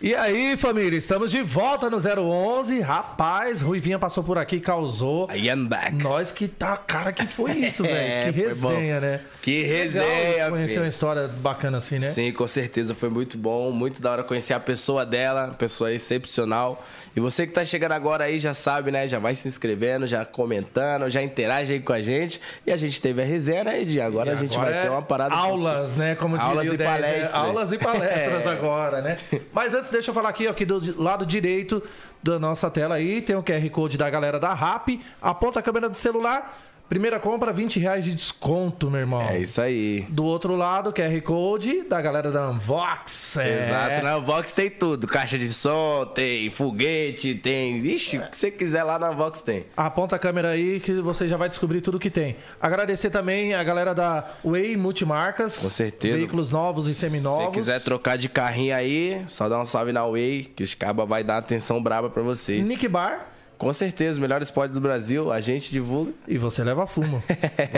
[0.00, 2.80] E aí, família, estamos de volta no 011.
[2.80, 5.28] Rapaz, Ruivinha passou por aqui, causou.
[5.34, 5.92] I am back.
[5.96, 6.76] Nós que tá.
[6.76, 7.96] Cara, que foi isso, velho?
[7.96, 9.20] É, que resenha, né?
[9.42, 9.76] Que Legal
[10.06, 10.82] resenha, Conhecer filho.
[10.82, 12.06] uma história bacana assim, né?
[12.10, 16.86] Sim, com certeza foi muito bom, muito da hora conhecer a pessoa dela, pessoa excepcional.
[17.16, 19.08] E você que tá chegando agora aí já sabe, né?
[19.08, 22.40] Já vai se inscrevendo, já comentando, já interage aí com a gente.
[22.64, 24.00] E a gente teve a resenha, né, Edi?
[24.00, 25.34] Agora E a gente agora vai é ter uma parada.
[25.34, 26.14] Aulas, né?
[26.14, 26.96] Como diria Aulas o e 10, né?
[27.00, 27.34] palestras.
[27.34, 28.48] Aulas e palestras É.
[28.48, 29.18] agora, né?
[29.52, 31.82] Mas antes, deixa eu falar aqui, ó, do lado direito
[32.22, 35.00] da nossa tela aí, tem o QR Code da galera da RAP.
[35.20, 36.56] Aponta a câmera do celular.
[36.88, 39.20] Primeira compra, 20 reais de desconto, meu irmão.
[39.20, 40.06] É isso aí.
[40.08, 43.36] Do outro lado, QR Code da galera da Unvox.
[43.36, 43.66] É.
[43.66, 45.06] Exato, na Vox tem tudo.
[45.06, 47.76] Caixa de som, tem foguete, tem.
[47.78, 49.66] Ixi, o que você quiser lá na Vox tem.
[49.76, 52.36] Aponta a câmera aí que você já vai descobrir tudo que tem.
[52.60, 55.58] Agradecer também a galera da Way Multimarcas.
[55.58, 56.16] Com certeza.
[56.16, 57.44] Veículos novos e Se seminovos.
[57.46, 61.06] você quiser trocar de carrinho aí, só dá um salve na Way, que os cabas
[61.06, 62.66] vai dar atenção braba pra vocês.
[62.66, 63.37] Nick Bar.
[63.58, 66.12] Com certeza, melhores pods do Brasil, a gente divulga.
[66.28, 67.20] E você leva fumo.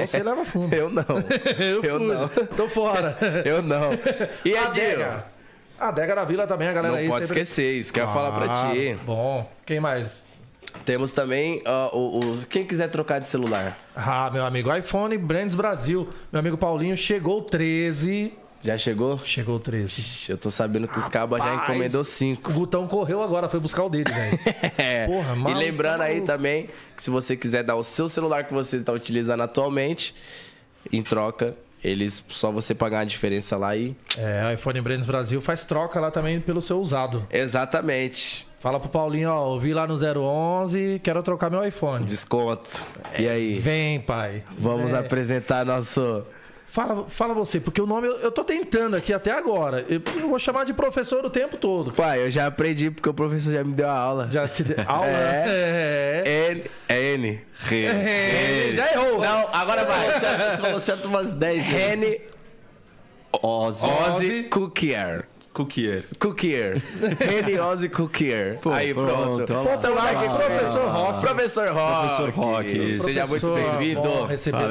[0.07, 0.69] Você leva fumo.
[0.75, 1.03] Eu não.
[1.59, 2.29] Eu, Eu não.
[2.29, 3.17] Tô fora.
[3.47, 3.91] Eu não.
[4.45, 5.25] E a Adega.
[5.79, 7.09] A Adega da Vila também, a galera Não aí.
[7.09, 8.99] pode sempre- esquecer, isso que eu ia falar pra Ah, ti.
[9.07, 9.51] Bom.
[9.65, 10.29] Quem mais?
[10.85, 13.79] Temos também ó, o, o- Quem quiser trocar de celular.
[13.97, 16.11] Ah, meu amigo, iPhone Brands Brasil.
[16.31, 18.35] Meu amigo Paulinho chegou o 13.
[18.63, 19.19] Já chegou?
[19.25, 19.87] Chegou o 13.
[20.01, 22.53] Ixi, Eu tô sabendo que os cabas já encomendou O cinco.
[22.53, 24.39] Gutão correu agora, foi buscar o dele, velho.
[24.77, 25.07] É.
[25.07, 26.27] Porra, e maluco, lembrando aí maluco.
[26.27, 30.15] também que se você quiser dar o seu celular que você está utilizando atualmente,
[30.93, 33.97] em troca, eles só você pagar a diferença lá e.
[34.19, 37.27] É, iPhone Brands Brasil faz troca lá também pelo seu usado.
[37.31, 38.47] Exatamente.
[38.59, 42.05] Fala pro Paulinho, ó, ouvi lá no 011, quero trocar meu iPhone.
[42.05, 42.85] Desconto.
[43.19, 43.59] E aí?
[43.59, 44.43] Vem, pai.
[44.59, 44.99] Vamos É.
[44.99, 46.23] apresentar nosso.
[46.71, 49.85] Fala, fala você, porque o nome eu, eu tô tentando aqui até agora.
[49.89, 51.91] Eu, eu vou chamar de professor o tempo todo.
[51.91, 54.29] Pai, eu já aprendi porque o professor já me deu a aula.
[54.31, 55.09] Já te dei aula?
[55.09, 56.23] É.
[56.53, 56.65] N.
[56.89, 57.41] É N.
[57.65, 57.87] Re.
[57.87, 59.21] É, já errou.
[59.21, 60.13] Não, agora vai.
[60.13, 61.73] Você falou certo umas 10 vezes.
[61.73, 62.21] Rene
[63.43, 63.89] Ozzy.
[63.89, 65.27] Ozzy Cookier.
[65.53, 66.05] Cookier.
[66.21, 66.81] Cookier.
[67.73, 68.59] Ozzy Cookier.
[68.61, 69.45] Pô, Aí, pronto.
[69.47, 71.21] pronto, like, Ah, professor Rock.
[71.21, 72.07] Professor Rock.
[72.07, 72.99] Professor Rock.
[73.01, 74.09] Seja muito bem-vindo.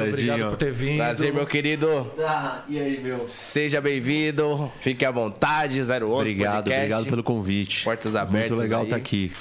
[0.08, 0.96] obrigado por ter vindo.
[0.96, 2.10] Prazer, meu querido.
[2.16, 3.24] Tá, e aí, meu?
[3.28, 4.72] Seja bem-vindo.
[4.80, 5.80] Fique à vontade.
[5.80, 6.78] 011 Obrigado, podcast.
[6.80, 7.84] obrigado pelo convite.
[7.84, 9.32] Portas abertas Muito legal estar aqui.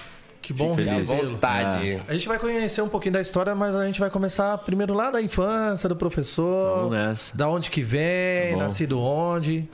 [0.41, 1.31] Que bom recebê-lo.
[1.33, 2.01] Vontade.
[2.07, 5.09] A gente vai conhecer um pouquinho da história, mas a gente vai começar primeiro lá
[5.09, 6.79] da infância do professor.
[6.81, 7.37] Vamos nessa.
[7.37, 9.69] Da onde que vem, Tá nascido onde.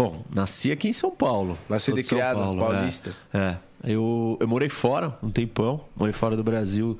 [0.00, 1.58] Bom, nasci aqui em São Paulo.
[1.68, 3.14] Nascido e de criado, Paulo, paulista.
[3.34, 3.58] É, é.
[3.84, 5.84] Eu, eu morei fora um tempão.
[5.94, 6.98] Morei fora do Brasil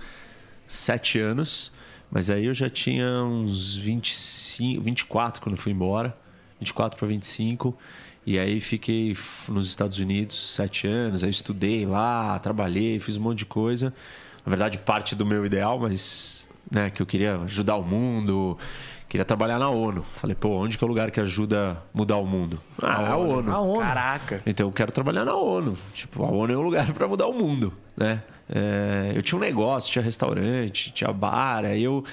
[0.66, 1.72] sete anos.
[2.10, 6.14] Mas aí eu já tinha uns 25, 24 quando fui embora.
[6.58, 7.74] 24 para 25.
[8.26, 9.16] E aí fiquei
[9.48, 11.24] nos Estados Unidos sete anos.
[11.24, 13.94] Aí estudei lá, trabalhei, fiz um monte de coisa.
[14.44, 18.58] Na verdade, parte do meu ideal, mas né, que eu queria ajudar o mundo,
[19.10, 20.04] queria trabalhar na ONU.
[20.14, 22.60] Falei, pô, onde que é o lugar que ajuda a mudar o mundo?
[22.80, 23.52] Ah, a ONU.
[23.52, 23.80] A ONU.
[23.80, 24.40] Caraca.
[24.46, 25.76] Então eu quero trabalhar na ONU.
[25.92, 28.22] Tipo, a ONU é um lugar para mudar o mundo, né?
[28.48, 32.04] É, eu tinha um negócio, tinha restaurante, tinha bar, aí eu,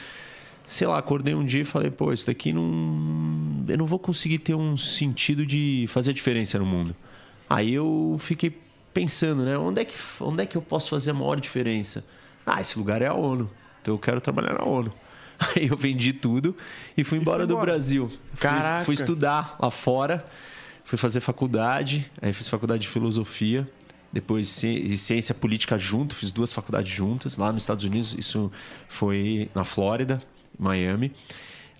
[0.65, 3.63] sei lá, acordei um dia e falei, pô, isso daqui não.
[3.67, 6.95] Eu não vou conseguir ter um sentido de fazer diferença no mundo.
[7.47, 8.59] Aí eu fiquei
[8.91, 9.55] pensando, né?
[9.55, 12.03] Onde é que, onde é que eu posso fazer a maior diferença?
[12.43, 13.47] Ah, esse lugar é a ONU.
[13.83, 14.91] Então eu quero trabalhar na ONU.
[15.55, 16.55] Aí eu vendi tudo
[16.97, 17.71] e fui embora do embora.
[17.71, 18.07] Brasil.
[18.09, 18.85] Fui- Caraca.
[18.85, 20.25] Fui estudar lá fora.
[20.83, 23.67] Fui fazer faculdade, aí fiz faculdade de filosofia,
[24.09, 28.49] depois ci- e ciência política junto, fiz duas faculdades juntas lá nos Estados Unidos, isso
[28.87, 30.17] foi na Flórida,
[30.57, 31.11] Miami.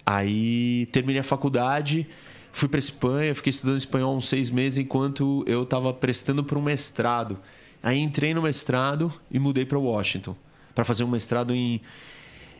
[0.05, 2.05] Aí terminei a faculdade,
[2.51, 6.61] fui para Espanha, fiquei estudando espanhol uns seis meses enquanto eu estava prestando para um
[6.61, 7.37] mestrado.
[7.81, 10.35] Aí entrei no mestrado e mudei para Washington
[10.75, 11.81] para fazer um mestrado em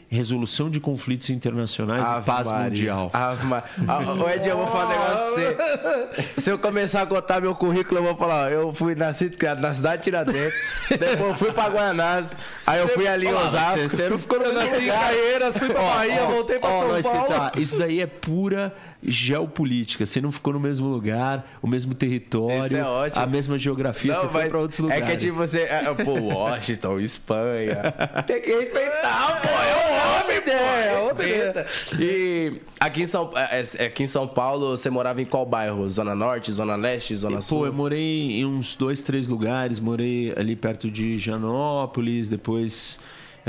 [0.10, 2.64] resolução de conflitos internacionais e Ave paz Maria.
[2.70, 3.10] mundial.
[3.14, 3.54] Ave.
[3.88, 6.42] Ah, Ed, eu vou falar um negócio pra você.
[6.42, 9.38] Se eu começar a contar meu currículo, eu vou falar, ó, eu fui nascido e
[9.38, 10.60] criado na cidade de Tiradentes,
[10.90, 13.80] depois eu fui pra Guanás, aí eu fui ali em Ó, Osasco.
[13.80, 15.00] você- você não ficou no Eu nasci em lugar.
[15.02, 17.28] Caieiras, fui pra Bahia, voltei pra Ó, São nós Paulo.
[17.28, 20.06] tá, isso daí é pura geopolítica.
[20.06, 24.42] Você não ficou no mesmo lugar, o mesmo território, é a mesma geografia, você foi
[24.42, 25.06] mas pra outros É lugares.
[25.06, 25.60] que é tipo você.
[25.62, 27.94] é, é, pô, Washington, Espanha.
[28.26, 29.48] Tem que respeitar, pô.
[29.50, 30.48] É um homem, pô.
[30.48, 31.68] ideia, outra respeita.
[32.00, 35.88] E aqui em, São, é, é, aqui em São Paulo, você morava em qual bairro?
[35.90, 37.60] Zona Norte, Zona Leste, Zona Sul?
[37.60, 39.80] Pô, eu morei em uns dois, três lugares.
[39.80, 43.00] Morei ali perto de Janópolis, depois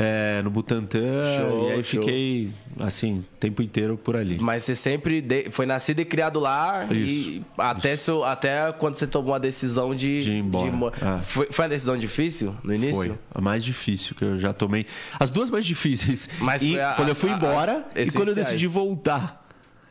[0.01, 1.01] é, no Butantã.
[1.37, 2.03] Show, e aí show.
[2.03, 4.39] fiquei, assim, o tempo inteiro por ali.
[4.41, 8.97] Mas você sempre de- foi nascido e criado lá e Isso, até, seu, até quando
[8.97, 11.19] você tomou a decisão de, De ir embora, mo- é.
[11.19, 12.95] Foi, foi uma decisão difícil no início?
[12.95, 14.87] Foi a mais difícil que eu já tomei.
[15.19, 16.29] As duas mais difíceis.
[16.39, 19.45] Mas E a- quando eu as- fui as embora e quando eu decidi voltar.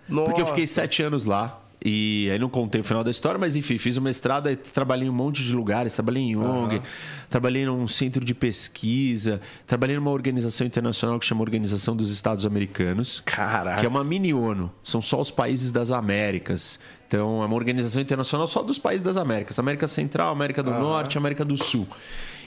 [0.08, 1.60] Porque eu fiquei sete anos lá.
[1.84, 5.08] E aí não contei o final da história, mas enfim, fiz o mestrado, aí trabalhei
[5.08, 6.82] em um monte de lugares, trabalhei em ONG,
[7.30, 13.22] trabalhei num centro de pesquisa, trabalhei numa organização internacional que chama Organização dos Estados Americanos.
[13.26, 13.80] Caraca.
[13.80, 14.72] Que é uma mini ONU.
[14.84, 16.80] São só os países das Américas.
[17.08, 19.58] Então, é uma organização internacional só dos países das Américas.
[19.60, 21.88] América Central, América do Norte, América do Sul.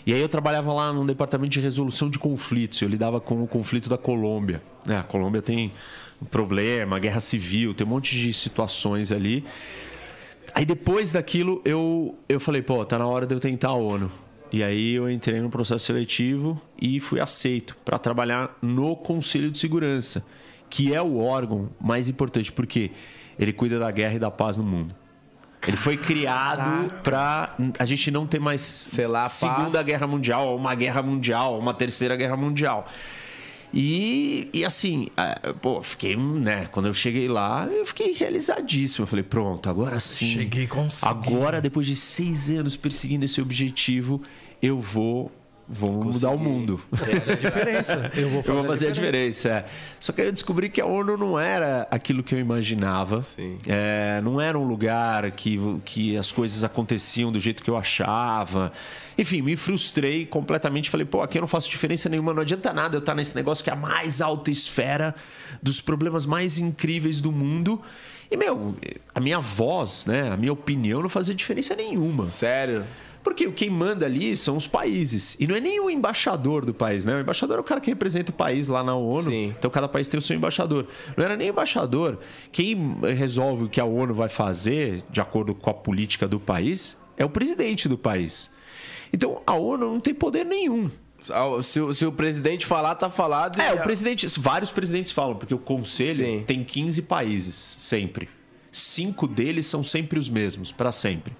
[0.04, 2.80] E aí eu trabalhava lá num departamento de resolução de conflitos.
[2.82, 4.62] Eu lidava com o conflito da Colômbia.
[4.88, 5.72] É, a Colômbia tem
[6.26, 9.44] problema, guerra civil, tem um monte de situações ali.
[10.54, 14.10] Aí depois daquilo, eu, eu falei, pô, tá na hora de eu tentar a ONU.
[14.52, 19.58] E aí eu entrei no processo seletivo e fui aceito para trabalhar no Conselho de
[19.58, 20.24] Segurança,
[20.68, 22.90] que é o órgão mais importante, porque
[23.38, 24.94] ele cuida da guerra e da paz no mundo.
[25.66, 29.86] Ele foi criado para a gente não ter mais Selar Segunda paz.
[29.86, 32.88] Guerra Mundial, ou uma Guerra Mundial, uma Terceira Guerra Mundial.
[33.72, 35.08] E, e assim,
[35.60, 36.66] pô, fiquei, né?
[36.72, 39.04] Quando eu cheguei lá, eu fiquei realizadíssimo.
[39.04, 40.38] Eu falei, pronto, agora sim.
[40.38, 41.08] Cheguei, consegui.
[41.08, 44.22] Agora, depois de seis anos perseguindo esse objetivo,
[44.60, 45.30] eu vou,
[45.70, 46.80] vou mudar o mundo.
[46.92, 48.12] Fazer a diferença.
[48.16, 49.48] Eu vou Eu fazer, vou fazer a diferença.
[49.48, 49.64] é.
[50.00, 53.20] Só que aí eu descobri que a ONU não era aquilo que eu imaginava.
[53.66, 58.72] É, não era um lugar que, que as coisas aconteciam do jeito que eu achava.
[59.16, 60.90] Enfim, me frustrei completamente.
[60.90, 62.34] Falei, pô, aqui eu não faço diferença nenhuma.
[62.34, 65.14] Não adianta nada eu estar nesse negócio que é a mais alta esfera
[65.62, 67.80] dos problemas mais incríveis do mundo.
[68.30, 68.76] E, meu,
[69.14, 72.22] a minha voz, né, a minha opinião não fazia diferença nenhuma.
[72.24, 72.84] Sério?
[73.22, 75.36] Porque quem manda ali são os países.
[75.38, 77.14] E não é nem o embaixador do país, né?
[77.16, 79.30] O embaixador é o cara que representa o país lá na ONU.
[79.30, 79.54] Sim.
[79.58, 80.86] Então cada país tem o seu embaixador.
[81.16, 82.18] Não era nem o embaixador.
[82.50, 86.96] Quem resolve o que a ONU vai fazer, de acordo com a política do país,
[87.16, 88.50] é o presidente do país.
[89.12, 90.90] Então a ONU não tem poder nenhum.
[91.62, 93.60] Se, o- se o presidente falar, tá falado.
[93.60, 96.44] É, o presidente, vários presidentes falam, porque o conselho Sim.
[96.46, 98.30] tem 15 países, sempre.
[98.72, 101.34] Cinco deles são sempre os mesmos, para sempre.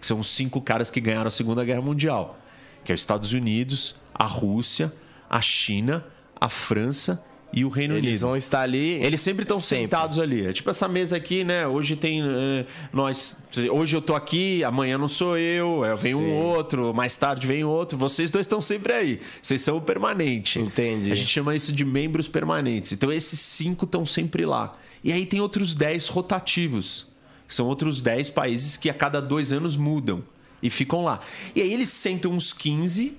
[0.00, 2.38] Que são os cinco caras que ganharam a Segunda Guerra Mundial.
[2.84, 4.92] Que é os Estados Unidos, a Rússia,
[5.28, 6.04] a China,
[6.40, 7.22] a França
[7.52, 8.20] e o Reino Eles Unido.
[8.20, 9.02] vão estar ali.
[9.02, 10.46] Eles sempre estão sentados ali.
[10.46, 11.66] É tipo essa mesa aqui, né?
[11.66, 13.38] Hoje tem eh, nós.
[13.70, 16.32] Hoje eu tô aqui, amanhã não sou eu, é, vem um Sim.
[16.32, 17.96] outro, mais tarde vem outro.
[17.96, 19.20] Vocês dois estão sempre aí.
[19.40, 20.58] Vocês são o permanente.
[20.58, 21.10] Entendi.
[21.10, 22.92] A gente chama isso de membros permanentes.
[22.92, 24.76] Então esses cinco estão sempre lá.
[25.02, 27.06] E aí tem outros 10 rotativos.
[27.48, 30.22] São outros 10 países que a cada dois anos mudam
[30.62, 31.20] e ficam lá.
[31.54, 33.16] E aí eles sentam uns 15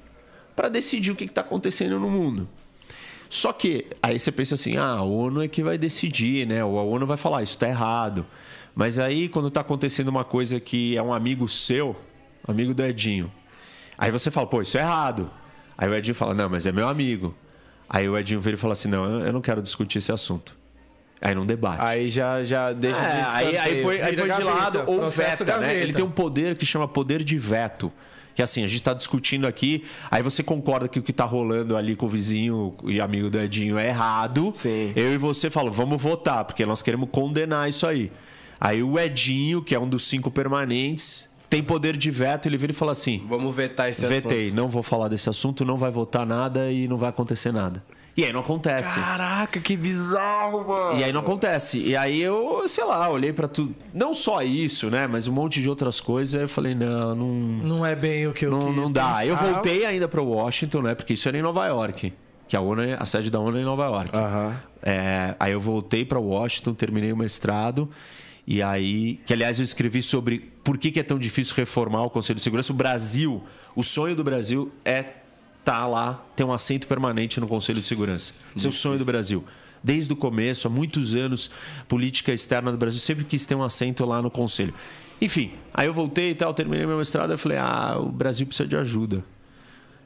[0.56, 2.48] para decidir o que está acontecendo no mundo.
[3.30, 6.64] Só que aí você pensa assim, ah, a ONU é que vai decidir, né?
[6.64, 8.26] Ou a ONU vai falar, isso tá errado.
[8.74, 11.96] Mas aí quando tá acontecendo uma coisa que é um amigo seu,
[12.48, 13.32] amigo do Edinho,
[13.98, 15.30] aí você fala, pô, isso é errado.
[15.78, 17.36] Aí o Edinho fala, não, mas é meu amigo.
[17.90, 20.58] Aí o Edinho vira e fala assim, não, eu não quero discutir esse assunto.
[21.22, 21.82] Aí não debate.
[21.84, 25.44] Aí já, já deixa É, de aí, aí põe, aí põe de lado ou veta,
[25.44, 25.52] né?
[25.52, 25.74] gaveta.
[25.74, 27.92] Ele tem um poder que chama poder de veto.
[28.36, 31.76] Que assim, a gente tá discutindo aqui, aí você concorda que o que tá rolando
[31.76, 34.52] ali com o vizinho e amigo do Edinho é errado.
[34.52, 34.94] Sim.
[34.96, 38.12] Eu e você falam, vamos votar, porque nós queremos condenar isso aí.
[38.62, 42.72] Aí o Edinho, que é um dos cinco permanentes, tem poder de veto, ele vira
[42.72, 44.56] e fala assim: Vamos vetar esse vetei, assunto.
[44.56, 47.84] não vou falar desse assunto, não vai votar nada e não vai acontecer nada.
[48.18, 49.00] E aí não acontece.
[49.00, 51.00] Caraca, que bizarro, mano.
[51.00, 51.78] E aí não acontece.
[51.80, 53.76] E aí eu, sei lá, olhei pra tudo.
[53.94, 55.06] Não só isso, né?
[55.06, 56.34] Mas um monte de outras coisas.
[56.34, 59.24] Aí eu falei, não, não, Não é bem o que eu não, não dá.
[59.24, 59.54] Eu pensava.
[59.54, 60.96] voltei ainda pra Washington, né?
[60.96, 62.12] Porque isso era em Nova York.
[62.48, 64.10] Que a, ONU, é- a sede da ONU é em Nova York.
[64.18, 64.60] Aham.
[64.82, 67.88] É, aí eu voltei pra Washington, terminei o mestrado.
[68.48, 72.10] E aí, que aliás eu escrevi sobre por que, que é tão difícil reformar o
[72.10, 72.72] Conselho de Segurança.
[72.74, 73.44] O Brasil,
[73.76, 75.04] o sonho do Brasil é
[75.68, 78.46] estar lá, ter um assento permanente no Conselho de Segurança.
[78.56, 79.44] Esse é sonho do Brasil.
[79.84, 81.52] Desde o começo, há muitos anos,
[81.90, 84.74] política externa do Brasil sempre quis ter um assento lá no Conselho.
[85.20, 88.68] Enfim, aí eu voltei e tal, terminei meu mestrado, eu falei, ah, o Brasil precisa
[88.68, 89.24] de ajuda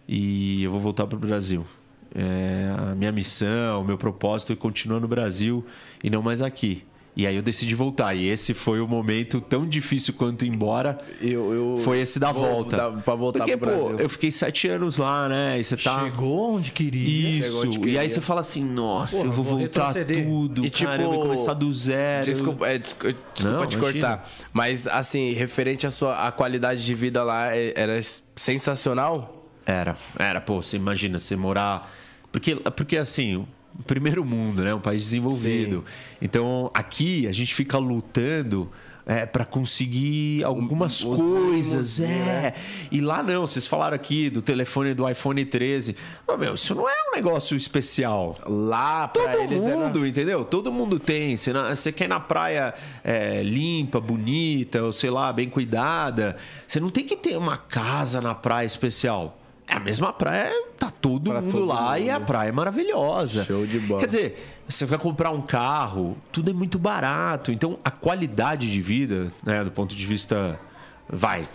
[0.08, 1.66] e eu vou voltar para o Brasil.
[2.14, 5.64] É, a minha missão, o meu propósito é continuar no Brasil
[6.04, 6.84] e não mais aqui.
[7.14, 8.14] E aí eu decidi voltar.
[8.16, 10.98] E esse foi o momento tão difícil quanto ir embora.
[11.22, 12.78] Eu, eu Foi esse da vou volta.
[12.78, 13.90] dar- pra voltar Porque, pro Brasil.
[13.98, 15.60] pô, eu fiquei sete anos lá, né?
[15.60, 16.06] E você tá.
[16.06, 17.40] Chegou onde queria.
[17.40, 17.68] Isso.
[17.68, 18.10] Onde E aí queria.
[18.10, 20.26] você fala assim, nossa, Porra, eu vou vou voltar retroceder.
[20.26, 20.66] tudo.
[20.66, 22.26] E, tipo, cara, eu vou começar do zero.
[22.26, 24.08] Desculpa, é, descu- desculpa Não, te imagina.
[24.08, 24.30] cortar.
[24.54, 28.00] Mas, assim, referente à sua à qualidade de vida lá, é- era
[28.36, 29.46] sensacional?
[29.66, 31.92] Era, era, pô, você imagina, você morar
[32.32, 33.46] Porque, porque assim,
[33.82, 34.74] primeiro mundo, né?
[34.74, 35.84] Um país desenvolvido.
[36.22, 38.70] Então, aqui a gente fica lutando
[39.04, 42.00] é, para conseguir algumas Os coisas.
[42.00, 42.46] mínimos, né?
[42.48, 42.54] É.
[42.92, 45.96] E lá não, vocês falaram aqui do telefone do iPhone 13.
[46.28, 48.38] Mas, meu, isso não é um negócio especial.
[48.46, 50.46] Lá, pra Todo eles era- mundo, entendeu?
[50.46, 51.36] Todo mundo tem.
[51.36, 52.74] Você, você quer ir na praia
[53.04, 56.38] é, limpa, bonita, ou sei lá, bem cuidada.
[56.68, 59.38] Você não tem que ter uma casa na praia especial.
[59.72, 62.26] É a mesma praia, tá todo Pra mundo todo lá e a mundo.
[62.28, 63.46] praia é maravilhosa.
[63.46, 64.02] Show de bola.
[64.02, 67.54] Quer dizer, você vai comprar um carro, tudo é muito barato.
[67.54, 70.60] Então, a qualidade de vida, né, do ponto de vista.
[71.14, 71.46] Vai,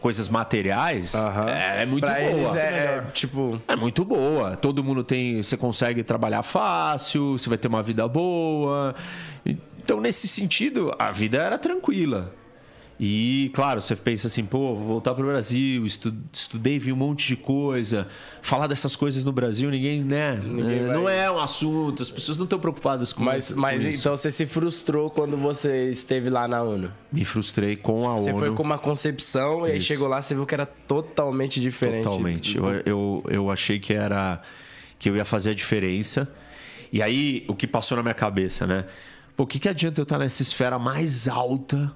[0.00, 1.50] coisas materiais, Aham.
[1.50, 2.24] é, é muito pra boa.
[2.24, 3.60] eles é, é, tipo.
[3.68, 4.56] É muito boa.
[4.56, 5.42] Todo mundo tem.
[5.42, 8.94] Você consegue trabalhar fácil, você vai ter uma vida boa.
[9.44, 12.32] Então, nesse sentido, a vida era tranquila.
[12.98, 16.96] E, claro, você pensa assim, pô, vou voltar para o Brasil, estu- estudei, vi um
[16.96, 18.08] monte de coisa.
[18.40, 20.40] Falar dessas coisas no Brasil, ninguém, né?
[20.42, 23.58] Ninguém é, vai- Não é um assunto, as pessoas não estão preocupadas com Mas, isso.
[23.60, 24.00] mas com isso.
[24.00, 26.90] então você se frustrou quando você esteve lá na ONU?
[27.12, 28.38] Me frustrei com a Você ONU.
[28.38, 29.88] foi com uma concepção e aí Isso.
[29.88, 32.04] chegou lá você viu que era totalmente diferente.
[32.04, 32.56] Totalmente.
[32.56, 34.40] Eu, eu, eu achei que era
[34.98, 36.26] que eu ia fazer a diferença.
[36.90, 38.86] E aí, o que passou na minha cabeça, né?
[39.36, 41.92] Pô, o que, que adianta eu estar nessa esfera mais alta?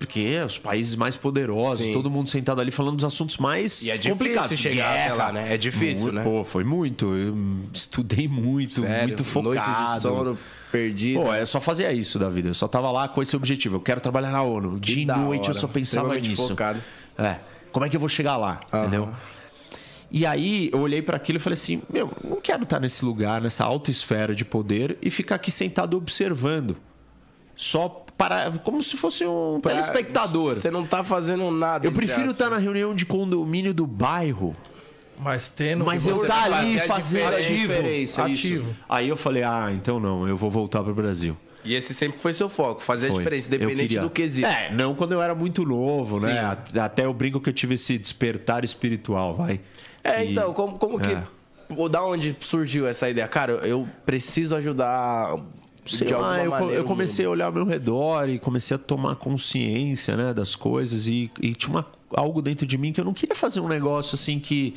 [0.00, 1.92] Porque é os países mais poderosos, Sim.
[1.92, 4.58] todo mundo sentado ali falando dos assuntos mais E é difícil complicados.
[4.58, 5.54] chegar até lá, né?
[5.54, 6.24] É difícil, Muito- né?
[6.24, 7.14] Pô, foi muito.
[7.14, 7.36] Eu
[7.72, 9.54] estudei muito, Sério, muito focado.
[9.54, 10.38] Noites de sono
[10.72, 11.20] perdido.
[11.22, 12.48] Pô, eu só fazia isso da vida.
[12.48, 13.76] Eu só tava lá com esse objetivo.
[13.76, 14.80] Eu quero trabalhar na ONU.
[14.80, 15.60] De da noite eu hora.
[15.60, 16.48] só pensava nisso.
[16.48, 16.82] focado.
[17.18, 17.36] É.
[17.70, 18.58] Como é que eu vou chegar lá?
[18.72, 18.82] Aham.
[18.86, 19.08] Entendeu?
[20.10, 23.42] E aí eu olhei para aquilo e falei assim: meu, não quero estar nesse lugar,
[23.42, 26.76] nessa alta esfera de poder e ficar aqui sentado observando.
[27.54, 28.50] Só para.
[28.62, 30.54] Como se fosse um Pra- telespectador.
[30.54, 31.86] Você não tá fazendo nada.
[31.86, 34.54] Eu prefiro estar na reunião de condomínio do bairro.
[35.22, 35.84] Mas tendo.
[35.84, 37.52] Mas eu tá ali a fazendo a diferença.
[37.54, 38.28] diferença.
[38.28, 38.46] isso.
[38.46, 38.76] Ativo.
[38.88, 41.34] Aí eu falei: ah, então não, eu vou voltar pro Brasil.
[41.64, 43.18] E esse sempre foi seu foco, fazer a Foi.
[43.18, 44.46] diferença, Eu independente do quesito.
[44.48, 46.38] É, não quando eu era muito novo, né?
[46.40, 49.60] At- Até eu brinco que eu tive esse despertar espiritual, vai.
[50.02, 51.10] É, E- então, como, como que.
[51.12, 51.22] É.
[51.90, 53.28] Da onde surgiu essa ideia?
[53.28, 55.36] Cara, eu preciso ajudar
[55.98, 57.30] Sei de lá, eu, eu comecei mundo.
[57.30, 61.54] a olhar ao meu redor e comecei a tomar consciência né, das coisas e, e
[61.54, 64.76] tinha uma- algo dentro de mim que eu não queria fazer um negócio assim que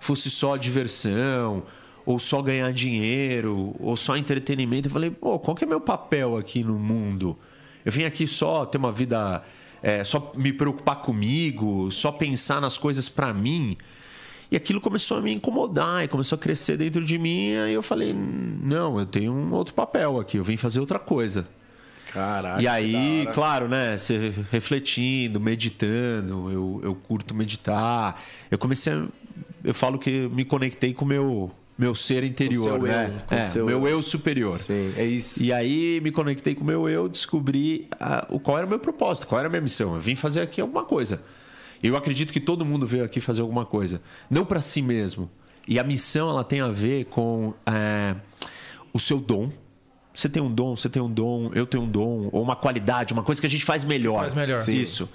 [0.00, 1.62] fosse só diversão
[2.04, 4.88] ou só ganhar dinheiro ou só entretenimento.
[4.88, 7.36] Eu falei, pô, qual que é meu papel aqui no mundo?
[7.84, 9.42] Eu vim aqui só ter uma vida,
[9.82, 13.76] é, só me preocupar comigo, só pensar nas coisas pra mim.
[14.50, 17.50] E aquilo começou a me incomodar e começou a crescer dentro de mim.
[17.50, 20.98] E aí eu falei: não, eu tenho um outro papel aqui, eu vim fazer outra
[20.98, 21.46] coisa.
[22.12, 22.62] Caraca.
[22.62, 23.98] e aí, claro, né?
[23.98, 28.22] Você refletindo, meditando, eu, eu curto meditar.
[28.50, 29.06] Eu comecei a.
[29.62, 33.12] Eu falo que me conectei com o meu, meu ser interior, né?
[33.12, 34.00] eu, com o é, seu meu eu.
[34.00, 34.56] superior.
[34.56, 35.42] Sim, é isso.
[35.42, 38.78] E aí me conectei com o meu eu, descobri ah, o qual era o meu
[38.78, 39.94] propósito, qual era a minha missão.
[39.94, 41.20] Eu vim fazer aqui alguma coisa.
[41.86, 45.30] Eu acredito que todo mundo veio aqui fazer alguma coisa, não para si mesmo.
[45.68, 48.14] E a missão ela tem a ver com é,
[48.92, 49.50] o seu dom.
[50.14, 53.12] Você tem um dom, você tem um dom, eu tenho um dom, ou uma qualidade,
[53.12, 54.20] uma coisa que a gente faz melhor.
[54.20, 54.60] Faz melhor.
[54.60, 54.80] Sim.
[54.80, 55.08] Isso.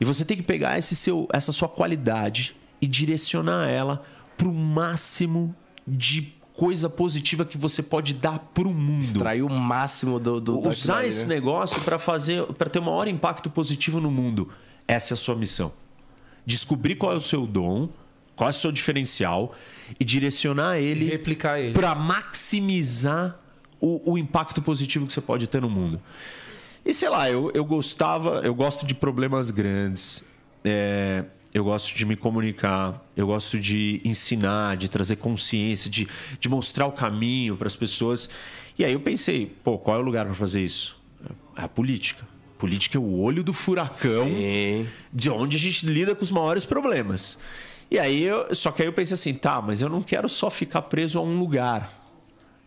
[0.00, 4.02] E você tem que pegar esse seu, essa sua qualidade e direcionar ela
[4.36, 5.54] para o máximo
[5.86, 10.40] de coisa positiva que você pode dar para o mundo Extrair o máximo do.
[10.40, 11.34] do usar esse né?
[11.34, 14.48] negócio para fazer para ter o maior impacto positivo no mundo.
[14.88, 15.72] Essa é a sua missão.
[16.46, 17.88] Descobrir qual é o seu dom,
[18.36, 19.54] qual é o seu diferencial
[19.98, 21.72] e direcionar E ele replicar ele.
[21.72, 23.38] para maximizar
[23.80, 26.00] o, o impacto positivo que você pode ter no mundo.
[26.84, 30.22] E sei lá, eu, eu gostava, eu gosto de problemas grandes,
[30.64, 36.06] é, eu gosto de me comunicar, eu gosto de ensinar, de trazer consciência, de,
[36.38, 38.30] de mostrar o caminho para as pessoas.
[38.78, 40.96] E aí eu pensei, pô, qual é o lugar para fazer isso?
[41.56, 42.24] É a política.
[42.58, 44.86] Política é o olho do furacão Sim.
[45.12, 47.38] de onde a gente lida com os maiores problemas.
[47.90, 50.50] E aí, eu, só que aí eu pensei assim, tá, mas eu não quero só
[50.50, 51.88] ficar preso a um lugar.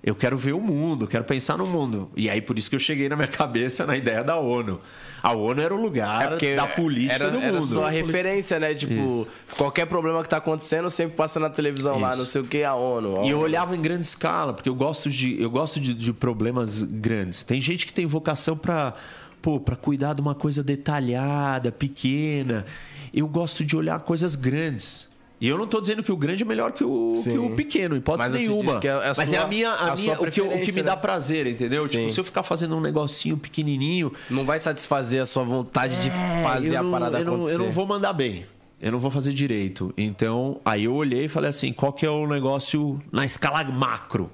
[0.02, 2.10] Eu quero ver o mundo, quero pensar no mundo.
[2.16, 4.80] E aí por isso que eu cheguei na minha cabeça na ideia da ONU.
[5.22, 7.66] A ONU era o lugar da política É era, do era mundo.
[7.66, 8.74] sua referência, né?
[8.74, 9.28] Tipo,
[9.58, 12.20] qualquer problema que tá acontecendo sempre passa na televisão lá, Isso.
[12.20, 13.26] não sei o que, a ONU.
[13.26, 16.82] E eu olhava em grande escala, porque eu gosto de, eu gosto de, de problemas
[16.82, 17.44] grandes.
[17.44, 18.94] Tem gente que tem vocação para
[19.42, 22.66] para cuidar de uma coisa detalhada, pequena.
[23.14, 25.08] Eu gosto de olhar coisas grandes.
[25.42, 27.32] E eu não estou dizendo que o grande é melhor que o, Sim.
[27.32, 28.74] que o pequeno, hipótese Mas você nenhuma.
[28.84, 30.96] é a Mas é a minha, a a minha o, que, o que me dá
[30.98, 31.02] né?
[31.02, 31.88] prazer, entendeu?
[31.88, 32.00] Sim.
[32.02, 36.10] Tipo, se eu ficar fazendo um negocinho pequenininho, Não vai satisfazer a sua vontade de
[36.44, 37.56] fazer É, eu a não- parada eu não, acontecer.
[37.56, 38.46] eu não vou mandar bem.
[38.82, 39.94] eu não vou fazer direito.
[39.98, 44.30] Então, aí eu olhei e falei assim: qual que é o negócio na escala macro?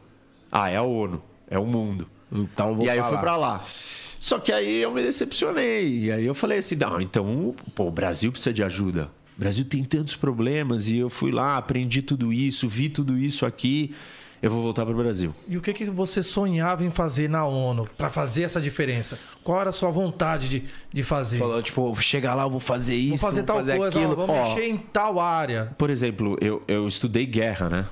[0.51, 2.07] Ah, é a ONU, é o mundo.
[2.31, 3.57] Então vou e aí eu fui pra lá.
[3.59, 6.05] Só que aí eu me decepcionei.
[6.05, 9.09] E aí eu falei assim: não, então, pô, o Brasil precisa de ajuda.
[9.37, 13.45] O Brasil tem tantos problemas e eu fui lá, aprendi tudo isso, vi tudo isso
[13.45, 13.93] aqui.
[14.41, 15.33] Eu vou voltar pro Brasil.
[15.47, 19.17] E o que, que você sonhava em fazer na ONU para fazer essa diferença?
[19.43, 20.63] Qual era a sua vontade de,
[20.93, 21.39] de fazer?
[21.39, 24.15] Falou, tipo, vou chegar lá, eu vou fazer isso, Vou fazer tal coisa, ó, aquilo.
[24.15, 24.43] vamos Ó.
[24.49, 25.73] mexer em tal área.
[25.77, 27.85] Por exemplo, eu, eu estudei guerra, né?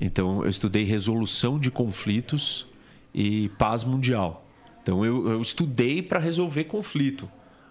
[0.00, 2.66] Então, eu estudei resolução de conflitos
[3.14, 4.46] e paz mundial.
[4.82, 7.28] Então, eu, eu estudei para resolver conflito,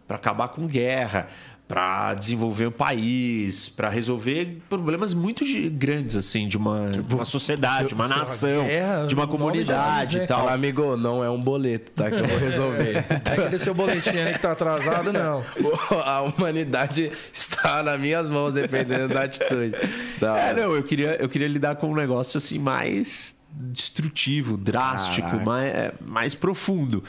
[0.07, 1.27] para acabar com guerra,
[1.67, 7.89] para desenvolver um país, para resolver problemas muito grandes, assim, de uma, de uma sociedade,
[7.89, 10.23] de uma nação, guerra, de uma o comunidade né?
[10.23, 10.49] e tal.
[10.49, 12.09] Amigo, não é um boleto, tá?
[12.09, 13.05] Que eu vou resolver.
[13.29, 15.43] É aquele seu boletim ali que tá atrasado, não.
[16.03, 19.75] a humanidade está nas minhas mãos, dependendo da atitude.
[20.19, 20.61] Da É, hora.
[20.61, 25.45] não, eu queria, eu queria lidar com um negócio assim mais destrutivo, drástico, Caraca.
[25.45, 27.03] mais, é, mais profundo.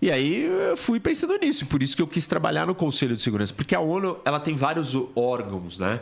[0.00, 3.22] E aí eu fui pensando nisso, por isso que eu quis trabalhar no Conselho de
[3.22, 6.00] Segurança, porque a ONU ela tem vários órgãos, né?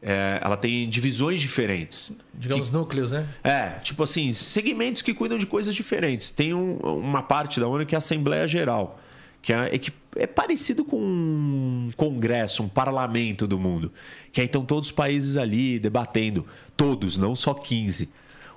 [0.00, 2.12] É, ela tem divisões diferentes.
[2.34, 3.26] Digamos núcleos, né?
[3.42, 6.30] É, tipo assim, segmentos que cuidam de coisas diferentes.
[6.30, 9.00] Tem um- uma parte da ONU que é a Assembleia Geral,
[9.40, 13.92] que é, é que é parecido com um congresso, um parlamento do mundo.
[14.32, 16.46] Que aí estão todos os países ali debatendo.
[16.76, 18.08] Todos, não só 15.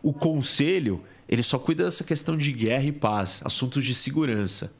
[0.06, 4.72] O conselho, ele só cuida dessa questão de guerra e paz, assuntos de segurança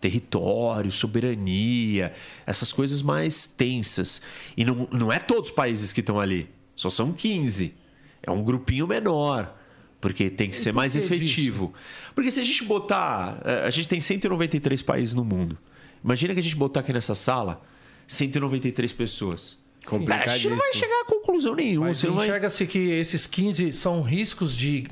[0.00, 2.12] território, soberania,
[2.46, 4.22] essas coisas mais tensas.
[4.56, 7.74] E não, não é todos os países que estão ali, só são 15.
[8.22, 9.56] É um grupinho menor,
[10.00, 11.72] porque tem que ser mais efetivo.
[12.14, 13.40] Porque se a gente botar.
[13.44, 15.58] eh, A gente tem 193 países no mundo.
[16.04, 17.62] Imagina que a gente botar aqui nessa sala
[18.06, 19.58] 193 pessoas.
[20.06, 21.88] Cara, a gente não vai chegar a conclusão nenhuma.
[21.88, 22.26] Mas Você não vai...
[22.26, 24.86] enxerga-se que esses 15 são riscos de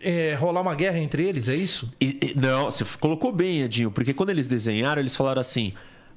[0.00, 1.90] é, rolar uma guerra entre eles, é isso?
[2.00, 5.72] E- e- não, você colocou bem, Edinho, porque quando eles desenharam, eles falaram assim: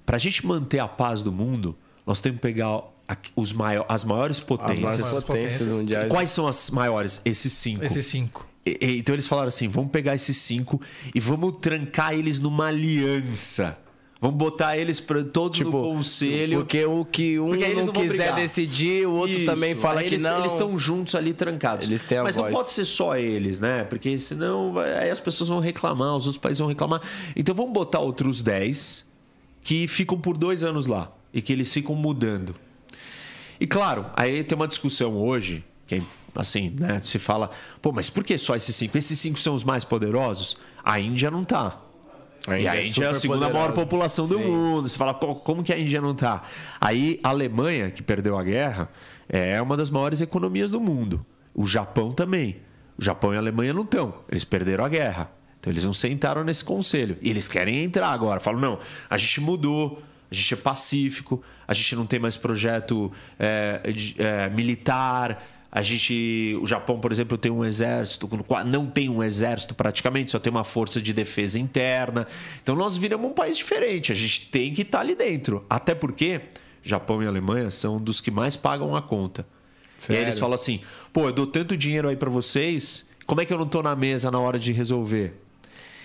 [0.06, 1.76] pra gente manter a paz do mundo,
[2.06, 2.68] nós temos que pegar
[3.08, 4.80] a- os maior, as maiores As potências.
[4.80, 5.78] maiores Essas potências potências.
[5.80, 6.10] mundiais.
[6.12, 7.22] Quais são as maiores?
[7.26, 7.84] Esses cinco.
[7.84, 8.48] Esses cinco.
[8.64, 10.80] E- e- então eles falaram assim: vamos pegar esses cinco
[11.16, 13.78] e vamos trancar eles numa aliança.
[14.22, 16.60] Vamos botar eles pra, todos no conselho.
[16.60, 18.36] Porque o que um não quiser brigar.
[18.36, 19.46] decidir, o outro Isso.
[19.48, 20.38] também fala Aí que eles, não.
[20.42, 21.88] Eles estão juntos ali trancados.
[21.88, 22.52] Eles têm a Mas voz.
[22.52, 23.84] não pode ser só eles, né?
[23.86, 27.02] Porque senão aí as pessoas vão reclamar, os outros países vão reclamar.
[27.36, 29.08] Então vamos botar outros 10
[29.64, 32.54] que ficam por dois anos lá e que eles ficam mudando.
[33.60, 36.00] E claro, aí tem uma discussão hoje, que
[36.36, 37.00] assim, né?
[37.00, 37.50] Se fala,
[37.82, 38.96] pô, mas por que só esses cinco?
[39.00, 40.58] Esses cinco são os mais poderosos?
[40.84, 41.82] A Índia não tá.
[42.48, 43.82] A e Índia a é Índia é a super segunda maior poderosa.
[43.82, 44.46] população do Sim.
[44.46, 44.90] mundo.
[44.90, 46.42] Você fala, como que a Índia não tá?
[46.80, 48.90] Aí a Alemanha, que perdeu a guerra,
[49.30, 51.26] é uma das maiores economias do mundo.
[51.54, 52.58] O Japão também.
[52.98, 54.14] O Japão e a Alemanha não estão.
[54.30, 55.32] Eles perderam a guerra.
[55.60, 57.18] Então eles não sentaram nesse conselho.
[57.22, 58.40] E eles querem entrar agora.
[58.40, 63.12] Falam, não, a gente mudou, a gente é pacífico, a gente não tem mais projeto
[63.38, 63.82] é,
[64.18, 65.44] é, militar.
[65.72, 68.30] A gente, o Japão, por exemplo, tem um exército,
[68.66, 72.28] não tem um exército praticamente, só tem uma força de defesa interna.
[72.62, 74.12] Então nós viramos um país diferente.
[74.12, 75.66] A gente tem que estar ali dentro.
[75.70, 76.42] Até porque
[76.84, 79.42] Japão e Alemanha são dos que mais pagam a conta.
[79.42, 80.24] E aí Sério?
[80.24, 80.82] eles falam assim:
[81.14, 83.96] pô, eu dou tanto dinheiro aí pra vocês, como é que eu não tô na
[83.96, 85.40] mesa na hora de resolver?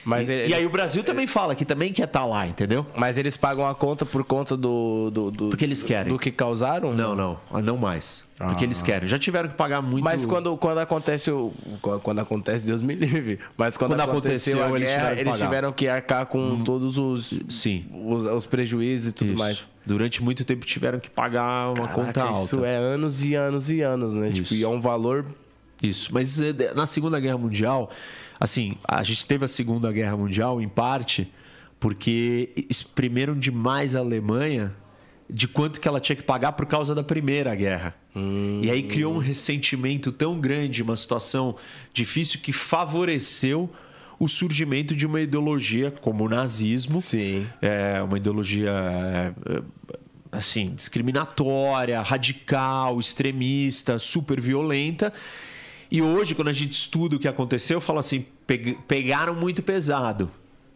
[0.06, 2.86] Mas e, eles, e aí o Brasil também fala que também quer estar lá, entendeu?
[2.96, 5.10] mas eles pagam a conta por conta do.
[5.10, 6.12] do, do- Porque eles querem.
[6.12, 6.92] Do que causaram?
[6.92, 8.24] Não, não, ah, não mais.
[8.38, 9.08] Porque eles querem.
[9.08, 10.04] Já tiveram que pagar muito.
[10.04, 11.52] Mas quando, quando acontece o.
[12.02, 13.38] Quando acontece, Deus me livre.
[13.56, 16.62] Mas quando, Quando aconteceu, aconteceu, a eles guerra, tiveram que eles tiveram que arcar com
[16.62, 17.86] todos os, Sim.
[18.04, 19.38] os, os prejuízos e tudo Isso.
[19.38, 19.68] mais.
[19.86, 22.44] Durante muito tempo tiveram que pagar uma conta Caraca, alta.
[22.44, 24.28] Isso é anos e anos e anos, né?
[24.28, 24.54] Tipo, Isso.
[24.54, 25.24] e é um valor.
[25.82, 27.90] Isso, mas eh, na Segunda Guerra Mundial,
[28.40, 31.30] assim, a gente teve a Segunda Guerra Mundial em parte
[31.78, 34.72] porque exprimiram demais a Alemanha
[35.28, 37.94] de quanto que ela tinha que pagar por causa da Primeira Guerra.
[38.62, 41.56] E aí criou um ressentimento tão grande, uma situação
[41.92, 43.68] difícil que favoreceu
[44.18, 47.46] o surgimento de uma ideologia como o nazismo, Sim.
[47.60, 49.62] é uma ideologia é,
[50.32, 55.12] assim discriminatória, radical, extremista, super violenta.
[55.90, 59.62] E hoje, quando a gente estuda o que aconteceu, eu falo assim: peg- pegaram muito
[59.62, 60.30] pesado,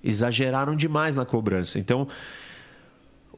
[0.04, 1.78] exageraram demais na cobrança.
[1.78, 2.06] Então,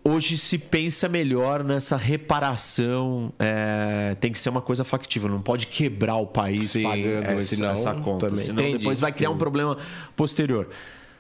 [0.05, 3.33] hoje se pensa melhor nessa reparação.
[3.39, 7.37] é, tem que ser uma coisa factível, não pode quebrar o país Sim, pagando é,
[7.37, 8.29] esse- senão essa conta.
[8.29, 8.45] também.
[8.45, 9.77] Senão Entendi, depois vai criar um problema
[10.17, 10.69] posterior.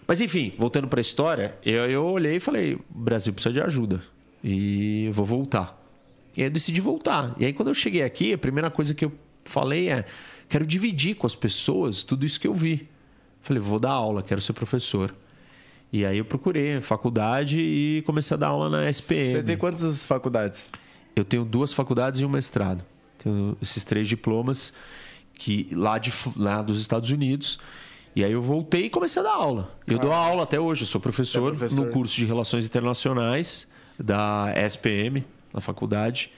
[0.06, 3.60] Mas enfim, voltando para a história, eu, eu olhei e falei: o Brasil precisa de
[3.60, 4.02] ajuda.
[4.44, 5.80] E eu vou voltar.
[6.36, 7.34] E aí eu decidi voltar.
[7.38, 9.12] E aí quando eu cheguei aqui, a primeira coisa que eu
[9.44, 10.04] falei é:
[10.52, 12.86] quero dividir com as pessoas tudo isso que eu vi.
[13.40, 15.14] Falei, vou dar aula, quero ser professor.
[15.90, 19.32] E aí eu procurei faculdade e comecei a dar aula na SPM.
[19.32, 20.68] Você tem quantas faculdades?
[21.16, 22.84] Eu tenho duas faculdades e um mestrado.
[23.18, 24.74] Tenho esses três diplomas
[25.34, 27.58] que lá, de, lá dos Estados Unidos.
[28.14, 29.74] E aí eu voltei e comecei a dar aula.
[29.86, 31.86] Eu dou aula até hoje, eu sou professor, É professor.
[31.86, 33.66] no curso de Relações Internacionais
[33.98, 36.30] da SPM, na faculdade.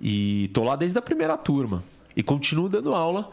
[0.00, 1.84] E tô lá desde a primeira turma.
[2.16, 3.30] E continuo dando aula.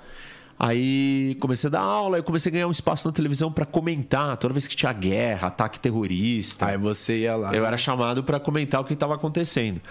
[0.64, 4.38] Aí comecei a dar aula, aí comecei a ganhar um espaço na televisão para comentar
[4.38, 6.68] toda vez que tinha guerra, ataque terrorista.
[6.68, 7.52] Aí você ia lá.
[7.52, 9.82] Eu era chamado para comentar o que estava acontecendo.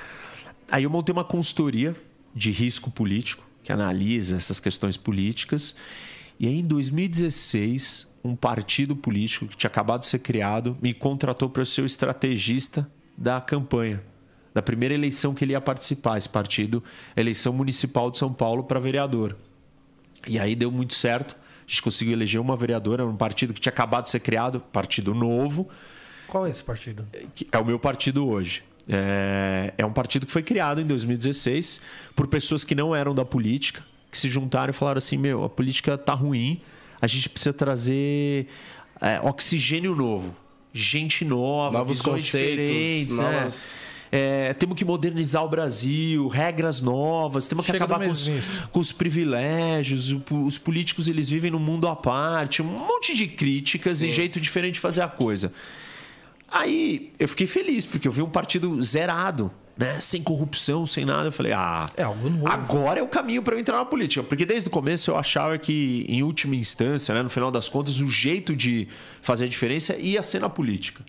[0.70, 1.96] Aí eu montei uma consultoria
[2.32, 5.74] de risco político, que analisa essas questões políticas.
[6.38, 11.50] E aí, em 2016, um partido político que tinha acabado de ser criado me contratou
[11.50, 14.00] para ser o estrategista da campanha,
[14.54, 16.80] da primeira eleição que ele ia participar, esse partido,
[17.16, 19.36] eleição municipal de São Paulo para vereador.
[20.26, 21.34] E aí deu muito certo.
[21.34, 25.14] A gente conseguiu eleger uma vereadora, um partido que tinha acabado de ser criado, partido
[25.14, 25.68] novo,
[26.26, 27.06] Qual é esse partido?
[27.34, 28.62] que é o meu partido hoje.
[28.88, 31.80] É, é um partido que foi criado em 2016
[32.16, 35.48] por pessoas que não eram da política, que se juntaram e falaram assim: meu, a
[35.48, 36.60] política tá ruim,
[37.00, 38.48] a gente precisa trazer
[39.00, 40.34] é, oxigênio novo,
[40.72, 43.48] gente nova, Novos visões conceitos, diferentes, né?
[44.12, 48.28] É, temos que modernizar o Brasil, regras novas, temos que Chega acabar com os,
[48.72, 50.12] com os privilégios.
[50.30, 54.74] Os políticos eles vivem num mundo à parte, um monte de críticas e jeito diferente
[54.74, 55.52] de fazer a coisa.
[56.50, 60.00] Aí eu fiquei feliz, porque eu vi um partido zerado, né?
[60.00, 61.28] Sem corrupção, sem nada.
[61.28, 62.02] Eu falei, ah, É
[62.50, 64.24] agora é o caminho para eu entrar na política.
[64.24, 68.00] Porque desde o começo eu achava que, em última instância, né, no final das contas,
[68.00, 68.88] o jeito de
[69.22, 71.04] fazer a diferença ia ser na política.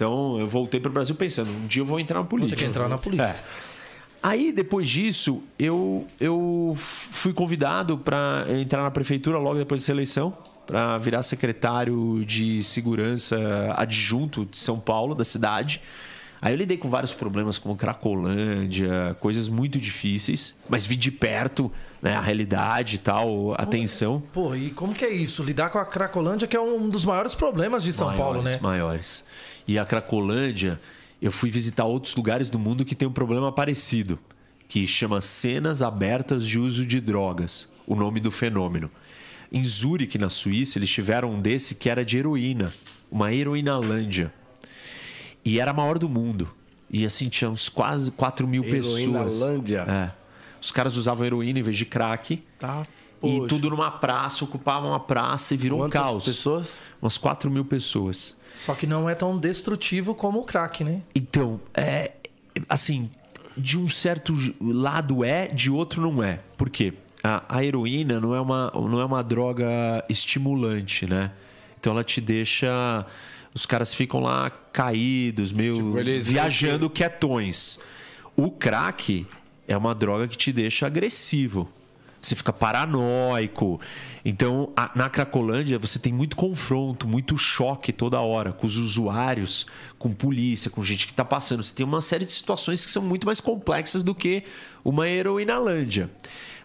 [0.00, 2.56] Então eu voltei para o Brasil pensando, um dia eu vou entrar na política.
[2.56, 3.28] que entrar na política.
[3.28, 3.44] É.
[4.22, 10.34] Aí, depois disso, eu, eu fui convidado para entrar na prefeitura logo depois dessa eleição,
[10.66, 13.36] para virar secretário de segurança
[13.76, 15.82] adjunto de São Paulo, da cidade.
[16.40, 21.70] Aí eu lidei com vários problemas como Cracolândia, coisas muito difíceis, mas vi de perto
[22.00, 24.22] né, a realidade e tal, a tensão.
[24.32, 25.42] Pô, e como que é isso?
[25.42, 28.58] Lidar com a Cracolândia, que é um dos maiores problemas de São maiores, Paulo, né?
[28.62, 29.22] Maiores.
[29.66, 30.80] E a Cracolândia,
[31.20, 34.18] eu fui visitar outros lugares do mundo que tem um problema parecido,
[34.68, 38.90] que chama Cenas Abertas de Uso de Drogas, o nome do fenômeno.
[39.52, 42.72] Em Zurique, na Suíça, eles tiveram um desse que era de heroína,
[43.10, 44.32] uma heroinalândia.
[45.44, 46.48] E era a maior do mundo.
[46.88, 49.00] E assim, tinha uns quase 4 mil pessoas.
[49.00, 49.84] Heroinalândia?
[49.88, 50.12] É.
[50.60, 52.42] Os caras usavam heroína em vez de crack.
[52.58, 52.86] Tá.
[53.22, 53.48] E Poxa.
[53.48, 56.24] tudo numa praça, ocupavam uma praça e virou Quantas um caos.
[56.24, 56.82] pessoas?
[57.02, 58.36] Umas 4 mil pessoas.
[58.56, 61.02] Só que não é tão destrutivo como o crack, né?
[61.14, 62.12] Então, é.
[62.68, 63.10] Assim,
[63.56, 66.40] de um certo lado é, de outro não é.
[66.56, 66.92] Por quê?
[67.22, 71.30] A, a heroína não é, uma, não é uma droga estimulante, né?
[71.78, 73.06] Então ela te deixa.
[73.54, 77.78] Os caras ficam lá caídos, meio Tipo, eles- viajando quietões.
[78.36, 79.26] O crack
[79.66, 81.68] é uma droga que te deixa agressivo.
[82.20, 83.80] Você fica paranoico.
[84.24, 89.66] Então, a- na Cracolândia, você tem muito confronto, muito choque toda hora com os usuários,
[89.98, 91.62] com polícia, com gente que está passando.
[91.64, 94.42] Você tem uma série de situações que são muito mais complexas do que
[94.84, 96.10] uma heroinalândia.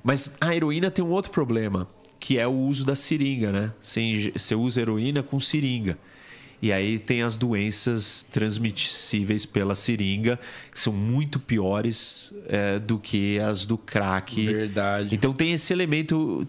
[0.04, 1.88] Mas a heroína tem um outro problema,
[2.20, 3.72] que é o uso da seringa, né?
[3.82, 5.98] Você, usa heroína com seringa.
[6.62, 10.40] E aí tem as doenças transmissíveis pela seringa,
[10.72, 14.46] que são muito piores é, do que as do crack.
[14.46, 15.14] Verdade.
[15.14, 16.48] Então tem esse elemento.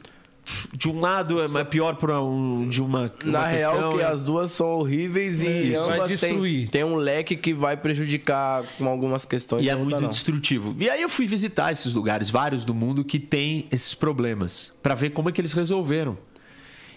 [0.72, 3.12] De um lado é mais pior para um, de uma.
[3.24, 6.84] Na uma real, questão, que é- as duas são horríveis e Isso, ambas tem, tem
[6.84, 9.64] um leque que vai prejudicar com algumas questões.
[9.64, 10.08] E é muito não.
[10.08, 10.76] destrutivo.
[10.78, 14.94] E aí eu fui visitar esses lugares, vários do mundo, que tem esses problemas, para
[14.94, 16.16] ver como é que eles resolveram.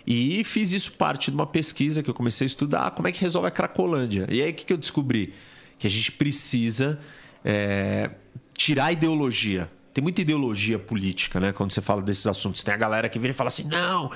[0.10, 3.22] E fiz isso parte de uma pesquisa que eu comecei a estudar, como é que
[3.22, 4.26] resolve a Cracolândia.
[4.28, 5.36] E aí o que, eu descobri?
[5.78, 7.00] Que a gente precisa
[7.46, 8.10] é,
[8.56, 9.70] tirar a ideologia.
[9.94, 11.54] Tem muita ideologia política, né?
[11.54, 12.64] Quando você fala desses assuntos.
[12.64, 14.10] Tem a galera que vira e fala assim: não,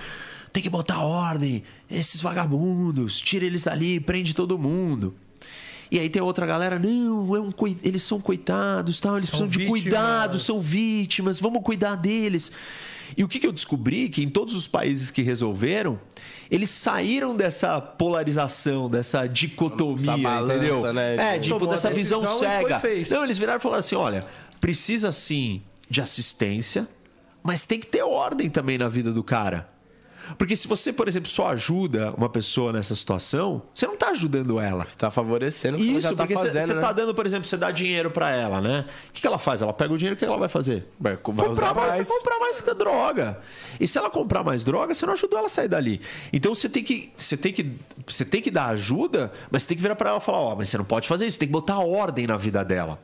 [0.52, 5.16] tem que botar ordem, esses vagabundos, tira eles dali, prende todo mundo.
[5.94, 9.48] E aí tem outra galera, não, é um, coi- eles são coitados, tal, eles São
[9.48, 9.82] precisam de vítimas.
[9.84, 12.52] cuidado, são vítimas, vamos cuidar deles.
[13.16, 14.10] E o que, que eu descobri?
[14.10, 16.00] Que em todos os países que resolveram,
[16.50, 20.94] eles saíram dessa polarização, dessa dicotomia, Essa balança, entendeu?
[20.94, 21.36] né?
[21.36, 22.82] É, tipo, Tomou dessa visão cega.
[23.12, 24.26] Não, eles viraram e falaram assim: olha,
[24.60, 26.88] precisa sim de assistência,
[27.44, 29.68] mas tem que ter ordem também na vida do cara.
[30.38, 34.60] Porque se você, por exemplo, só ajuda uma pessoa nessa situação, você não está ajudando
[34.60, 34.86] ela.
[34.86, 36.82] Você tá favorecendo o que ela Isso, já tá porque você fazendo, né?
[36.82, 38.86] tá dando, por exemplo, você dá dinheiro pra ela, né?
[39.10, 39.62] O que, que ela faz?
[39.62, 40.88] Ela pega o dinheiro, o que ela vai fazer?
[41.00, 42.08] Vai comprar usar mais, mais.
[42.08, 43.40] comprar mais droga.
[43.80, 46.02] E se ela comprar mais droga, você não ajudou ela a sair dali.
[46.32, 49.78] Então você tem que, você tem que, você tem que dar ajuda, mas você tem
[49.78, 51.48] que virar pra ela e falar, ó, mas você não pode fazer isso, você tem
[51.48, 53.00] que botar ordem na vida dela.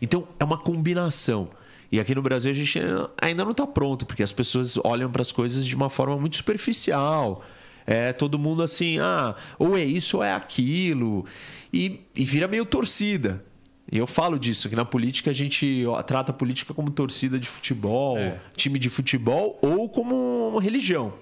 [0.00, 1.48] Então é uma combinação.
[1.94, 2.76] E aqui no Brasil a gente
[3.22, 6.34] ainda não está pronto, porque as pessoas olham para as coisas de uma forma muito
[6.34, 7.44] superficial.
[7.86, 11.24] É todo mundo assim, ah, ou é isso ou é aquilo.
[11.72, 13.44] E, e vira meio torcida.
[13.92, 17.46] E eu falo disso, que na política a gente trata a política como torcida de
[17.46, 18.40] futebol, É.
[18.56, 21.12] time de futebol ou como uma religião.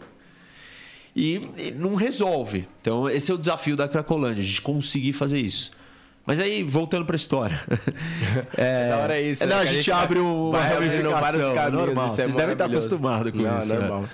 [1.15, 2.67] E, e não resolve.
[2.81, 5.71] Então, esse é o desafio da Cracolândia, a gente conseguir fazer isso.
[6.25, 7.61] Mas aí, voltando para a história.
[8.57, 9.63] É, Da hora é isso, Não, né?
[9.63, 11.21] a Que a gente gente abre uma vai ramificação.
[11.21, 12.07] vários caminhos, normal.
[12.07, 12.87] isso é Vocês devem estar maravilhoso.
[12.87, 13.75] acostumados com Não, isso.
[13.75, 13.79] né?
[13.81, 14.09] normal.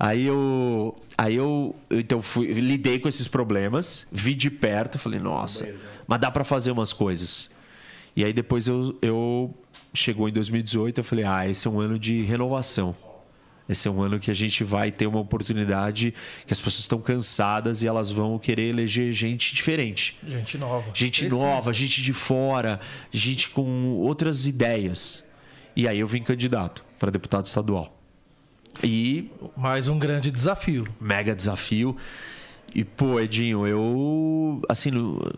[0.00, 5.18] Aí eu, aí eu, eu, então fui, lidei com esses problemas, vi de perto, falei,
[5.18, 5.68] nossa,
[6.06, 7.50] mas dá para fazer umas coisas.
[8.14, 9.52] E aí depois eu, eu
[9.92, 12.94] chegou em 2018, eu falei, ah, esse é um ano de renovação.
[13.68, 16.14] Esse é um ano que a gente vai ter uma oportunidade
[16.46, 20.16] que as pessoas estão cansadas e elas vão querer eleger gente diferente.
[20.26, 20.90] Gente nova.
[20.94, 21.44] Gente Precisa.
[21.44, 22.80] nova, gente de fora,
[23.12, 25.22] gente com outras ideias.
[25.76, 27.94] E aí eu vim candidato para deputado estadual.
[28.82, 30.86] E Mais um grande desafio.
[31.00, 31.96] mega desafio.
[32.74, 34.90] E, pô, Edinho, eu assim,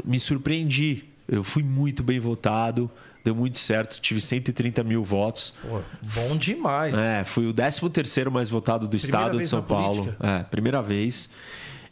[0.05, 1.05] me surpreendi.
[1.29, 2.91] Eu fui muito bem votado,
[3.25, 5.55] deu muito certo, tive 130 mil votos.
[5.63, 6.95] Pô, bom demais.
[6.97, 10.15] É, fui o 13 terceiro mais votado do estado de São Paulo.
[10.21, 11.31] É, primeira vez.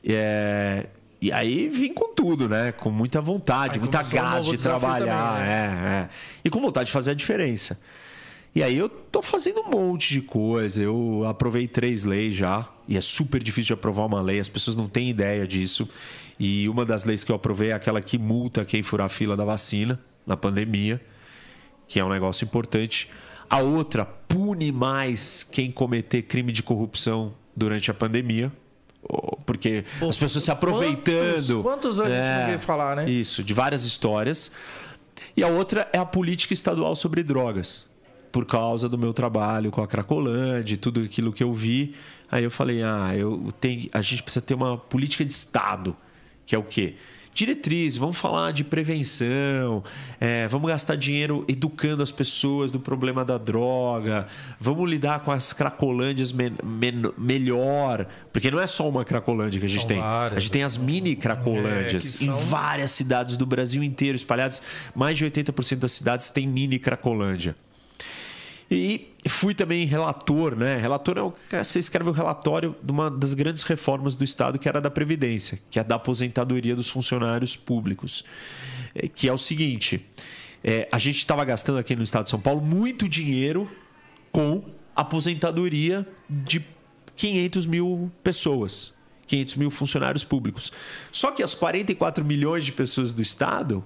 [0.05, 0.87] É,
[1.21, 2.73] e aí vim com tudo, né?
[2.73, 5.35] Com muita vontade, Aí muita gás de trabalhar.
[5.35, 6.09] também, é, é.
[6.45, 7.79] E com vontade de fazer a diferença.
[8.55, 10.83] E aí eu tô fazendo um monte de coisa.
[10.83, 12.69] Eu aprovei três leis já.
[12.87, 15.89] E é super difícil de aprovar uma lei, as pessoas não têm ideia disso.
[16.41, 19.37] E uma das leis que eu aprovei é aquela que multa quem furar a fila
[19.37, 21.01] da vacina na pandemia
[21.89, 23.11] que é um negócio importante.
[23.51, 28.53] A outra pune mais quem cometer crime de corrupção durante a pandemia.
[29.47, 31.63] Porque Pô, as pessoas se aproveitando.
[31.63, 33.09] quantos- quantos anos a gente vê falar, né?
[33.11, 34.53] Isso, de várias histórias.
[35.37, 37.87] E a outra é a política estadual sobre drogas.
[38.31, 41.95] Por causa do meu trabalho com a Cracolândia e tudo aquilo que eu vi.
[42.31, 45.97] Aí eu falei, ah, eu tenho, a gente precisa ter uma política de Estado.
[46.45, 46.97] Que é o quê?
[47.39, 49.85] Diretriz, vamos falar de prevenção,
[50.21, 54.27] é, vamos gastar dinheiro educando as pessoas do problema da droga,
[54.59, 56.33] vamos lidar com as cracolândias
[57.17, 60.37] melhor, porque não é só uma cracolândia que a gente São tem, várias.
[60.37, 64.61] a gente tem as mini cracolândias É, em são- várias cidades do Brasil inteiro, espalhadas,
[64.93, 67.55] mais de 80% das cidades tem mini cracolândia.
[68.71, 70.77] E fui também relator, né?
[70.77, 74.59] Relator é o que você escreve o relatório de uma das grandes reformas do Estado,
[74.59, 78.25] que era da Previdência, que é da aposentadoria dos funcionários públicos.
[78.95, 80.05] É, Que é o seguinte:
[80.63, 83.71] é, a gente estava gastando aqui no Estado de São Paulo muito dinheiro
[84.31, 84.63] com
[84.95, 86.65] aposentadoria de
[87.17, 88.93] 500 mil pessoas.
[89.27, 90.73] 500 mil funcionários públicos.
[91.13, 93.85] Só que as 44 milhões de pessoas do Estado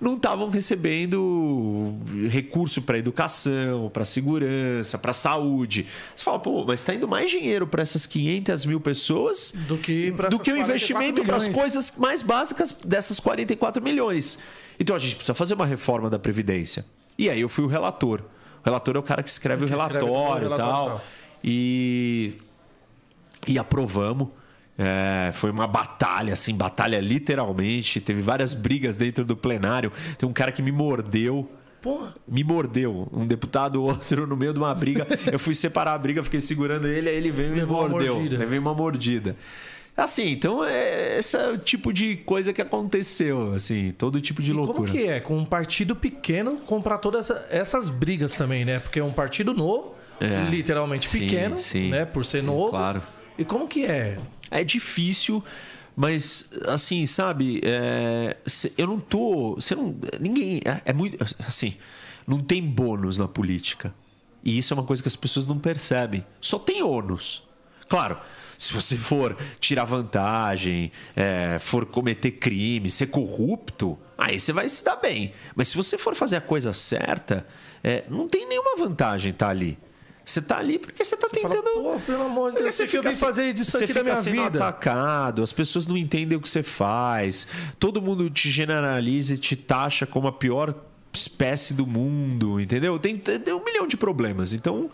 [0.00, 1.94] não estavam recebendo
[2.28, 5.86] recurso para educação, para segurança, para saúde.
[6.14, 10.10] Você fala, pô, mas está indo mais dinheiro para essas 500 mil pessoas Do que
[10.10, 14.38] do que o 44 investimento para as coisas mais básicas dessas 44 milhões.
[14.78, 16.84] Então a gente precisa fazer uma reforma da Previdência.
[17.18, 18.20] E aí eu fui o relator.
[18.62, 20.86] O relator é o cara que escreve o Que escreve relatório o e relatório tal.
[20.86, 21.04] e tal.
[21.42, 22.34] E,
[23.46, 24.28] e aprovamos.
[24.78, 28.00] É, foi uma batalha, assim, batalha literalmente.
[28.00, 29.90] Teve várias brigas dentro do plenário.
[30.18, 31.50] Tem um cara que me mordeu.
[31.80, 32.12] Porra.
[32.26, 33.08] Me mordeu.
[33.12, 35.06] Um deputado, outro, no meio de uma briga.
[35.30, 37.88] Eu fui separar a briga, fiquei segurando ele, aí ele veio e me Levou uma
[37.88, 38.14] mordeu.
[38.16, 38.38] mordida.
[38.38, 39.36] Levei uma mordida.
[39.96, 44.50] Assim, então é, esse é o tipo de coisa que aconteceu, assim, todo tipo de
[44.50, 44.78] E loucura.
[44.80, 45.20] como que é?
[45.20, 48.78] Com um partido pequeno comprar todas essa- essas brigas também, né?
[48.78, 50.42] Porque é um partido novo, É.
[50.50, 51.88] literalmente Sim, pequeno, sim.
[51.88, 52.04] né?
[52.04, 52.68] Por ser novo.
[52.68, 53.00] Claro.
[53.38, 54.18] E como que é?
[54.50, 55.42] É difícil,
[55.94, 57.60] mas assim, sabe?
[57.64, 58.36] é,
[58.76, 59.54] eu não tô.
[59.54, 59.96] Você não.
[60.20, 60.60] Ninguém.
[60.64, 61.16] É, é muito.
[61.46, 61.76] Assim,
[62.26, 63.94] não tem bônus na política.
[64.44, 66.24] E isso é uma coisa que as pessoas não percebem.
[66.40, 67.42] Só tem ônus.
[67.88, 68.18] Claro,
[68.58, 74.84] se você for tirar vantagem, é, for cometer crime, ser corrupto, aí você vai se
[74.84, 75.32] dar bem.
[75.54, 77.46] Mas se você for fazer a coisa certa,
[77.82, 79.78] é, não tem nenhuma vantagem estar ali.
[80.28, 81.70] Você tá ali porque você tá Fala, tentando.
[81.82, 84.02] Pô, pelo amor de Deus, você eu fica vim se- fazer disso você aqui fica
[84.02, 84.58] minha sendo vida?
[84.58, 87.46] atacado, as pessoas não entendem o que você faz,
[87.78, 90.74] todo mundo te generaliza e te taxa como a pior
[91.12, 92.98] espécie do mundo, entendeu?
[92.98, 94.52] Tem, tem um milhão de problemas.
[94.52, 94.90] Então,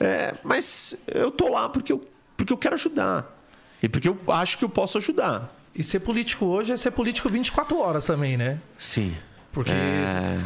[0.00, 2.02] é, mas eu tô lá porque eu,
[2.34, 3.38] porque eu quero ajudar.
[3.82, 5.54] E porque eu acho que eu posso ajudar.
[5.74, 8.58] E ser político hoje é ser político 24 horas também, né?
[8.78, 9.14] Sim.
[9.52, 10.40] Porque É.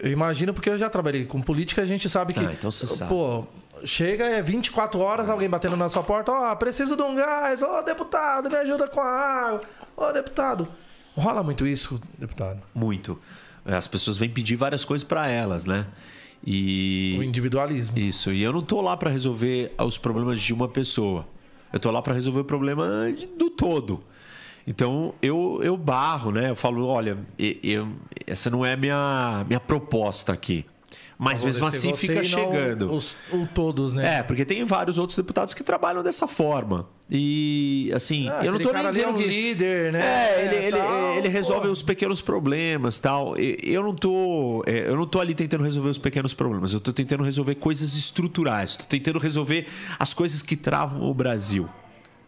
[0.00, 2.86] eu imagino porque eu já trabalhei com política, a gente sabe que Ah, então você
[2.86, 3.08] sabe.
[3.10, 3.44] pô,
[3.84, 7.82] chega é 24 horas alguém batendo na sua porta, ó, preciso de um gás, ô
[7.82, 9.60] deputado, me ajuda com a água.
[9.96, 10.68] Ô deputado,
[11.16, 12.60] rola muito isso, deputado.
[12.74, 13.18] Muito.
[13.64, 15.86] É, As pessoas vêm pedir várias coisas para elas, né?
[16.46, 17.98] E O individualismo.
[17.98, 21.26] Isso, e eu não tô lá para resolver os problemas de uma pessoa.
[21.72, 22.86] Eu tô lá para resolver o problema
[23.36, 24.02] do todo.
[24.66, 26.50] Então eu, eu barro, né?
[26.50, 27.88] Eu falo, olha, eu-
[28.26, 30.64] essa não é minha minha proposta aqui.
[31.18, 32.92] Mas mesmo assim fica chegando.
[32.92, 34.18] Os, o todos, né?
[34.18, 36.86] É, porque tem vários outros deputados que trabalham dessa forma.
[37.10, 39.26] E, assim, Ah, eu não tô nem é dizendo um que.
[39.26, 40.00] líder, né?
[40.04, 43.38] É, ele, ele, Tal, ele resolve os pequenos problemas tal.
[43.38, 44.62] E- Eu não tô.
[44.66, 46.72] é, Eu não tô ali tentando resolver os pequenos problemas.
[46.74, 48.76] Eu tô tentando resolver coisas estruturais.
[48.76, 49.66] Tô tentando resolver
[49.98, 51.68] as coisas que travam o Brasil.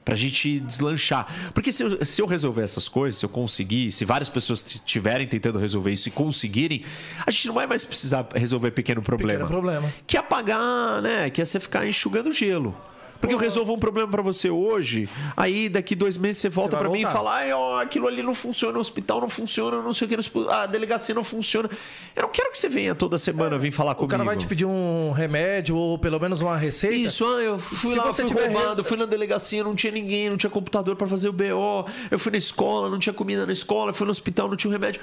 [0.08, 1.52] Pra gente deslanchar.
[1.52, 5.26] Porque se eu, se eu resolver essas coisas, se eu conseguir, se várias pessoas estiverem
[5.26, 6.82] tentando resolver isso e conseguirem,
[7.26, 9.44] a gente não vai mais precisar resolver pequeno problema.
[9.44, 9.92] Pequeno problema.
[10.06, 11.28] Que é apagar, né?
[11.28, 12.74] Que é você ficar enxugando gelo.
[13.20, 16.85] Porque eu resolvo um problema pra você hoje, aí daqui dois meses você volta vai
[16.85, 20.07] pra mim e fala: ó, aquilo ali não funciona, o hospital não funciona, não sei
[20.07, 20.16] o que,
[20.50, 21.68] a delegacia não funciona.
[22.14, 24.11] Eu não quero que você venha toda semana vir falar O comigo.
[24.12, 26.94] cara vai te pedir um remédio ou pelo menos uma receita.
[26.96, 30.31] Isso, ah, eu fui Se lá, fui roubado, res- fui na delegacia, não tinha ninguém,
[30.31, 31.87] não tinha computador pra fazer o BO.
[32.11, 34.68] Eu fui na escola, não tinha comida na escola, eu fui no hospital, não tinha
[34.70, 35.00] um remédio.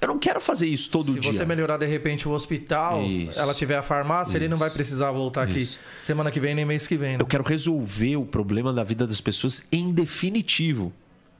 [0.00, 1.32] Eu- não quero fazer isso todo Se dia.
[1.32, 3.38] você melhorar de repente o hospital, Isso.
[3.38, 5.78] ela tiver a farmácia, ele não vai precisar voltar aqui Isso.
[6.00, 7.12] semana que vem nem mês que vem.
[7.12, 7.18] né?
[7.20, 10.92] Eu quero resolver o problema da vida das pessoas em definitivo.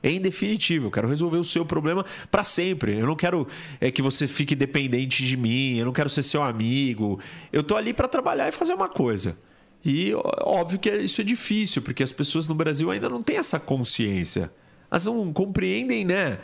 [0.02, 2.98] Em definitivo, eu quero resolver o seu problema para sempre.
[2.98, 3.46] Eu não quero
[3.80, 7.18] é, que você fique dependente de mim, eu não quero ser seu amigo.
[7.52, 9.36] Eu tô ali para trabalhar e fazer uma coisa.
[9.84, 13.58] E óbvio que isso é difícil, porque as pessoas no Brasil ainda não têm essa
[13.58, 14.50] consciência.
[14.90, 16.38] Elas não compreendem, né?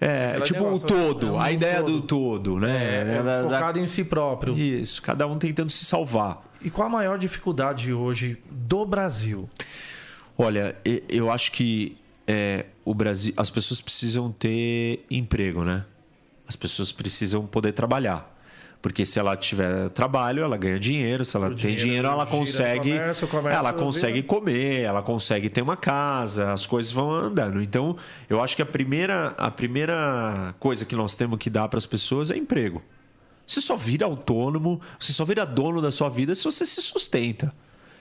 [0.00, 1.92] É, Aquela tipo o negócio, todo, é um a ideia todo.
[2.00, 3.16] do todo, né?
[3.18, 4.56] É, da- focado em si próprio.
[4.58, 6.42] Isso, cada um tentando se salvar.
[6.60, 9.48] E qual a maior dificuldade hoje do Brasil?
[10.36, 10.76] Olha,
[11.08, 15.84] eu acho que é, o Brasil, as pessoas precisam ter emprego, né?
[16.46, 18.35] As pessoas precisam poder trabalhar.
[18.86, 21.24] Porque se ela tiver trabalho, ela ganha dinheiro.
[21.24, 22.92] Se ela tem dinheiro dinheiro, ela consegue.
[22.92, 27.60] comércio, o comércio ela consegue comer, ela consegue ter uma casa, as coisas vão andando.
[27.60, 27.96] Então,
[28.30, 31.84] eu acho que a primeira, a primeira coisa que nós temos que dar para as
[31.84, 32.80] pessoas é emprego.
[33.44, 37.52] Você só vira autônomo, você só vira dono da sua vida se você se sustenta.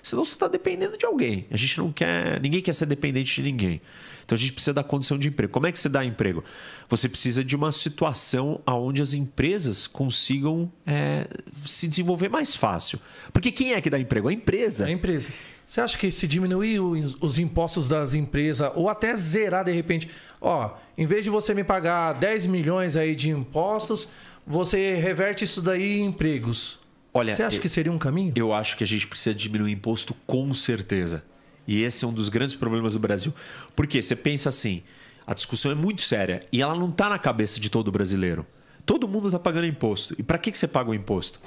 [0.06, 1.48] Senão você está dependendo de alguém.
[1.50, 2.40] A gente não quer.
[2.40, 3.82] Ninguém quer ser dependente de ninguém.
[4.24, 5.52] Então a gente precisa da condição de emprego.
[5.52, 6.44] Como é que você dá emprego?
[6.88, 11.28] Você precisa de uma situação onde as empresas consigam é,
[11.66, 13.00] se desenvolver mais fácil.
[13.34, 14.28] Porque quem é que dá emprego?
[14.28, 14.86] A empresa.
[14.86, 15.32] A empresa.
[15.66, 20.08] Você acha que se diminuir os impostos das empresas, ou até zerar de repente,
[20.40, 24.08] ó, em vez de você me pagar 10 milhões aí de impostos,
[24.46, 26.85] você reverte isso daí em empregos.
[27.18, 28.34] Olha, Você acha eu- que seria um caminho?
[28.36, 31.24] Eu acho que a gente precisa diminuir imposto com certeza.
[31.66, 33.34] E esse é um dos grandes problemas do Brasil.
[33.76, 34.04] Por quê?
[34.04, 34.84] Você pensa assim,
[35.26, 38.46] a discussão é muito séria e ela não está na cabeça de todo brasileiro.
[38.86, 40.14] Todo mundo está pagando imposto.
[40.20, 41.40] E para que, que você paga o imposto?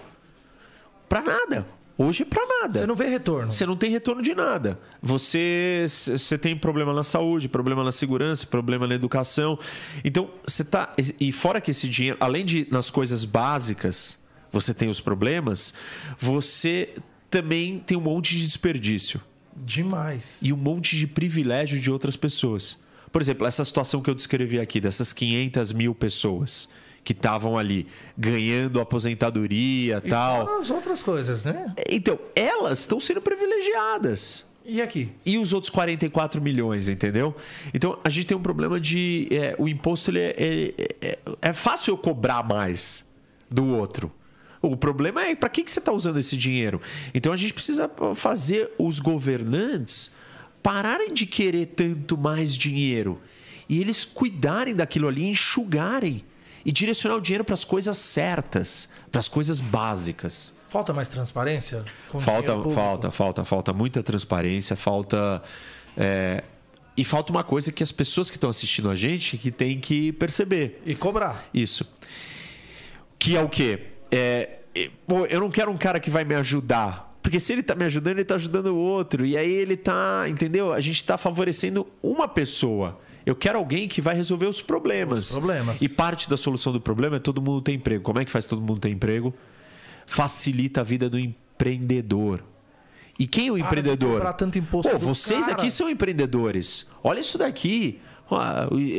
[1.09, 1.67] Para nada.
[1.97, 2.79] Hoje é para nada.
[2.81, 3.51] Você não vê retorno.
[3.53, 4.79] Você não tem retorno de nada.
[5.03, 9.59] Você, você tem problema na saúde, problema na segurança, problema na educação.
[10.05, 10.93] Então, você tá.
[11.21, 14.18] E fora que esse dinheiro, além de nas coisas básicas,
[14.53, 15.73] você tem os problemas,
[16.19, 16.95] você
[17.31, 19.21] também tem um monte de desperdício
[19.57, 20.39] Demais.
[20.43, 22.79] e um monte de privilégio de outras pessoas.
[23.13, 26.69] Por exemplo, essa situação que eu descrevi aqui, dessas 500 mil pessoas
[27.05, 27.87] que estavam ali
[28.19, 30.47] ganhando aposentadoria E tal.
[30.47, 31.75] fora as outras coisas, né?
[31.91, 34.47] Então, elas estão sendo privilegiadas.
[34.65, 35.11] E aqui?
[35.25, 37.35] E os outros 44 milhões, entendeu?
[37.73, 39.27] Então, a gente tem um problema de.
[39.31, 43.03] é, o imposto ele é, é, é- é fácil eu cobrar mais
[43.51, 44.13] do outro.
[44.61, 46.81] O problema é para que, que você está usando esse dinheiro.
[47.15, 50.13] Então, a gente precisa fazer os governantes
[50.63, 53.21] pararem de querer tanto mais dinheiro
[53.69, 56.25] e eles cuidarem daquilo ali, enxugarem
[56.65, 60.57] e direcionar o dinheiro para as coisas certas, para as coisas básicas.
[60.69, 61.85] Falta mais transparência?
[62.21, 65.43] Falta, falta, falta, falta muita transparência, falta.
[65.97, 66.43] é,
[66.97, 70.13] E falta uma coisa que as pessoas que estão assistindo a gente que tem que
[70.13, 70.83] perceber.
[70.85, 71.49] E cobrar.
[71.55, 71.87] Isso.
[73.19, 73.87] Que é o quê?
[74.11, 74.58] É,
[75.07, 77.09] pô, eu não quero um cara que vai me ajudar.
[77.23, 79.27] Porque se ele tá me ajudando, ele tá ajudando o outro.
[79.27, 80.27] E aí ele tá.
[80.29, 80.73] Entendeu?
[80.73, 82.99] A gente tá favorecendo uma pessoa.
[83.27, 85.31] Eu quero alguém que vai resolver os problemas.
[85.31, 85.83] Os problemas.
[85.83, 88.03] E parte da solução do problema é todo mundo ter emprego.
[88.03, 89.35] Como é que faz todo mundo ter emprego?
[90.07, 92.43] Facilita a vida do empreendedor.
[93.19, 94.15] E quem é o empreendedor?
[94.15, 95.53] cobrar tanto imposto Pô, vocês cara.
[95.53, 96.89] aqui são empreendedores.
[97.03, 98.01] Olha isso daqui.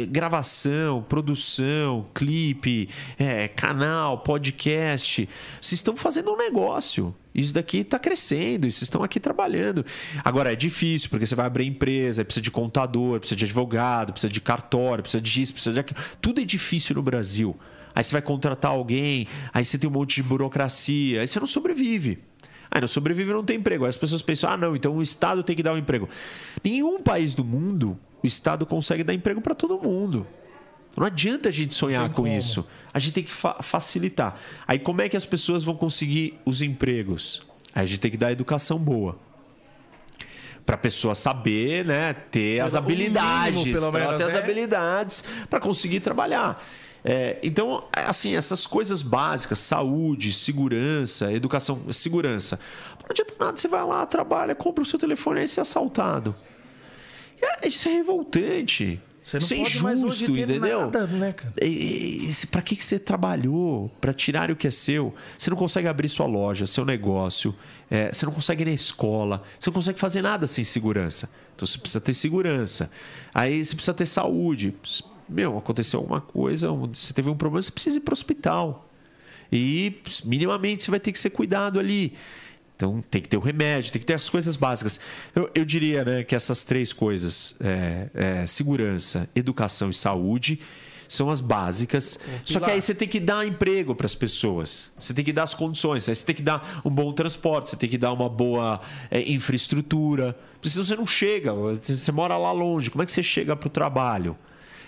[0.09, 5.29] Gravação, produção, clipe, é, canal, podcast.
[5.61, 7.13] Vocês estão fazendo um negócio.
[7.33, 9.85] Isso daqui está crescendo, vocês estão aqui trabalhando.
[10.23, 14.31] Agora é difícil, porque você vai abrir empresa, precisa de contador, precisa de advogado, precisa
[14.31, 15.99] de cartório, precisa disso, precisa de aquilo.
[16.19, 17.55] Tudo é difícil no Brasil.
[17.93, 21.47] Aí você vai contratar alguém, aí você tem um monte de burocracia, aí você não
[21.47, 22.19] sobrevive.
[22.71, 23.83] Aí não sobrevive não tem emprego.
[23.83, 26.07] Aí as pessoas pensam, ah, não, então o Estado tem que dar um emprego.
[26.63, 30.25] Nenhum país do mundo o Estado consegue dar emprego para todo mundo.
[30.97, 32.27] Não adianta a gente sonhar com como.
[32.27, 32.65] isso.
[32.93, 34.37] A gente tem que fa- facilitar.
[34.67, 37.43] Aí como é que as pessoas vão conseguir os empregos?
[37.73, 39.17] Aí a gente tem que dar educação boa.
[40.65, 44.39] Para a pessoa saber, né, ter as habilidades, mínimo, pelo menos, ter as né?
[44.39, 46.63] habilidades para conseguir trabalhar.
[47.03, 52.59] É, então, assim, essas coisas básicas, saúde, segurança, educação, segurança.
[52.99, 56.35] Não adianta nada, você vai lá, trabalha, compra o seu telefone e é assaltado.
[57.39, 59.01] Cara, Isso é revoltante.
[59.21, 60.81] Você não Isso é pode injusto, entendeu?
[60.81, 61.53] nada, né, cara?
[62.49, 63.89] Para que, que você trabalhou?
[64.01, 65.13] Para tirar o que é seu?
[65.37, 67.55] Você não consegue abrir sua loja, seu negócio.
[67.91, 69.43] é, você não consegue ir na escola.
[69.59, 71.29] Você não consegue fazer nada sem segurança.
[71.55, 72.89] Então você precisa ter segurança.
[73.33, 74.73] Aí você precisa ter saúde.
[75.27, 78.89] Meu, aconteceu alguma coisa, você teve um problema, você precisa ir para o hospital.
[79.51, 82.13] E minimamente você vai ter que ser cuidado ali.
[82.79, 85.01] Então tem que ter o remédio, tem que ter as coisas básicas.
[85.35, 90.61] Eu, eu diria né, que essas três coisas, é, é, segurança, educação e saúde,
[91.05, 92.17] são as básicas.
[92.45, 94.93] Só que aí você tem que dar emprego para as pessoas.
[94.97, 96.07] Você tem que dar as condições.
[96.07, 98.79] Aí você tem que dar um bom transporte, você tem que dar uma boa
[99.11, 100.39] é, infraestrutura.
[100.53, 102.89] Porque senão você não chega, você mora lá longe.
[102.89, 104.37] Como é que você chega para o trabalho?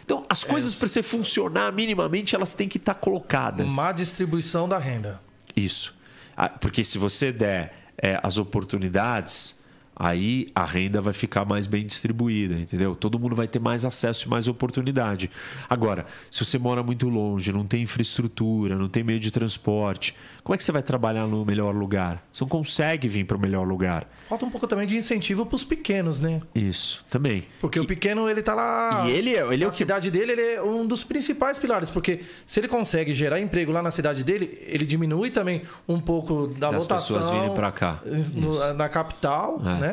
[0.06, 3.70] Então, as coisas para você funcionar minimamente, elas têm que estar colocadas.
[3.74, 5.20] Má distribuição da renda.
[5.54, 5.94] Isso.
[6.38, 9.56] Ah, Porque se você der é, as oportunidades,
[10.04, 12.96] aí a renda vai ficar mais bem distribuída, entendeu?
[12.96, 15.30] Todo mundo vai ter mais acesso e mais oportunidade.
[15.70, 20.56] Agora, se você mora muito longe, não tem infraestrutura, não tem meio de transporte, como
[20.56, 22.26] é que você vai trabalhar no melhor lugar?
[22.34, 24.08] Você não consegue vir para o melhor lugar.
[24.28, 26.42] Falta um pouco também de incentivo pros pequenos, né?
[26.56, 27.46] Isso, também.
[27.60, 29.04] Porque o pequeno, ele tá lá.
[29.08, 31.92] E ele é- ele é o que- cidade dele, ele é um dos principais pilares.
[31.92, 36.48] Porque se ele consegue gerar emprego lá na cidade dele, ele diminui também um pouco
[36.48, 37.18] da Das lotação.
[37.18, 38.00] pessoas virem pra cá.
[38.34, 39.80] no- na capital, É.
[39.80, 39.91] né?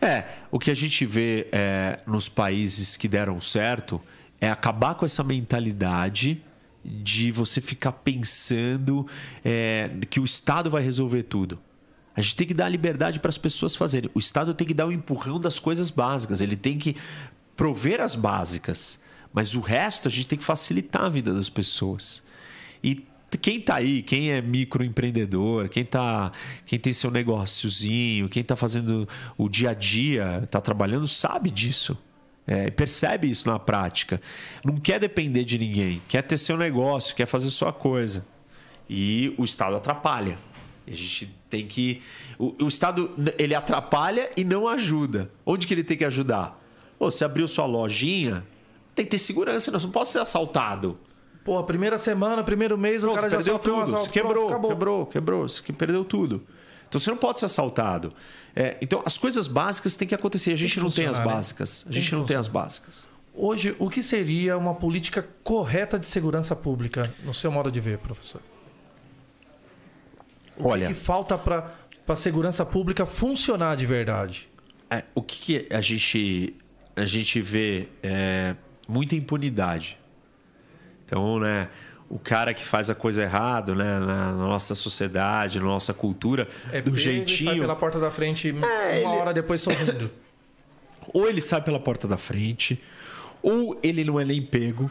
[0.00, 4.00] É, o que a gente vê é, nos países que deram certo
[4.40, 6.42] é acabar com essa mentalidade
[6.84, 9.06] de você ficar pensando
[9.44, 11.58] é, que o Estado vai resolver tudo.
[12.16, 14.10] A gente tem que dar liberdade para as pessoas fazerem.
[14.14, 16.40] O Estado tem que dar o empurrão das coisas básicas.
[16.40, 16.96] Ele tem que
[17.56, 19.00] prover as básicas.
[19.32, 22.24] Mas o resto a gente tem que facilitar a vida das pessoas.
[22.82, 26.32] E quem tá aí, quem é microempreendedor, quem tá,
[26.64, 29.06] quem tem seu negóciozinho, quem tá fazendo
[29.36, 31.98] o dia a dia, tá trabalhando, sabe disso.
[32.46, 34.18] É, percebe isso na prática.
[34.64, 38.24] Não quer depender de ninguém, quer ter seu negócio, quer fazer sua coisa.
[38.88, 40.38] E o Estado atrapalha.
[40.86, 42.00] A gente tem que.
[42.38, 45.30] O, o Estado ele atrapalha e não ajuda.
[45.44, 46.58] Onde que ele tem que ajudar?
[46.98, 48.42] Pô, você abriu sua lojinha,
[48.94, 50.98] tem que ter segurança, não pode ser assaltado.
[51.48, 53.82] Pô, primeira semana, primeiro mês, o Pronto, cara já perdeu tudo.
[53.84, 54.04] assalto.
[54.04, 54.70] Você quebrou, Pronto, acabou.
[54.70, 55.48] quebrou, quebrou.
[55.48, 56.44] Você perdeu tudo.
[56.86, 58.12] Então você não pode ser assaltado.
[58.54, 60.52] É, então as coisas básicas têm que acontecer.
[60.52, 61.24] A gente que não tem as né?
[61.24, 61.80] básicas.
[61.80, 63.08] A Tem gente que não tem as básicas.
[63.32, 67.96] Hoje, o que seria uma política correta de segurança pública, no seu modo de ver,
[67.96, 68.42] professor?
[70.58, 71.72] O Olha, que, que falta para
[72.06, 74.50] a segurança pública funcionar de verdade?
[74.90, 76.54] é, o que, que a gente
[76.94, 78.54] a gente vê é
[78.86, 79.98] muita impunidade.
[81.08, 81.68] Então, né,
[82.06, 86.82] o cara que faz a coisa errada, né, na, nossa sociedade, na nossa cultura, É
[86.82, 90.10] do pego e sai jeitinho, pela porta da frente uma ele- hora depois sorrindo.
[91.14, 92.78] ou ele sai pela porta da frente,
[93.42, 94.90] ou ele não é nem pego,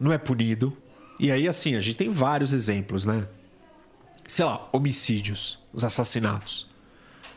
[0.00, 0.74] não é punido.
[1.20, 3.26] E aí, assim, a gente tem vários exemplos, né?
[4.26, 6.66] Sei lá, homicídios, os assassinatos.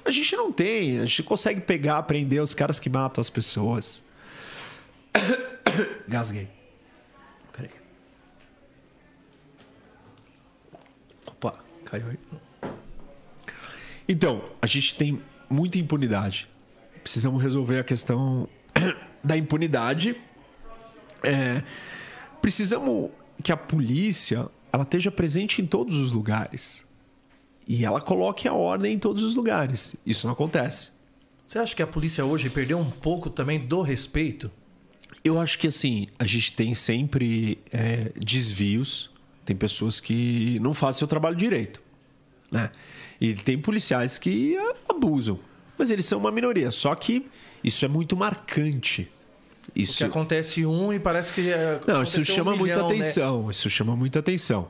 [0.06, 4.04] A gente não tem, a gente consegue pegar, prender os caras que matam as pessoas.
[6.08, 6.48] Gasguei.
[11.86, 12.72] Caiu aí.
[14.08, 16.48] Então, a gente tem muita impunidade.
[17.02, 18.48] Precisamos resolver a questão
[19.24, 20.16] da impunidade.
[21.24, 21.64] É,
[22.42, 23.10] precisamos
[23.42, 26.86] que a polícia ela esteja presente em todos os lugares.
[27.68, 29.96] E ela coloque a ordem em todos os lugares.
[30.06, 30.92] Isso não acontece.
[31.48, 34.52] Você acha que a polícia hoje perdeu um pouco também do respeito?
[35.24, 39.10] Eu acho que assim, a gente tem sempre é, desvios.
[39.46, 41.82] Tem pessoas que não fazem seu trabalho direito.
[42.52, 42.72] Né?
[43.22, 44.58] E tem policiais que
[44.90, 45.40] abusam.
[45.78, 46.72] mas eles são uma minoria.
[46.72, 47.28] Só que
[47.64, 49.12] isso é muito marcante.
[49.76, 51.50] Isso Porque acontece um e parece que.
[51.50, 52.96] é- não, isso chama um muita milhão, né?
[52.96, 53.52] atenção.
[53.52, 54.68] Isso chama muita atenção.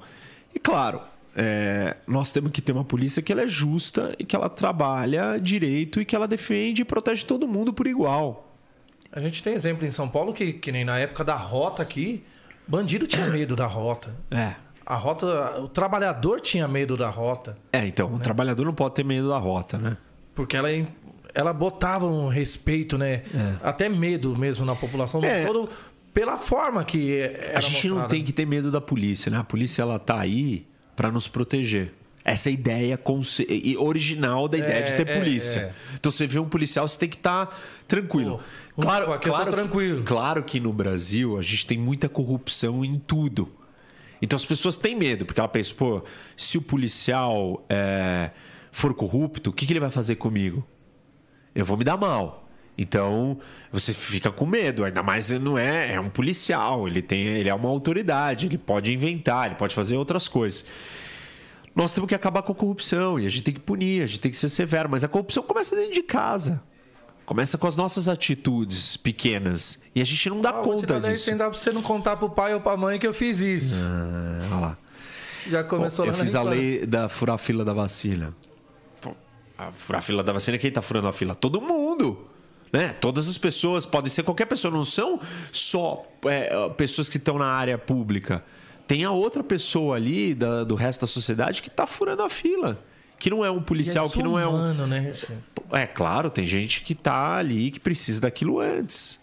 [0.54, 1.02] E claro,
[1.36, 5.38] é, nós temos que ter uma polícia que ela é justa e que ela trabalha
[5.38, 8.56] direito e que ela defende e protege todo mundo por igual.
[9.12, 12.24] A gente tem exemplo em São Paulo que, que nem na época da rota aqui,
[12.68, 14.16] bandido tinha medo da rota.
[14.32, 14.56] É.
[14.86, 19.04] A rota, o trabalhador tinha medo da rota, É, então, o trabalhador não pode ter
[19.04, 19.98] medo da rota, né?
[20.36, 20.70] porque ela
[21.34, 23.24] ela botava um respeito, né?
[23.64, 25.44] Até medo mesmo na população É.
[25.46, 25.68] todo
[26.14, 28.10] pela forma que era a gente não mostrada.
[28.16, 29.38] tem que ter medo da polícia, né?
[29.40, 30.66] A polícia ela tá aí
[30.96, 31.94] para nos proteger.
[32.24, 35.60] Essa é a ideia conce- e original da ideia É, de ter é, polícia.
[35.60, 35.74] é.
[35.96, 37.58] Então você vê um policial, você tem que estar
[37.88, 38.40] tranquilo.
[38.76, 40.00] Pô, ufa, aqui eu tô tranquilo.
[40.02, 43.50] Que, claro que no Brasil a gente tem muita corrupção em tudo.
[44.26, 46.04] Então as pessoas têm medo, porque ela pensa, pô,
[46.36, 48.32] se o policial é,
[48.72, 50.66] for corrupto, o que, que ele vai fazer comigo?
[51.54, 52.50] Eu vou me dar mal.
[52.76, 53.38] Então,
[53.72, 57.54] você fica com medo, ainda mais não é, é um policial, ele tem, ele é
[57.54, 60.66] uma autoridade, ele pode inventar, ele pode fazer outras coisas.
[61.76, 64.20] Nós temos que acabar com a corrupção e a gente tem que punir, a gente
[64.22, 66.64] tem que ser severo, mas a corrupção começa dentro de casa.
[67.26, 71.26] Começa com as nossas atitudes pequenas e a gente não dá Ah, conta dez disso.
[71.26, 73.76] centavos pra você não contar pro pai ou pra mãe que eu fiz isso.
[73.84, 74.78] Ah, olha lá.
[75.50, 78.34] Já começou eu lá na fiz a lei da furar a fila da vacina.
[79.02, 79.12] Pô,
[79.58, 81.34] a furar a fila da vacina, quem tá furando a fila?
[81.34, 82.28] Todo mundo.
[82.72, 82.90] Né?
[83.00, 85.20] Todas as pessoas, pode ser qualquer pessoa, não são
[85.52, 88.44] só é, pessoas que estão na área pública.
[88.88, 92.78] Tem a outra pessoa ali da- do resto da sociedade que tá furando a fila.
[93.18, 94.74] Que não é um policial, é que não é um.
[94.88, 95.13] né?
[95.72, 99.20] É claro, tem gente que tá ali que precisa daquilo antes.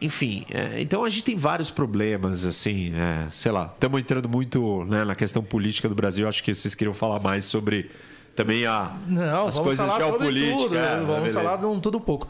[0.00, 4.84] Enfim, é, então a gente tem vários problemas, assim, é, sei lá, estamos entrando muito
[4.84, 6.28] né, na questão política do Brasil.
[6.28, 7.90] Acho que vocês queriam falar mais sobre
[8.34, 10.62] também a, Não, as vamos coisas geopolíticas.
[10.62, 10.76] tudo.
[10.76, 12.28] É, vamos falar de um tudo pouco.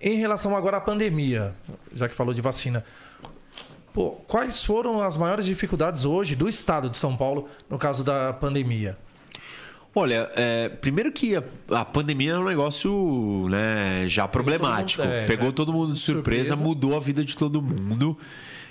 [0.00, 1.54] Em relação agora à pandemia,
[1.94, 2.84] já que falou de vacina,
[3.92, 8.32] pô, quais foram as maiores dificuldades hoje do estado de São Paulo no caso da
[8.32, 8.98] pandemia?
[9.94, 15.02] Olha, é, primeiro que a, a pandemia é um negócio né, já problemático.
[15.02, 15.52] todo mundo- é, Pegou né?
[15.54, 16.56] todo mundo de surpresa, Surpresa.
[16.68, 18.16] mudou a vida de todo mundo.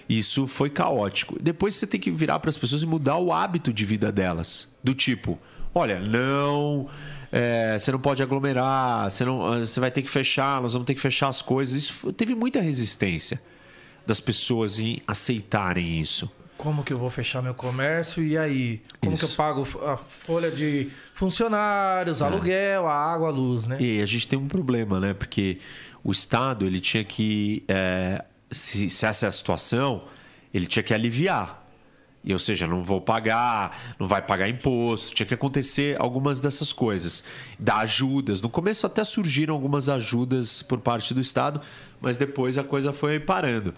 [0.09, 1.37] Isso foi caótico.
[1.39, 4.67] Depois você tem que virar para as pessoas e mudar o hábito de vida delas.
[4.83, 5.37] Do tipo,
[5.75, 6.87] olha, não.
[7.31, 10.95] é, você não pode aglomerar, você, não, você vai ter que fechar, nós vamos ter
[10.95, 11.75] que fechar as coisas.
[11.75, 13.39] Isso teve muita resistência
[14.07, 16.29] das pessoas em aceitarem isso.
[16.61, 18.83] Como que eu vou fechar meu comércio e aí?
[18.99, 19.35] Como que eu Isso.
[19.35, 23.77] pago a folha de funcionários, aluguel, a água, a luz, né?
[23.79, 25.11] E a gente tem um problema, né?
[25.11, 25.57] Porque
[26.03, 30.03] o Estado ele tinha que, é, se, se essa é a situação,
[30.53, 31.65] ele tinha que aliviar.
[32.23, 36.71] E, ou seja, não vou pagar, não vai pagar imposto, tinha que acontecer algumas dessas
[36.71, 37.23] coisas.
[37.57, 38.39] Dar ajudas.
[38.39, 41.59] No começo até surgiram algumas ajudas por parte do Estado,
[41.99, 43.73] mas depois a coisa foi parando.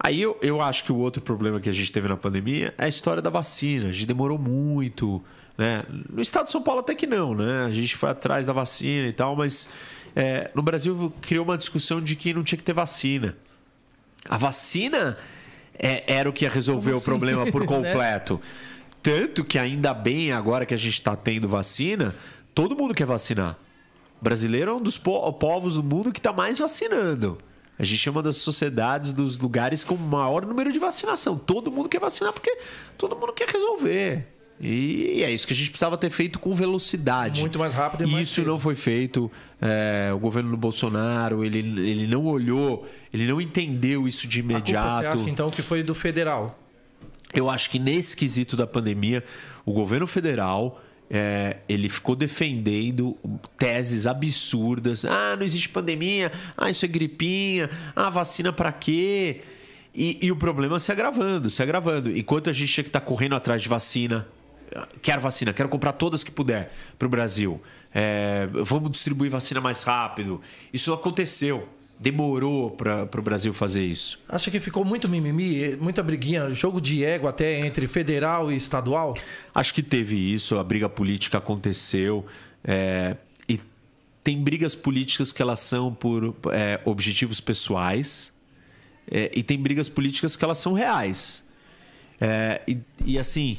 [0.00, 2.84] Aí eu, eu acho que o outro problema que a gente teve na pandemia é
[2.84, 3.88] a história da vacina.
[3.88, 5.22] A gente demorou muito.
[5.56, 5.82] Né?
[6.08, 7.64] No estado de São Paulo até que não, né?
[7.66, 9.68] A gente foi atrás da vacina e tal, mas
[10.14, 13.36] é, no Brasil criou uma discussão de que não tinha que ter vacina.
[14.28, 15.18] A vacina
[15.76, 17.04] é- era o que ia resolver o assim?
[17.04, 17.66] problema por Né?
[17.66, 18.40] completo.
[19.02, 22.14] Tanto que ainda bem agora que a gente está tendo vacina,
[22.54, 23.56] todo mundo quer vacinar.
[24.20, 27.38] O brasileiro é um dos po- povos do mundo que está mais vacinando.
[27.78, 31.38] A gente é uma das sociedades, dos lugares com maior número de vacinação.
[31.38, 32.58] Todo mundo quer vacinar porque
[32.96, 34.26] todo mundo quer resolver.
[34.60, 37.40] E é isso que a gente precisava ter feito com velocidade.
[37.40, 38.48] Muito mais rápido e mais Isso cedo.
[38.48, 39.30] não foi feito.
[39.60, 44.42] É, o governo do Bolsonaro, ele, ele não olhou, ele não entendeu isso de A
[44.42, 45.00] culpa, imediato.
[45.00, 46.58] você acha então que foi do federal?
[47.32, 49.22] Eu acho que nesse quesito da pandemia,
[49.64, 53.16] o governo federal é, ele ficou defendendo
[53.56, 55.04] teses absurdas.
[55.04, 56.30] Ah, não existe pandemia.
[56.56, 57.70] Ah, isso é gripinha.
[57.96, 59.42] Ah, vacina pra quê?
[59.94, 62.16] E, e o problema se agravando, se agravando.
[62.16, 64.26] Enquanto a gente tinha que estar correndo atrás de vacina,
[65.00, 67.60] quero vacina, quero comprar todas que puder para o Brasil.
[67.94, 70.40] É, vamos distribuir vacina mais rápido.
[70.72, 71.68] Isso aconteceu.
[72.00, 74.20] Demorou para o Brasil fazer isso.
[74.28, 79.14] Acha que ficou muito mimimi, muita briguinha, jogo de ego até entre federal e estadual?
[79.52, 82.24] Acho que teve isso, a briga política aconteceu.
[82.62, 83.16] é,
[83.48, 83.60] e
[84.22, 88.32] tem brigas políticas que elas são por é, objetivos pessoais.
[89.10, 91.42] é, e tem brigas políticas que elas são reais.
[92.20, 93.58] É, e, e, assim,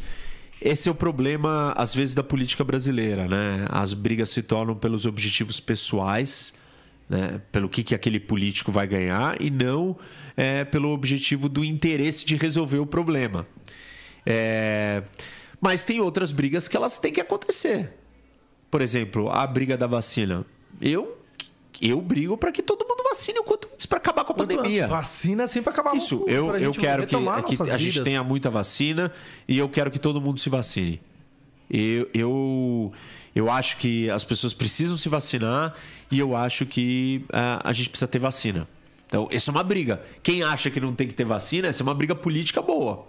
[0.62, 3.66] esse é o problema, às vezes, da política brasileira, né?
[3.70, 6.54] As brigas se tornam pelos objetivos pessoais,
[7.10, 7.42] né?
[7.52, 9.98] pelo que, que aquele político vai ganhar, e não
[10.38, 13.46] é, pelo objetivo do interesse de resolver o problema.
[14.26, 15.04] É,
[15.60, 17.94] Mas tem outras brigas que elas têm que acontecer.
[18.70, 20.46] Por exemplo, a briga da vacina.
[20.80, 21.18] Eu
[21.82, 24.50] eu brigo para que todo mundo vacine o quanto antes para acabar com a Quanto
[24.56, 24.82] pandemia.
[24.84, 28.04] antes, Vacina assim pra acabar Isso, com- eu, eu quero que, retomar que a gente
[28.04, 29.12] tenha muita vacina
[29.48, 31.00] e eu quero que todo mundo se vacine.
[31.70, 32.92] Eu, eu,
[33.40, 35.74] eu acho que as pessoas precisam se vacinar
[36.12, 38.68] e eu acho que ah, a gente precisa ter vacina.
[39.08, 40.02] Então, isso é uma briga.
[40.22, 43.08] Quem acha que não tem que ter vacina, essa é uma briga política boa.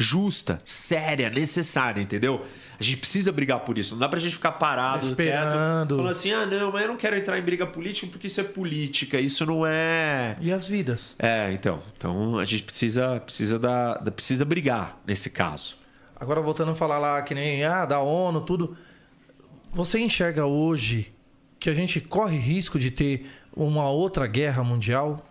[0.00, 2.44] Justa, séria, necessária, entendeu?
[2.78, 3.94] A gente precisa brigar por isso.
[3.94, 5.50] Não dá pra gente ficar parado, Esperando.
[5.50, 8.40] quieto, falando assim: ah, não, mas eu não quero entrar em briga política porque isso
[8.40, 10.36] é política, isso não é.
[10.40, 11.16] E as vidas?
[11.18, 11.82] É, então.
[11.96, 15.76] Então a gente precisa, precisa, da- precisa brigar nesse caso.
[16.14, 18.76] Agora voltando a falar lá que nem ah, da ONU, tudo.
[19.72, 21.12] Você enxerga hoje
[21.60, 25.26] que a gente corre risco de ter uma outra guerra mundial?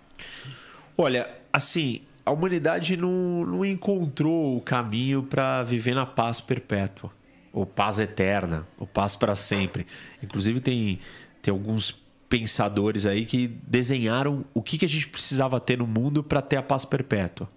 [0.97, 7.11] Olha, assim, a humanidade não, não encontrou o caminho para viver na paz perpétua,
[7.51, 9.87] ou paz eterna, ou paz para sempre.
[10.21, 10.99] Inclusive, tem,
[11.41, 16.23] tem alguns pensadores aí que desenharam o que, que a gente precisava ter no mundo
[16.23, 17.49] para ter a paz perpétua.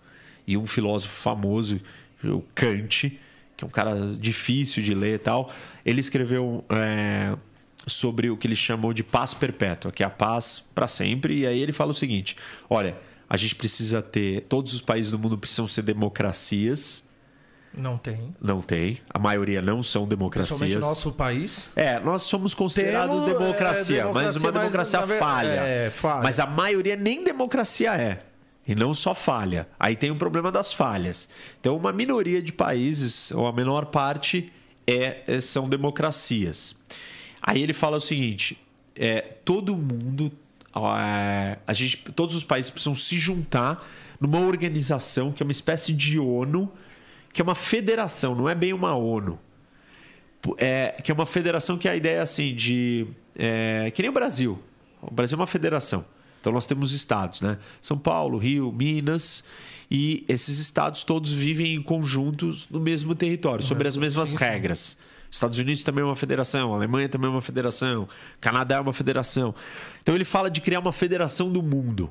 [0.47, 1.81] E um filósofo famoso,
[2.25, 3.19] o Kant,
[3.61, 5.51] que é um cara difícil de ler e tal,
[5.85, 7.37] ele escreveu é,
[7.87, 11.41] sobre o que ele chamou de paz perpétua, que é a paz para sempre.
[11.41, 12.37] E aí ele fala o seguinte:
[12.71, 12.97] olha,
[13.29, 14.47] a gente precisa ter.
[14.49, 17.05] Todos os países do mundo precisam ser democracias.
[17.73, 18.33] Não tem.
[18.41, 18.99] Não tem.
[19.09, 20.59] A maioria não são democracias.
[20.59, 21.71] Principalmente nosso país.
[21.77, 25.49] É, nós somos considerados democracia, é, mas democracia, uma mas, democracia na ver- falha.
[25.49, 26.23] é, falha.
[26.23, 28.30] Mas a maioria nem democracia é.
[28.67, 29.69] E não só falha.
[29.79, 31.29] Aí tem o problema das falhas.
[31.61, 34.53] Então, uma minoria de países, ou a menor parte,
[34.87, 36.77] é, é- são democracias.
[37.43, 38.59] Aí ele fala o seguinte:
[38.95, 40.31] é, todo mundo,
[40.75, 43.85] é, a gente, todos os países precisam se juntar
[44.21, 46.71] numa organização que é uma espécie de ONU,
[47.33, 49.39] que é uma federação, não é bem uma ONU
[50.57, 53.07] é, que é uma federação que a ideia é assim de
[53.37, 54.59] é, que nem o Brasil.
[55.03, 56.05] O Brasil é uma federação.
[56.41, 57.59] Então nós temos estados, né?
[57.83, 59.45] São Paulo, Rio, Minas
[59.91, 64.45] e esses estados todos vivem em conjuntos no mesmo território, sobre as mesmas sim, sim.
[64.45, 64.97] regras.
[65.31, 68.09] Estados Unidos também é uma federação, a Alemanha também é uma federação,
[68.41, 69.55] Canadá é uma federação.
[70.03, 72.11] Então ele fala de criar uma federação do mundo,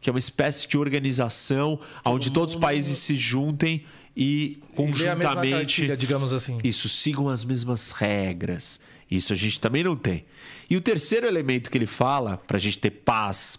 [0.00, 3.84] que é uma espécie de organização onde todos os países se juntem
[4.16, 6.58] e E conjuntamente cartilha, digamos assim.
[6.64, 8.80] isso, sigam as mesmas regras.
[9.10, 10.24] Isso a gente também não tem.
[10.68, 13.58] E o terceiro elemento que ele fala, para a gente ter paz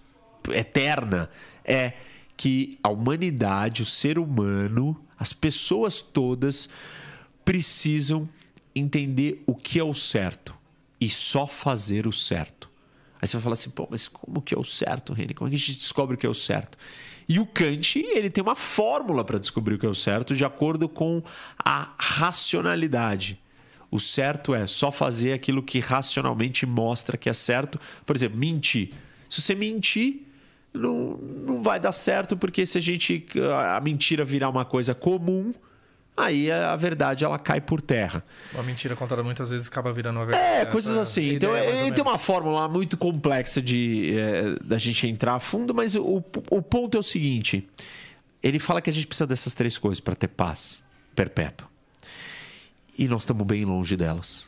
[0.52, 1.30] eterna,
[1.64, 1.94] é
[2.38, 6.70] que a humanidade, o ser humano, as pessoas todas
[7.44, 8.28] precisam
[8.76, 10.54] entender o que é o certo
[11.00, 12.70] e só fazer o certo.
[13.22, 15.34] Aí você vai falar assim, pô, mas como que é o certo, Reni?
[15.34, 16.78] Como é que a gente descobre o que é o certo?
[17.28, 20.46] E o Kant, ele tem uma fórmula para descobrir o que é o certo de
[20.46, 21.24] acordo com
[21.58, 23.40] a racionalidade.
[23.96, 27.80] O certo é só fazer aquilo que racionalmente mostra que é certo.
[28.06, 28.90] Por exemplo, mentir.
[29.30, 30.24] Se você mentir,
[30.74, 33.26] não, não vai dar certo, porque se a gente
[33.74, 35.54] a mentira virar uma coisa comum,
[36.18, 38.22] aí a verdade ela cai por terra.
[38.54, 40.62] Uma mentira contada muitas vezes acaba virando uma verdade.
[40.62, 41.36] É, coisas assim.
[41.36, 41.96] Então, ele menos.
[41.96, 46.62] tem uma fórmula muito complexa de é, da gente entrar a fundo, mas o, o
[46.62, 47.66] ponto é o seguinte:
[48.44, 50.84] ele fala que a gente precisa dessas três coisas para ter paz
[51.16, 51.75] perpétua.
[52.98, 54.48] E nós estamos bem longe delas.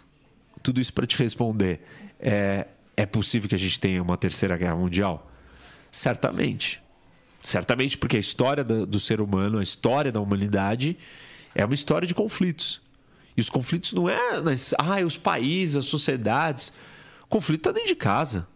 [0.63, 1.81] Tudo isso para te responder.
[2.19, 5.31] É, é possível que a gente tenha uma terceira guerra mundial?
[5.91, 6.81] Certamente.
[7.43, 10.97] Certamente, porque a história do, do ser humano, a história da humanidade,
[11.53, 12.81] é uma história de conflitos.
[13.35, 16.73] E os conflitos não é nas, ah, os países, as sociedades.
[17.23, 18.47] O conflito está dentro de casa.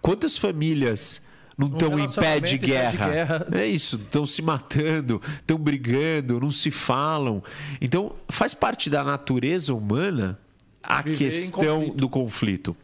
[0.00, 1.22] Quantas famílias
[1.60, 3.08] não estão em pé de pé de guerra?
[3.08, 3.46] guerra.
[3.52, 7.42] É isso, estão se matando, estão brigando, não se falam.
[7.80, 10.38] Então, faz parte da natureza humana
[10.82, 11.96] a Viver questão conflito.
[11.96, 12.76] do conflito.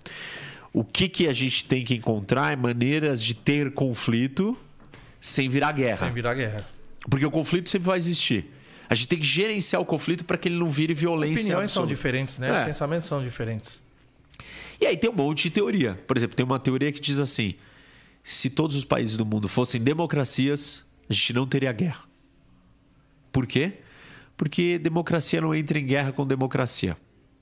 [0.73, 4.57] O que, que a gente tem que encontrar é maneiras de ter conflito
[5.21, 6.07] sem virar guerra.
[6.07, 6.67] Sem virar guerra.
[7.09, 8.53] Porque o conflito sempre vai existir.
[8.89, 11.43] A gente tem que gerenciar o conflito para que ele não vire violência.
[11.43, 11.89] Opiniões são absoluta.
[11.89, 12.63] diferentes, né?
[12.63, 12.65] É.
[12.67, 13.83] Pensamentos são diferentes.
[14.81, 15.99] E aí tem um monte de teoria.
[16.07, 17.55] Por exemplo, tem uma teoria que diz assim:
[18.29, 22.05] se todos os países do mundo fossem democracias, a gente não teria guerra.
[23.31, 23.75] Por quê?
[24.37, 26.97] Porque democracia não entra em guerra com democracia.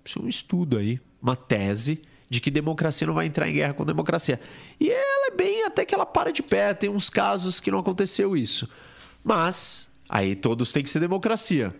[0.04, 3.72] Isso é um estudo aí, uma tese de que democracia não vai entrar em guerra
[3.72, 4.38] com democracia.
[4.78, 7.78] E ela é bem até que ela para de pé, tem uns casos que não
[7.78, 8.68] aconteceu isso.
[9.22, 11.74] Mas aí todos têm que ser democracia.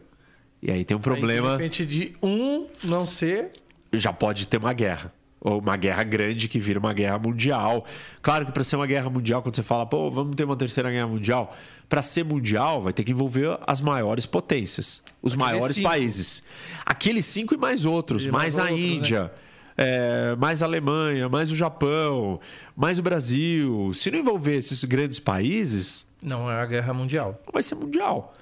[0.62, 3.50] E aí tem um Aí, problema de repente, de um não ser.
[3.92, 5.12] já pode ter uma guerra.
[5.44, 7.84] Ou uma guerra grande que vira uma guerra mundial.
[8.22, 10.90] Claro que para ser uma guerra mundial, quando você fala, pô, vamos ter uma terceira
[10.90, 11.54] guerra mundial,
[11.88, 15.86] para ser mundial vai ter que envolver as maiores potências, os maiores cinco.
[15.88, 16.42] países.
[16.86, 18.94] Aqueles cinco e mais outros, E mais, mais a outros, né?
[18.96, 19.32] Índia,
[19.76, 22.40] é, mais a Alemanha, mais o Japão,
[22.74, 23.92] mais o Brasil.
[23.92, 27.38] Se não envolver esses grandes países, Não é a guerra mundial.
[27.44, 28.32] não vai ser mundial.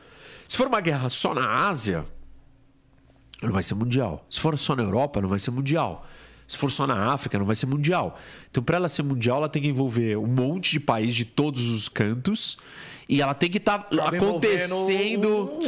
[0.47, 2.05] Se for uma guerra só na Ásia,
[3.43, 4.25] não vai ser mundial.
[4.31, 6.07] Se for só na Europa, não vai ser mundial.
[6.47, 8.19] Se for só na África, não vai ser mundial.
[8.51, 11.69] Então, para ela ser mundial, ela tem que envolver um monte de países de todos
[11.69, 12.59] os cantos
[13.09, 15.59] e ela tem que estar Acaba acontecendo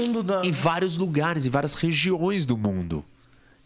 [0.42, 3.04] em vários lugares, em várias regiões do mundo.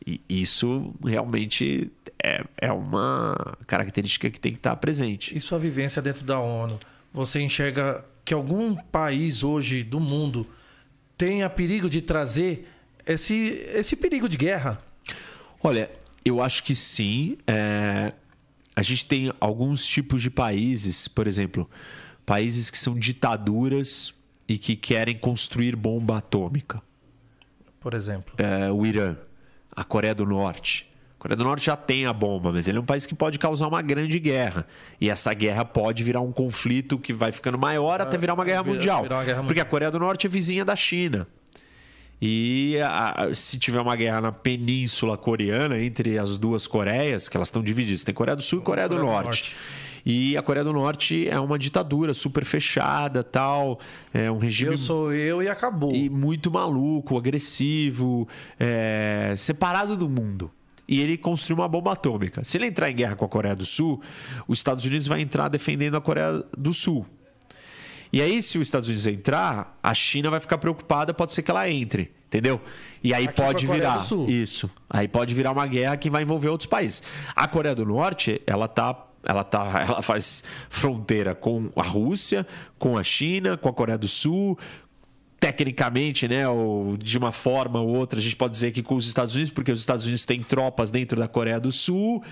[0.06, 1.90] E isso realmente
[2.22, 5.36] é, é uma característica que tem que estar presente.
[5.36, 6.78] E sua vivência dentro da ONU?
[7.12, 10.46] Você enxerga que algum país hoje do mundo
[11.16, 12.68] tenha perigo de trazer
[13.06, 13.34] esse,
[13.74, 14.80] esse perigo de guerra?
[15.62, 15.90] Olha,
[16.28, 17.36] eu acho que sim.
[17.46, 18.12] É,
[18.76, 21.68] A gente tem alguns tipos de países, por exemplo,
[22.24, 24.14] países que são ditaduras
[24.48, 26.80] e que querem construir bomba atômica.
[27.80, 28.34] Por exemplo.
[28.38, 29.16] É, o Irã,
[29.74, 30.86] a Coreia do Norte.
[31.18, 33.38] A Coreia do Norte já tem a bomba, mas ele é um país que pode
[33.40, 34.64] causar uma grande guerra.
[35.00, 38.62] E essa guerra pode virar um conflito que vai ficando maior até virar uma guerra
[38.62, 39.00] virar- mundial.
[39.00, 39.66] uma guerra Porque a mundial.
[39.66, 41.26] Coreia do Norte é vizinha da China.
[42.20, 47.48] E a- se tiver uma guerra na península coreana entre as duas Coreias, que elas
[47.48, 49.26] estão divididas, tem Coreia do Sul e Coreia, do, Coreia do Norte.
[49.54, 49.56] Norte.
[50.06, 53.78] E a Coreia do Norte é uma ditadura super fechada, tal,
[54.12, 55.94] é um regime Eu sou eu e acabou.
[55.94, 58.26] e muito maluco, agressivo,
[58.58, 60.50] é, separado do mundo.
[60.88, 62.42] E ele construiu uma bomba atômica.
[62.42, 64.00] Se ele entrar em guerra com a Coreia do Sul,
[64.46, 67.04] os Estados Unidos vai entrar defendendo a Coreia do Sul.
[68.12, 71.50] E aí, se os Estados Unidos entrar, a China vai ficar preocupada, pode ser que
[71.50, 72.60] ela entre, entendeu?
[73.02, 74.70] E aí Aqui a pode virar isso.
[74.88, 77.02] Aí pode virar uma guerra que vai envolver outros países.
[77.36, 82.46] A Coreia do Norte, ela tá ela tá ela faz fronteira com a Rússia,
[82.78, 84.58] com a China, com a Coreia do Sul,
[85.40, 89.06] tecnicamente, né, ou de uma forma ou outra, a gente pode dizer que com os
[89.06, 92.22] Estados Unidos, porque os Estados Unidos têm tropas dentro da Coreia do Sul.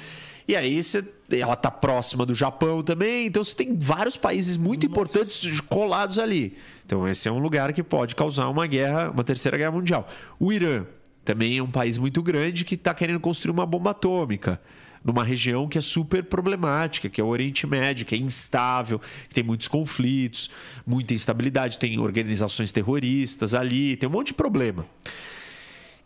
[0.48, 4.86] E aí você, ela tá próxima do Japão também, então você tem vários países muito
[4.86, 6.56] importantes colados ali.
[6.84, 10.08] Então esse é um lugar que pode causar uma guerra, uma terceira guerra mundial.
[10.38, 10.86] O Irã
[11.24, 14.60] também é um país muito grande que está querendo construir uma bomba atômica
[15.06, 19.34] numa região que é super problemática, que é o Oriente Médio, que é instável, que
[19.34, 20.50] tem muitos conflitos,
[20.84, 24.84] muita instabilidade, tem organizações terroristas ali, tem um monte de problema.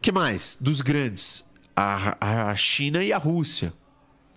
[0.03, 0.57] que mais?
[0.61, 3.72] Dos grandes, a, a China e a Rússia.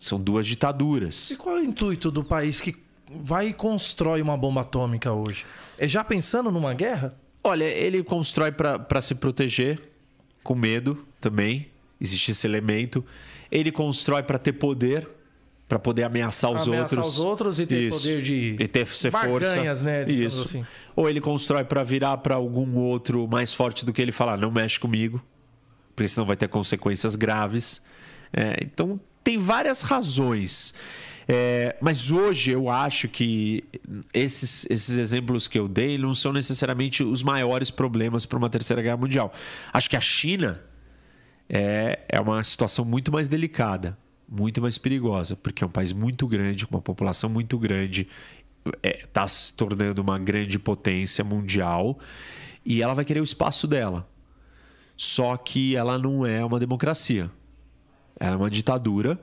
[0.03, 1.31] São duas ditaduras.
[1.31, 2.75] E qual é o intuito do país que
[3.09, 5.45] vai e constrói uma bomba atômica hoje?
[5.77, 7.15] É já pensando numa guerra?
[7.41, 9.79] Olha, ele constrói para se proteger,
[10.43, 11.69] com medo também.
[12.01, 13.01] Existe esse elemento.
[13.49, 15.07] Ele constrói para ter poder,
[15.69, 17.13] para poder ameaçar os Ameaçar outros.
[17.15, 19.83] os outros e ter poder de E ter ser barganhas, força.
[19.85, 20.41] né, Isso.
[20.43, 20.65] assim.
[20.97, 24.51] Ou ele constrói para virar para algum outro mais forte do que ele falar, não
[24.51, 25.23] mexe comigo,
[25.95, 27.81] porque senão vai ter consequências graves.
[28.33, 30.73] É, então tem várias razões.
[31.27, 33.63] É, mas hoje eu acho que
[34.13, 38.81] esses, esses exemplos que eu dei não são necessariamente os maiores problemas para uma terceira
[38.81, 39.33] guerra mundial.
[39.71, 40.61] Acho que a China
[41.47, 43.97] é, é uma situação muito mais delicada,
[44.27, 48.07] muito mais perigosa, porque é um país muito grande, com uma população muito grande,
[48.83, 51.99] está se tornando uma grande potência mundial
[52.65, 54.07] e ela vai querer o espaço dela.
[54.95, 57.29] Só que ela não é uma democracia.
[58.19, 59.19] Ela é uma ditadura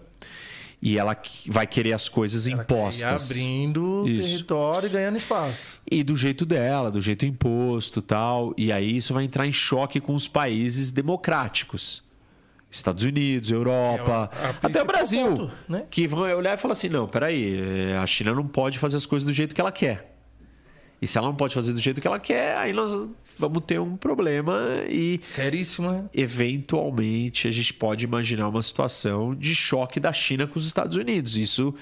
[0.83, 1.17] e ela
[1.47, 3.31] vai querer as coisas Ela impostas.
[3.31, 4.29] abrindo Isso.
[4.31, 5.81] território e ganhando espaço.
[5.91, 8.55] E do jeito dela, do jeito imposto tal.
[8.57, 12.03] E aí isso vai entrar em choque com os países democráticos.
[12.71, 15.27] Estados Unidos, Europa, É a- a até o Brasil.
[15.27, 15.87] ponto, né?
[15.91, 19.05] Que vão olhar e falar assim: não, peraí, eh, a China não pode fazer as
[19.05, 20.17] coisas do jeito que ela quer.
[21.03, 22.93] E se ela não pode fazer do jeito que ela quer, aí nós
[23.41, 26.05] vamos ter um problema e Seríssimo, né?
[26.15, 31.37] eventualmente a gente pode imaginar uma situação de choque da China com os Estados Unidos.
[31.37, 31.75] Isso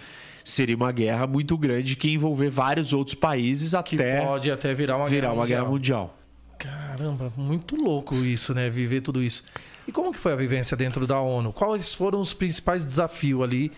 [0.44, 4.96] seria uma guerra muito grande que envolver vários outros países Que até pode até virar
[4.96, 5.60] uma virar guerra uma mundial.
[5.60, 6.18] guerra mundial.
[6.58, 8.70] Caramba, muito louco isso, né?
[8.70, 9.44] Viver tudo isso.
[9.86, 11.52] E como que foi a vivência dentro da ONU?
[11.52, 13.70] Quais foram os principais desafios ali?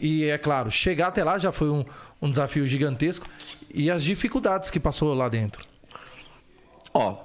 [0.00, 1.84] E é claro, chegar até lá já foi um,
[2.20, 3.26] um desafio gigantesco.
[3.72, 5.64] E as dificuldades que passou lá dentro.
[6.98, 7.16] Ó,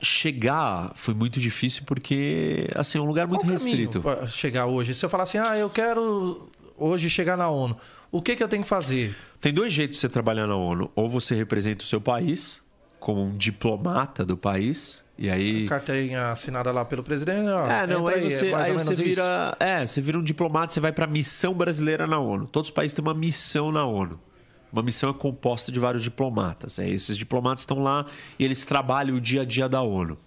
[0.00, 4.02] chegar foi muito difícil porque assim é um lugar muito Qual restrito.
[4.28, 4.94] chegar hoje.
[4.94, 7.76] Se eu falar assim, ah, eu quero hoje chegar na ONU,
[8.10, 9.16] o que, que eu tenho que fazer?
[9.40, 10.90] Tem dois jeitos de você trabalhar na ONU.
[10.94, 12.60] Ou você representa o seu país
[12.98, 17.48] como um diplomata do país e aí Carteirinha assinada lá pelo presidente.
[17.48, 19.02] Ó, É, não, aí é você, mais aí você isso.
[19.02, 19.56] vira.
[19.58, 22.46] É, você vira um diplomata, você vai para a missão brasileira na ONU.
[22.46, 24.20] Todos os países têm uma missão na ONU.
[24.72, 26.78] Uma missão é composta de vários diplomatas.
[26.78, 28.06] Aí esses diplomatas estão lá
[28.38, 30.18] e eles trabalham o dia a dia da ONU.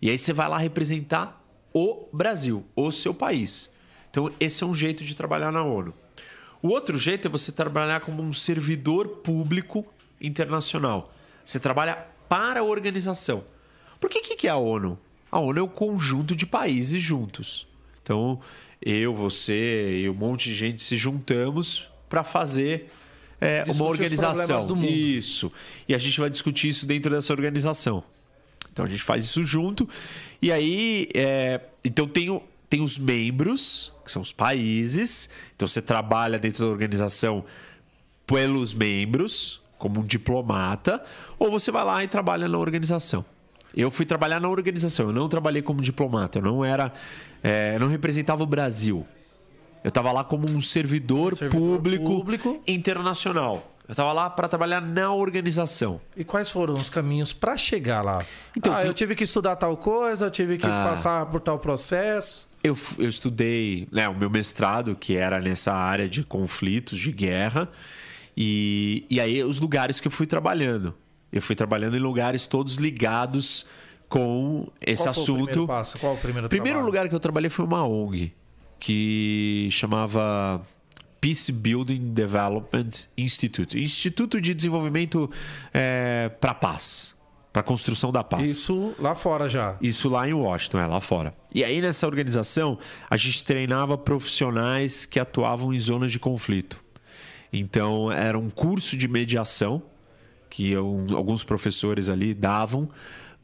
[0.00, 3.70] E aí você vai lá representar o Brasil, o seu país.
[4.10, 5.92] Então, esse é um jeito de trabalhar na ONU.
[6.62, 9.84] O outro jeito é você trabalhar como um servidor público
[10.20, 11.12] internacional.
[11.44, 13.44] Você trabalha para a organização.
[14.00, 14.98] Por que, que é a ONU?
[15.30, 17.66] A ONU é o conjunto de países juntos.
[18.02, 18.40] Então,
[18.80, 22.90] eu, você e um monte de gente se juntamos para fazer
[23.40, 24.66] é, uma organização.
[24.66, 24.88] do mundo.
[24.90, 25.52] Isso.
[25.88, 28.02] E a gente vai discutir isso dentro dessa organização.
[28.72, 29.88] Então a gente faz isso junto.
[30.40, 35.28] E aí, é, então tem, o- tem os membros, que são os países.
[35.56, 37.44] Então você trabalha dentro da organização
[38.26, 41.02] pelos membros, como um diplomata,
[41.38, 43.24] ou você vai lá e trabalha na organização.
[43.74, 46.92] Eu fui trabalhar na organização, eu não trabalhei como diplomata, eu não era.
[47.42, 49.06] é, eu não representava o Brasil.
[49.84, 52.62] Eu estava lá como um servidor, Servidor público, público.
[52.66, 53.74] internacional.
[53.86, 55.98] Eu estava lá para trabalhar na organização.
[56.16, 58.22] E quais foram os caminhos para chegar lá?
[58.56, 60.88] Então, ah, tem- eu tive que estudar tal coisa, eu tive que Ah.
[60.90, 62.46] passar por tal processo.
[62.62, 67.68] Eu, eu estudei né, o meu mestrado, que era nessa área de conflitos, de guerra.
[68.36, 70.94] E, e aí, os lugares que eu fui trabalhando.
[71.32, 73.64] Eu fui trabalhando em lugares todos ligados
[74.08, 75.66] com esse Qual foi o primeiro assunto.
[75.66, 75.98] passo?
[75.98, 76.86] Qual o primeiro O primeiro trabalho?
[76.86, 78.32] lugar que eu trabalhei foi uma ONG,
[78.78, 80.60] que chamava
[81.20, 85.30] Peace Building Development Institute Instituto de Desenvolvimento
[86.40, 87.14] para a Paz,
[87.52, 88.50] para a construção da paz.
[88.50, 89.76] Isso lá fora já.
[89.80, 91.34] Isso lá em Washington, é lá fora.
[91.52, 92.78] E aí nessa organização,
[93.10, 96.80] a gente treinava profissionais que atuavam em zonas de conflito.
[97.52, 99.82] Então era um curso de mediação
[100.50, 102.88] que alguns professores ali davam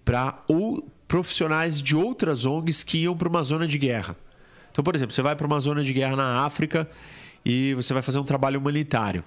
[0.04, 4.16] para ou profissionais de outras ONGs que iam para uma zona de guerra.
[4.74, 6.90] Então, por exemplo, você vai para uma zona de guerra na África
[7.44, 9.22] e você vai fazer um trabalho humanitário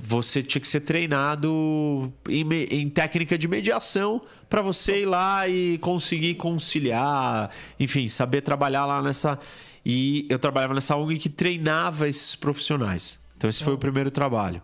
[0.00, 5.76] você tinha que ser treinado em, em técnica de mediação para você ir lá e
[5.78, 9.38] conseguir conciliar, enfim, saber trabalhar lá nessa.
[9.84, 13.18] E eu trabalhava nessa ONG que treinava esses profissionais.
[13.36, 14.62] Então, esse foi o primeiro trabalho.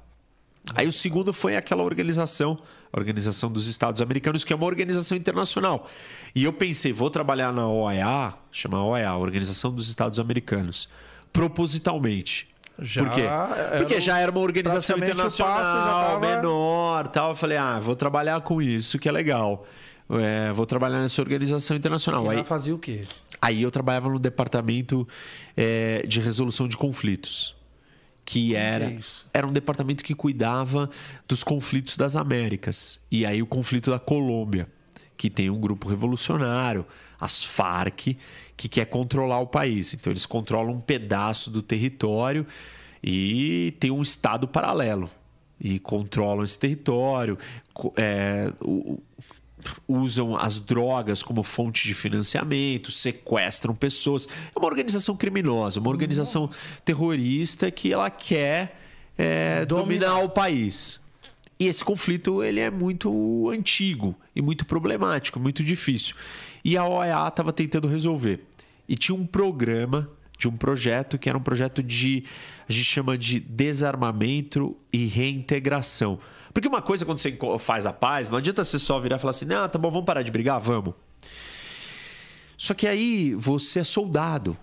[0.74, 2.58] Aí o segundo foi aquela organização,
[2.96, 5.86] Organização dos Estados Americanos, que é uma organização internacional.
[6.34, 10.88] E eu pensei, vou trabalhar na OEA, chama OEA, Organização dos Estados Americanos,
[11.32, 12.48] propositalmente.
[12.78, 13.22] Já Por quê?
[13.78, 17.30] Porque já era uma organização internacional, tava- menor, tal.
[17.30, 19.64] Eu falei, ah, vou trabalhar com isso, que é legal.
[20.10, 22.26] É, vou trabalhar nessa organização internacional.
[22.32, 23.04] E Aí, fazia o quê?
[23.40, 25.06] Aí eu trabalhava no departamento
[25.56, 27.54] é, de resolução de conflitos.
[28.24, 29.26] Que era, é isso?
[29.34, 30.88] era um departamento que cuidava
[31.28, 32.98] dos conflitos das Américas.
[33.10, 34.66] E aí o conflito da Colômbia,
[35.16, 36.86] que tem um grupo revolucionário,
[37.20, 38.16] as Farc,
[38.56, 39.92] que quer controlar o país.
[39.94, 42.46] Então eles controlam um pedaço do território
[43.02, 45.10] e tem um estado paralelo.
[45.60, 47.38] E controlam esse território.
[47.96, 49.00] é, o-
[49.88, 54.28] usam as drogas como fonte de financiamento, sequestram pessoas.
[54.54, 56.50] É uma organização criminosa, uma organização
[56.84, 58.80] terrorista que ela quer
[59.16, 60.08] é, Dominar.
[60.08, 61.00] dominar o país.
[61.58, 66.16] E esse conflito ele é muito antigo e muito problemático, muito difícil.
[66.64, 68.40] E a OEA estava tentando resolver.
[68.88, 72.24] E tinha um programa de um projeto que era um projeto de
[72.68, 76.18] a gente chama de desarmamento e reintegração.
[76.54, 79.32] Porque uma coisa quando você faz a paz, não adianta você só virar e falar
[79.32, 80.94] assim: "Ah, tá bom, vamos parar de brigar, vamos".
[82.56, 84.56] Só que aí você é soldado.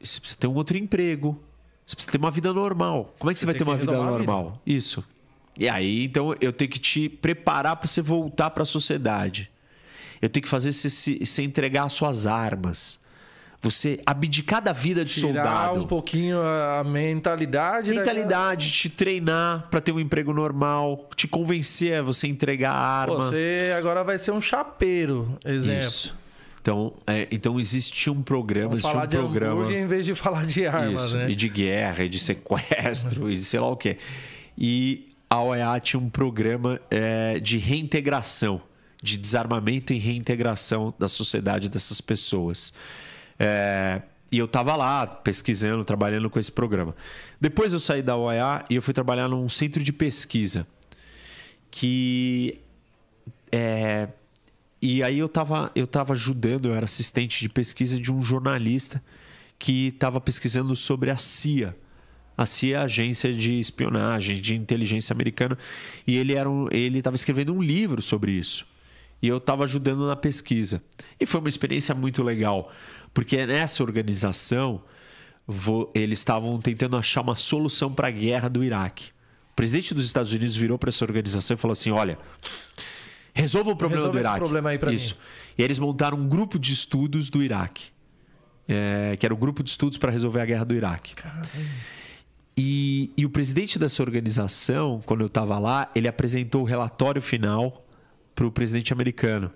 [0.00, 1.38] Você precisa ter um outro emprego.
[1.84, 3.12] Você precisa ter uma vida normal.
[3.18, 4.10] Como é que você, vai ter uma vida a vida.
[4.10, 4.62] normal?
[4.64, 5.04] Isso.
[5.58, 9.50] E aí, então, eu tenho que te preparar para você voltar para a sociedade.
[10.22, 13.00] Eu tenho que fazer você, se- você entregar as suas armas.
[13.60, 15.80] Você abdicar da vida de Tirar soldado.
[15.80, 17.90] um pouquinho a mentalidade.
[17.92, 22.78] da- Mentalidade, te treinar para ter um emprego normal, te convencer a você entregar a
[22.78, 23.16] arma.
[23.30, 25.80] Você agora vai ser um chapeiro, exemplo.
[25.88, 26.16] Isso.
[26.60, 29.72] Então, é, então existia um programa, Vamos falar um de programa.
[29.72, 31.30] em vez de falar de armas, Isso, né?
[31.30, 33.96] e de guerra, e de sequestro, e de sei lá o quê.
[34.56, 38.60] E a OEA tinha um programa é, de reintegração,
[39.02, 42.72] de desarmamento e reintegração da sociedade dessas pessoas.
[43.38, 46.94] É, e eu estava lá pesquisando, trabalhando com esse programa.
[47.40, 50.66] Depois eu saí da OEA e eu fui trabalhar num centro de pesquisa
[51.70, 52.58] que
[53.52, 54.08] é,
[54.80, 59.02] e aí eu tava, eu tava ajudando, eu era assistente de pesquisa de um jornalista
[59.58, 61.76] que estava pesquisando sobre a CIA.
[62.36, 65.58] A CIA é a agência de espionagem, de inteligência americana,
[66.06, 68.64] e ele era um, ele estava escrevendo um livro sobre isso.
[69.20, 70.80] E eu estava ajudando na pesquisa.
[71.18, 72.72] E foi uma experiência muito legal,
[73.18, 74.80] porque nessa organização
[75.92, 79.10] eles estavam tentando achar uma solução para a guerra do Iraque.
[79.50, 82.16] O presidente dos Estados Unidos virou para essa organização e falou assim: olha,
[83.34, 84.38] resolva o problema Resolve do Iraque.
[84.38, 85.18] problema aí Isso.
[85.58, 87.86] E eles montaram um grupo de estudos do Iraque.
[88.68, 91.16] é, que era o grupo de estudos para resolver a guerra do Iraque.
[92.56, 97.84] E, e o presidente dessa organização, quando eu estava lá, ele apresentou o relatório final
[98.32, 99.50] para o presidente americano.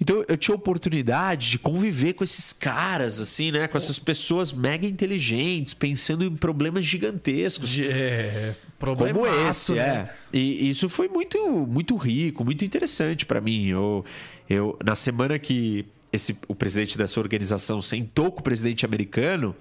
[0.00, 3.66] Então eu tinha a oportunidade de conviver com esses caras, assim, né?
[3.66, 7.78] Com essas pessoas mega inteligentes, pensando em problemas gigantescos.
[7.78, 10.10] É, Como esse, né?
[10.32, 10.36] é.
[10.36, 13.68] E isso foi muito, muito rico, muito interessante para mim.
[13.68, 14.04] Eu,
[14.48, 19.56] eu, na semana que esse, o presidente dessa organização sentou com o presidente americano,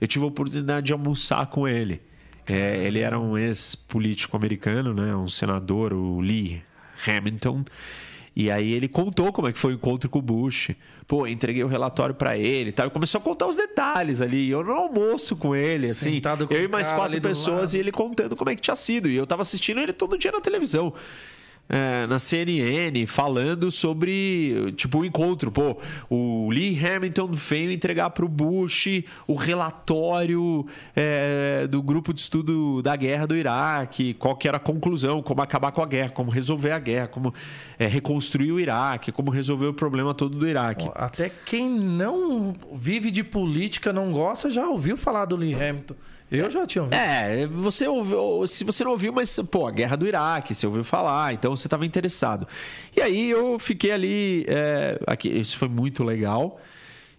[0.00, 2.00] eu tive a oportunidade de almoçar com ele.
[2.46, 5.14] É, ele era um ex-político americano, né?
[5.16, 6.62] Um senador, o Lee
[7.06, 7.64] Hamilton.
[8.36, 10.70] E aí ele contou como é que foi o encontro com o Bush.
[11.06, 12.88] Pô, entreguei o relatório para ele e tal.
[12.88, 14.50] E começou a contar os detalhes ali.
[14.50, 16.14] Eu no almoço com ele, assim.
[16.14, 19.08] Sentado com eu e mais quatro pessoas e ele contando como é que tinha sido.
[19.08, 20.92] E eu tava assistindo ele todo dia na televisão.
[21.68, 25.50] É, na CNN, falando sobre, tipo, o encontro.
[25.50, 25.76] Pô,
[26.10, 32.94] o Lee Hamilton veio entregar pro Bush o relatório é, do grupo de estudo da
[32.96, 36.72] guerra do Iraque, qual que era a conclusão, como acabar com a guerra, como resolver
[36.72, 37.34] a guerra, como
[37.78, 40.90] é, reconstruir o Iraque, como resolver o problema todo do Iraque.
[40.94, 45.94] Até quem não vive de política, não gosta, já ouviu falar do Lee Hamilton.
[46.36, 46.98] Eu já tinha ouvido.
[46.98, 50.84] É, você ouviu, se você não ouviu, mas, pô, a guerra do Iraque, você ouviu
[50.84, 52.46] falar, então você estava interessado.
[52.96, 56.60] E aí eu fiquei ali, é, aqui, isso foi muito legal.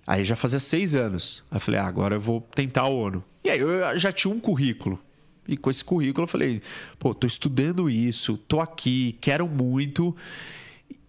[0.07, 1.43] Aí já fazia seis anos.
[1.49, 3.23] Aí eu falei, ah, agora eu vou tentar a ONU.
[3.43, 4.99] E aí eu já tinha um currículo.
[5.47, 6.61] E com esse currículo eu falei,
[6.97, 10.15] pô, tô estudando isso, tô aqui, quero muito.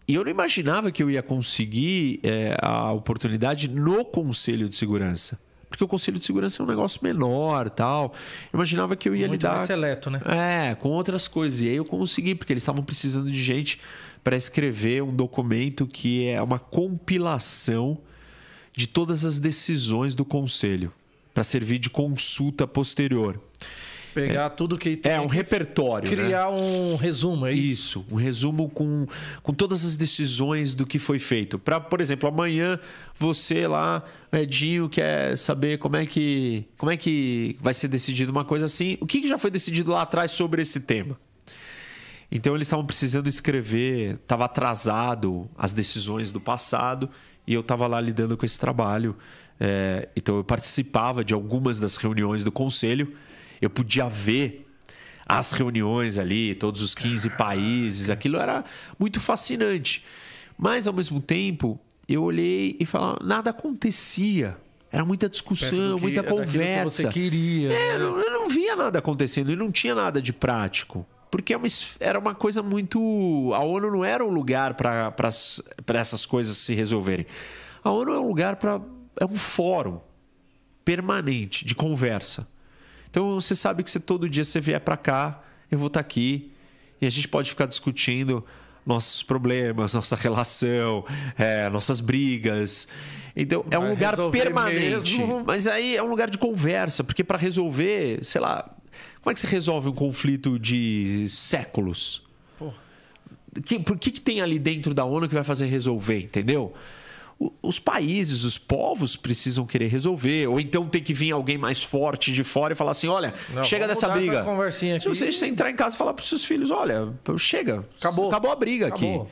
[0.09, 5.39] E eu não imaginava que eu ia conseguir é, a oportunidade no Conselho de Segurança.
[5.69, 8.15] Porque o Conselho de Segurança é um negócio menor tal.
[8.53, 9.57] Eu imaginava que eu ia Muito lidar.
[9.57, 10.21] mais seleto, né?
[10.25, 11.61] É, com outras coisas.
[11.61, 13.81] E aí eu consegui, porque eles estavam precisando de gente
[14.23, 17.99] para escrever um documento que é uma compilação
[18.75, 20.93] de todas as decisões do Conselho,
[21.33, 23.41] para servir de consulta posterior.
[24.17, 26.11] Pegar tudo que tem É um repertório.
[26.11, 26.17] né?
[26.17, 27.67] criar um resumo, é isso.
[27.77, 29.07] Isso, um resumo com,
[29.43, 31.59] com todas as decisões do que foi feito.
[31.59, 32.81] Para, por exemplo, amanhã
[33.19, 34.03] você lá,
[34.33, 38.97] Edinho, quer saber como é que como é que vai ser decidido uma coisa assim.
[39.03, 41.19] O que, que já foi decidido lá atrás sobre esse tema?
[42.33, 47.09] Então eles estavam precisando escrever, estava atrasado as decisões do passado
[47.47, 49.15] e eu estava lá lidando com esse trabalho.
[49.61, 53.15] É, então eu participava de algumas das reuniões do conselho,
[53.61, 54.67] eu podia ver
[55.27, 58.65] as reuniões ali, todos os 15 países, aquilo era
[58.99, 60.05] muito fascinante.
[60.57, 61.79] Mas ao mesmo tempo,
[62.09, 64.57] eu olhei e falava, nada acontecia.
[64.91, 66.91] Era muita discussão, que- muita daquilo que conversa.
[67.03, 67.73] você queria.
[67.73, 67.95] É, né?
[67.97, 71.05] eu não, eu não via nada acontecendo e não tinha nada de prático.
[71.31, 71.59] Porque é
[71.99, 73.51] era uma coisa muito.
[73.53, 75.13] A ONU não era um lugar para
[75.89, 77.27] essas coisas se resolverem.
[77.83, 78.81] A ONU é um lugar para.
[79.21, 80.01] É um fórum
[80.85, 82.47] permanente de conversa.
[83.17, 86.53] Então você sabe que se todo dia você vier para cá, eu vou estar aqui
[87.01, 88.45] e a gente pode ficar discutindo
[88.85, 91.03] nossos problemas, nossa relação,
[91.39, 92.87] é, nossas brigas.
[93.35, 95.17] Então é um lugar permanente.
[95.17, 95.43] mesmo.
[95.47, 98.71] Mas aí é um lugar de conversa, porque para resolver, sei lá,
[99.23, 102.23] como é que se resolve um conflito de séculos?
[103.65, 106.75] Que, por que, que tem ali dentro da ONU que vai fazer resolver, entendeu?
[107.61, 112.33] Os países, os povos precisam querer resolver, ou então tem que vir alguém mais forte
[112.33, 114.43] de fora e falar assim: olha, Não, chega dessa briga.
[114.43, 115.17] conversinha Se aqui.
[115.19, 118.29] você, você entrar em casa e falar para os seus filhos: olha, chega, Acabou.
[118.29, 119.23] acabou a briga Acabou.
[119.23, 119.31] aqui.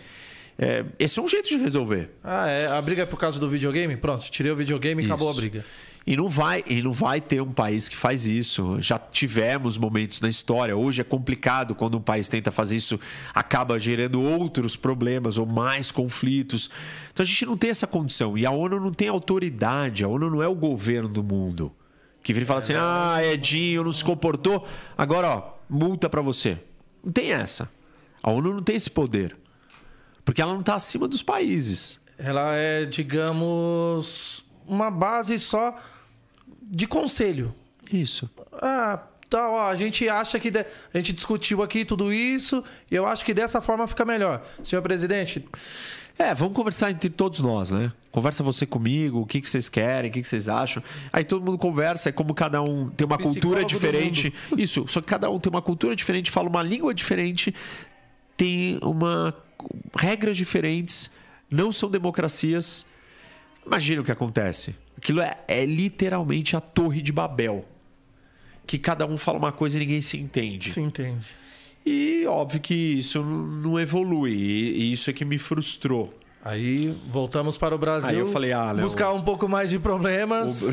[0.59, 2.11] É, esse é um jeito de resolver.
[2.23, 2.67] Ah, é.
[2.67, 3.97] A briga é por causa do videogame?
[3.97, 5.65] Pronto, tirei o videogame e acabou a briga.
[6.07, 8.77] E não vai, e não vai ter um país que faz isso.
[8.81, 10.77] Já tivemos momentos na história.
[10.77, 13.01] Hoje é complicado quando um país tenta fazer isso,
[13.35, 16.69] acaba gerando outros problemas ou mais conflitos.
[17.11, 18.37] Então a gente não tem essa condição.
[18.37, 20.05] E a ONU não tem autoridade.
[20.05, 21.73] A ONU não é o governo do mundo.
[22.23, 26.59] Que vira e fala assim: ah, Edinho não se comportou, agora ó, multa pra você.
[27.03, 27.69] Não tem essa.
[28.23, 29.37] A ONU não tem esse poder.
[30.23, 32.01] Porque ela não está acima dos países.
[32.19, 35.77] Ela é, digamos, uma base só
[36.71, 37.55] de conselho.
[37.93, 38.29] Isso.
[38.61, 40.51] Ah, tá, ó, a gente acha que.
[40.51, 44.43] de- A gente discutiu aqui tudo isso e eu acho que dessa forma fica melhor.
[44.63, 45.45] Senhor presidente,
[46.17, 47.93] É, vamos conversar entre todos nós, né?
[48.13, 50.81] Conversa você comigo, o que, que vocês querem, o que, que vocês acham.
[51.13, 54.33] Aí todo mundo conversa, e como cada um tem uma Psicólogo cultura diferente.
[54.57, 57.53] Isso, só que cada um tem uma cultura diferente, fala uma língua diferente,
[58.37, 59.35] tem uma
[59.99, 61.11] regras diferentes,
[61.51, 62.87] não são democracias.
[63.67, 64.77] Imagina o que acontece.
[65.05, 67.63] Aquilo é, é literalmente a Torre de Babel.
[68.67, 70.73] Que cada um fala uma coisa e ninguém se entende.
[70.73, 71.27] se entende.
[71.85, 74.33] E óbvio que isso não evolui.
[74.33, 76.19] E isso é que me frustrou.
[76.43, 78.09] Aí voltamos para o Brasil.
[78.09, 78.83] Aí eu falei, ah, não.
[78.83, 80.73] Buscar um pouco mais de problemas O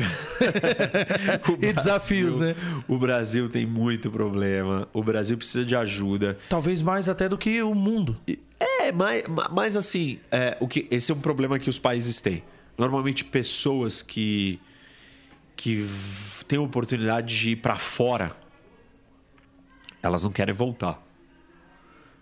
[1.60, 2.56] e desafios, né?
[2.88, 4.88] O Brasil tem muito problema.
[4.94, 6.38] O Brasil precisa de ajuda.
[6.48, 8.16] Talvez mais até do que o mundo.
[8.58, 12.42] É, mas, mas assim, é, o que, esse é um problema que os países têm.
[12.76, 14.58] Normalmente, pessoas que,
[15.56, 15.86] que
[16.48, 18.36] têm oportunidade de ir para fora,
[20.02, 21.00] elas não querem voltar.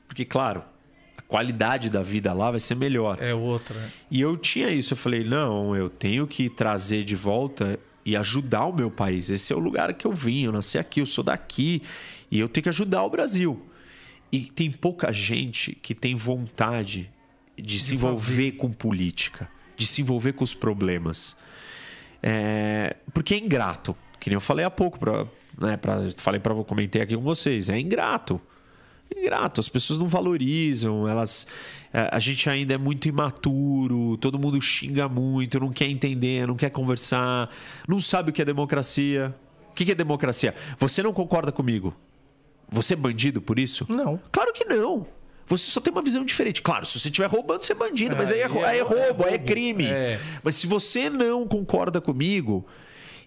[0.06, 0.62] Porque, claro,
[1.16, 3.16] a qualidade da vida lá vai ser melhor.
[3.20, 3.78] É outra.
[3.78, 3.90] né?
[4.10, 4.92] E eu tinha isso.
[4.92, 9.30] Eu falei, não, eu tenho que trazer de volta e ajudar o meu país.
[9.30, 11.82] Esse é o lugar que eu vim, eu nasci aqui, eu sou daqui.
[12.30, 13.64] E eu tenho que ajudar o Brasil.
[14.32, 17.10] E tem pouca gente que tem vontade
[17.56, 19.48] de, se envolver com política,
[19.80, 21.34] de se envolver com os problemas.
[22.22, 23.96] É, porque é ingrato.
[24.20, 25.26] Que nem eu falei há pouco, pra,
[25.58, 27.70] né, pra, falei para comentei aqui com vocês.
[27.70, 28.38] É ingrato.
[29.10, 31.46] É Ingrato, as pessoas não valorizam, elas.
[31.92, 36.54] é, A gente ainda é muito imaturo, todo mundo xinga muito, não quer entender, não
[36.54, 37.48] quer conversar,
[37.88, 39.34] não sabe o que é democracia.
[39.70, 40.54] O que que é democracia?
[40.78, 41.96] Você não concorda comigo?
[42.68, 43.86] Você é bandido por isso?
[43.88, 44.20] Não.
[44.30, 45.06] Claro que não.
[45.50, 46.62] Você só tem uma visão diferente.
[46.62, 48.80] Claro, se você estiver roubando, você é bandido, mas aí é, Aí é- aí é
[48.80, 49.84] é roubo, aí é crime.
[49.86, 50.18] É.
[50.42, 52.64] Mas se você não concorda comigo,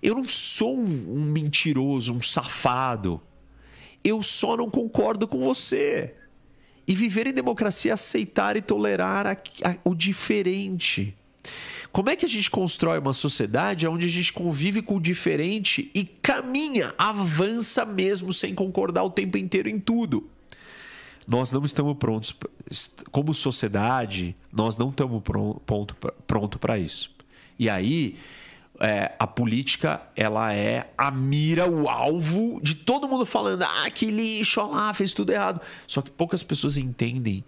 [0.02, 0.84] eu não sou um,
[1.18, 3.22] um mentiroso, um safado.
[4.04, 6.16] Eu só não concordo com você.
[6.88, 9.38] E viver em democracia é aceitar e tolerar a-
[9.70, 11.16] a- o diferente.
[11.92, 15.92] Como é que a gente constrói uma sociedade onde a gente convive com o diferente
[15.94, 20.30] e caminha, avança mesmo sem concordar o tempo inteiro em tudo?
[21.28, 22.36] Nós não estamos prontos,
[23.12, 27.12] como sociedade, nós não estamos pron- ponto pra- pronto para isso.
[27.58, 28.18] E aí,
[28.80, 34.08] é, a política, ela é a mira, o alvo de todo mundo falando: ah, que
[34.08, 35.62] lixo, olha lá, fez tudo errado.
[35.88, 37.44] Só que poucas pessoas entendem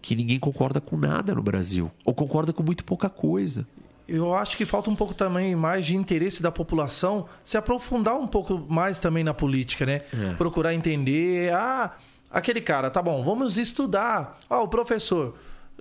[0.00, 3.64] que ninguém concorda com nada no Brasil, ou concorda com muito pouca coisa.
[4.08, 8.26] Eu acho que falta um pouco também mais de interesse da população se aprofundar um
[8.26, 10.00] pouco mais também na política, né?
[10.12, 10.34] É.
[10.34, 11.52] Procurar entender.
[11.54, 11.94] Ah,
[12.32, 14.38] aquele cara, tá bom, vamos estudar.
[14.48, 15.34] Ó, o professor.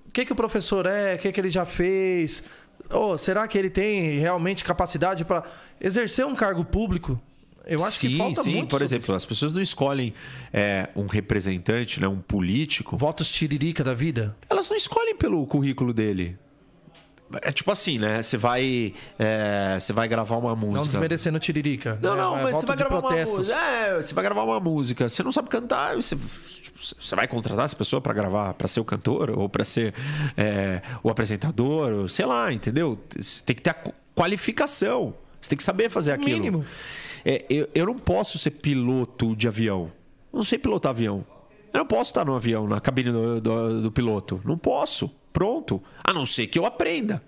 [0.06, 1.16] O que, que o professor é?
[1.16, 2.44] O que, que ele já fez?
[2.90, 5.44] Oh, será que ele tem realmente capacidade para
[5.80, 7.20] exercer um cargo público?
[7.66, 8.56] Eu acho sim, que falta sim.
[8.56, 8.70] muito.
[8.70, 9.16] Por exemplo, isso.
[9.16, 10.14] as pessoas não escolhem
[10.52, 12.98] é, um representante, né, um político.
[12.98, 14.36] votos tiririca da vida.
[14.50, 16.38] Elas não escolhem pelo currículo dele.
[17.42, 18.22] É tipo assim, né?
[18.22, 20.78] Você vai, é, você vai gravar uma música.
[20.80, 21.98] Não desmerecendo tiririca.
[22.02, 22.22] Não, né?
[22.22, 23.38] não, mas você vai gravar uma protestos.
[23.40, 23.60] música.
[23.60, 25.08] É, você vai gravar uma música.
[25.10, 26.16] Você não sabe cantar, você,
[26.62, 29.94] tipo, você vai contratar essa pessoa pra gravar, pra ser o cantor ou pra ser
[30.36, 33.00] é, o apresentador, ou sei lá, entendeu?
[33.18, 35.14] Você tem que ter a qu- qualificação.
[35.40, 36.32] Você tem que saber fazer aquilo.
[36.40, 36.66] mínimo.
[37.26, 39.92] É, eu, eu não posso ser piloto de avião.
[40.34, 41.26] Eu não sei pilotar avião.
[41.74, 44.42] Eu não posso estar no avião, na cabine do, do, do piloto.
[44.44, 45.10] Não posso.
[45.34, 45.82] Pronto.
[46.04, 47.22] A não ser que eu aprenda.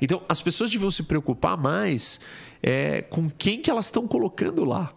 [0.00, 2.20] Então, as pessoas deviam se preocupar mais
[2.62, 4.92] é, com quem que elas estão colocando lá.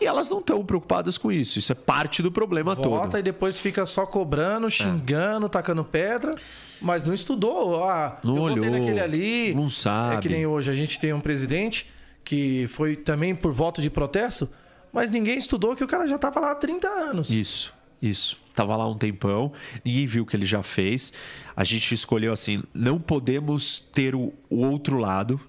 [0.00, 1.58] E elas não estão preocupadas com isso.
[1.58, 3.18] Isso é parte do problema Vota todo.
[3.18, 4.06] e depois fica só É.
[4.06, 6.36] cobrando, xingando, tacando pedra,
[6.80, 7.82] mas não estudou.
[7.82, 9.54] Ah, Não eu votei olhou, naquele ali.
[9.54, 10.14] não sabe.
[10.16, 11.88] É que nem hoje a gente tem um presidente
[12.24, 14.48] que foi também por voto de protesto,
[14.92, 17.28] mas ninguém estudou que o cara já tava lá há 30 anos.
[17.30, 18.38] Isso, isso.
[18.58, 19.52] Tava lá um tempão,
[19.84, 21.12] ninguém viu o que ele já fez.
[21.54, 25.40] A gente escolheu assim: não podemos ter o, o outro lado,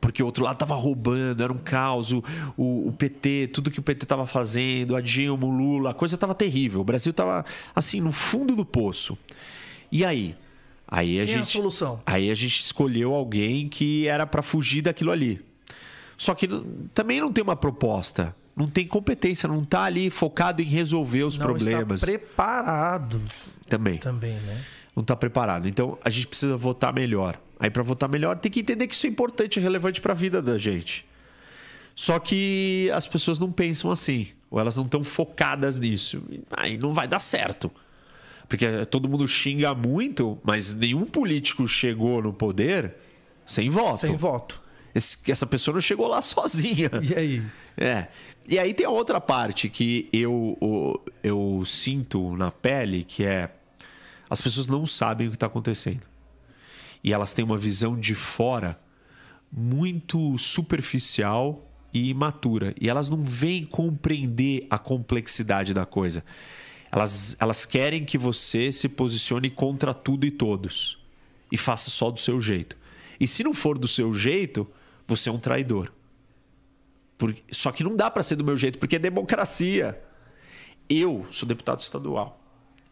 [0.00, 2.10] porque o outro lado tava roubando, era um caos.
[2.10, 2.24] O,
[2.56, 6.18] o, o PT, tudo que o PT tava fazendo, a Dilma, o Lula, a coisa
[6.18, 6.80] tava terrível.
[6.80, 9.16] O Brasil tava assim, no fundo do poço.
[9.92, 10.34] E aí?
[10.88, 11.50] Aí a Quem é a gente.
[11.50, 12.02] solução?
[12.04, 15.40] Aí a gente escolheu alguém que era para fugir daquilo ali.
[16.16, 16.48] Só que
[16.92, 18.34] também não tem uma proposta.
[18.56, 22.02] Não tem competência, não tá ali focado em resolver os não problemas.
[22.02, 23.20] está preparado
[23.66, 23.98] Também.
[23.98, 24.60] também, né?
[24.94, 25.68] Não tá preparado.
[25.68, 27.40] Então a gente precisa votar melhor.
[27.58, 30.16] Aí para votar melhor tem que entender que isso é importante e relevante para a
[30.16, 31.06] vida da gente.
[31.94, 36.22] Só que as pessoas não pensam assim, ou elas não estão focadas nisso.
[36.50, 37.70] Aí não vai dar certo.
[38.48, 42.94] Porque todo mundo xinga muito, mas nenhum político chegou no poder
[43.46, 44.06] sem voto.
[44.06, 44.60] Sem voto.
[44.94, 46.90] Esse- essa pessoa não chegou lá sozinha.
[47.02, 47.42] E aí?
[47.80, 48.08] É.
[48.46, 53.50] E aí tem a outra parte que eu, o- eu sinto na pele, que é
[54.28, 56.02] as pessoas não sabem o que está acontecendo.
[57.02, 58.78] E elas têm uma visão de fora
[59.50, 62.74] muito superficial e imatura.
[62.80, 66.22] E elas não vêm compreender a complexidade da coisa.
[66.92, 70.98] Elas, elas querem que você se posicione contra tudo e todos.
[71.50, 72.76] E faça só do seu jeito.
[73.18, 74.68] E se não for do seu jeito,
[75.06, 75.90] você é um traidor.
[77.20, 80.00] Por- Só que não dá para ser do meu jeito, porque é democracia.
[80.88, 82.40] Eu sou deputado estadual.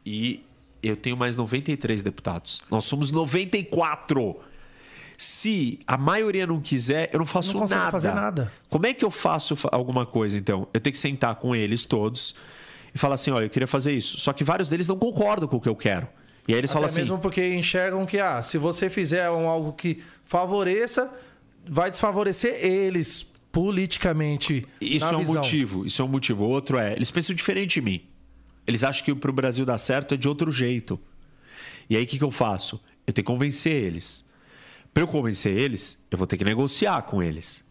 [0.07, 0.45] E
[0.83, 2.63] eu tenho mais 93 deputados.
[2.71, 4.37] Nós somos 94.
[5.17, 7.91] Se a maioria não quiser, eu não faço Não consegue nada.
[7.91, 8.53] fazer nada.
[8.69, 10.69] Como é que eu faço fa- alguma coisa, então?
[10.73, 12.37] Eu tenho que sentar com eles todos
[12.95, 14.21] e falar assim: olha, eu queria fazer isso.
[14.21, 16.07] Só que vários deles não concordam com o que eu quero.
[16.47, 19.49] E aí eles falam Até assim: mesmo porque enxergam que, ah, se você fizer um,
[19.49, 21.13] algo que favoreça,
[21.69, 23.27] vai desfavorecer eles
[23.59, 24.65] politicamente.
[24.81, 25.35] Isso na é um visão.
[25.35, 25.85] motivo.
[25.85, 26.45] Isso é um motivo.
[26.45, 28.03] Outro é, eles pensam diferente de mim.
[28.65, 30.99] Eles acham que para o Brasil dar certo é de outro jeito.
[31.91, 32.81] E aí o que, que eu faço?
[33.05, 34.25] Eu tenho que convencer eles.
[34.95, 37.65] Para eu convencer eles, eu vou ter que negociar com eles.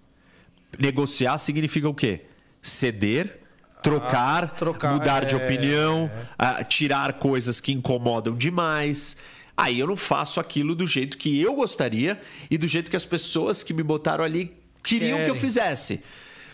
[0.77, 2.26] Negociar significa o quê?
[2.61, 3.39] Ceder,
[3.81, 5.38] trocar, Ah, trocar, mudar de é.
[5.38, 9.15] opinião, ah, tirar coisas que incomodam demais.
[9.55, 12.19] Aí eu não faço aquilo do jeito que eu gostaria
[12.51, 14.57] e do jeito que as pessoas que me botaram ali
[14.88, 15.41] queriam que eu Querem.
[15.41, 16.01] fizesse.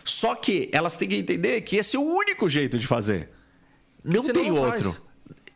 [0.03, 3.30] Só que elas têm que entender que esse é o único jeito de fazer.
[4.03, 4.91] Não tem não outro.
[4.91, 5.01] faz.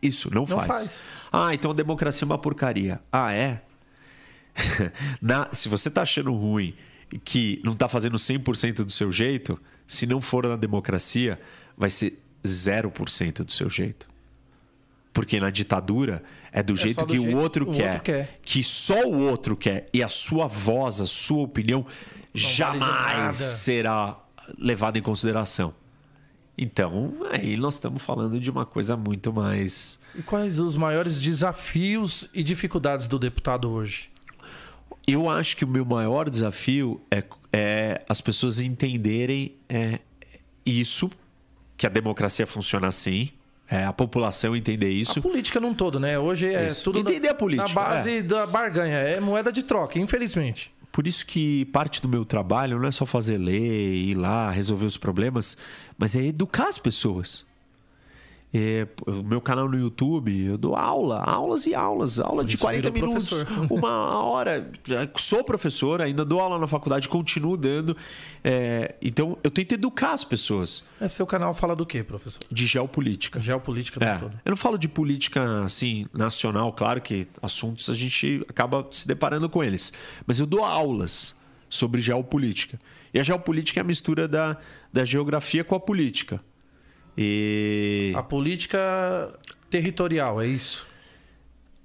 [0.02, 0.68] Isso, não, faz.
[0.68, 1.00] faz.
[1.32, 3.02] Ah, então a democracia é uma porcaria.
[3.12, 3.62] Ah, é?
[5.22, 6.76] Na- se você tá achando ruim
[7.24, 11.40] que não tá fazendo 100% do seu jeito, se não for na democracia,
[11.78, 14.08] vai ser 0% do seu jeito.
[15.14, 16.22] Porque na ditadura
[16.52, 18.40] é do jeito só do que jeito o outro, o quer, outro quer.
[18.44, 19.90] Que só o outro quer.
[19.94, 21.86] E a sua voz, a sua opinião
[22.34, 23.34] jamais nada.
[23.34, 24.18] será
[24.58, 25.74] levada em consideração.
[26.58, 30.00] Então, aí nós estamos falando de uma coisa muito mais.
[30.16, 34.10] E quais os maiores desafios e dificuldades do deputado hoje?
[35.06, 37.24] Eu acho que o meu maior desafio é,
[37.54, 40.00] é as pessoas entenderem é,
[40.66, 41.12] isso,
[41.78, 43.30] que a democracia funciona assim,
[43.70, 45.20] é, a população entender isso.
[45.20, 46.18] A política num todo, né?
[46.18, 46.86] Hoje é Isso.
[46.86, 48.98] tudo Entender na, a política, na base da barganha.
[48.98, 50.74] É moeda de troca, infelizmente.
[50.98, 54.88] Por isso que parte do meu trabalho não é só fazer lei, ir lá, resolver
[54.88, 55.56] os problemas,
[55.96, 57.46] mas é educar as pessoas.
[58.54, 62.64] É, o meu canal no YouTube, eu dou aula, aulas e aulas, aula de isso
[62.64, 63.78] 40 virou minutos, professor.
[63.78, 64.72] uma hora.
[65.18, 67.96] Sou professor, ainda dou aula na faculdade, continuo dando.
[68.42, 72.40] É, então, eu tento educar as pessoas É, seu canal fala do quê, professor?
[72.50, 73.40] de geopolítica.
[73.40, 74.40] Geopolítica É, todo.
[74.46, 79.50] eu não falo de política assim nacional, claro que assuntos a gente acaba se deparando
[79.50, 79.92] com eles,
[80.26, 81.36] mas eu dou aulas
[81.70, 82.80] sobre geopolítica.
[83.14, 84.58] E a geopolítica é a mistura da,
[84.92, 86.40] da geografia com a política.
[87.18, 88.78] E A política
[89.70, 90.86] territorial, é isso?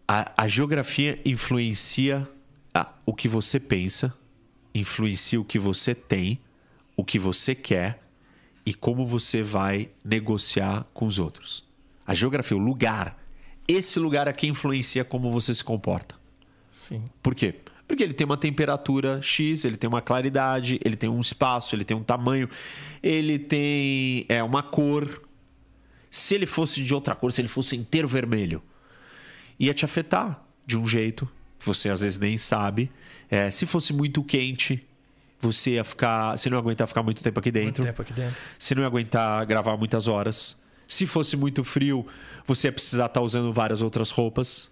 [0.07, 2.29] a, a geografia influencia
[2.75, 4.13] a- o que você pensa,
[4.75, 6.39] influencia o que você tem,
[6.97, 8.03] o que você quer
[8.67, 11.65] e como você vai negociar com os outros.
[12.07, 13.19] A geografia, o lugar.
[13.67, 16.15] Esse lugar aqui influencia como você se comporta.
[16.73, 17.03] Sim.
[17.23, 17.55] Por quê?
[17.93, 21.85] Porque ele tem uma temperatura X, ele tem uma claridade, ele tem um espaço, ele
[21.85, 22.49] tem um tamanho,
[23.03, 25.21] ele tem é, uma cor.
[26.11, 28.63] Se ele fosse de outra cor, se ele fosse inteiro vermelho,
[29.61, 31.29] ia te afetar de um jeito
[31.59, 32.91] que você às vezes nem sabe.
[33.31, 34.83] É, se fosse muito quente,
[35.39, 36.35] você ia ficar.
[36.35, 37.85] Você não ia aguentar ficar muito tempo aqui Muito dentro.
[37.85, 38.41] tempo aqui dentro.
[38.59, 40.59] Você não ia aguentar gravar muitas horas.
[40.89, 42.07] Se fosse muito frio,
[42.47, 44.72] você ia precisar estar usando várias outras roupas.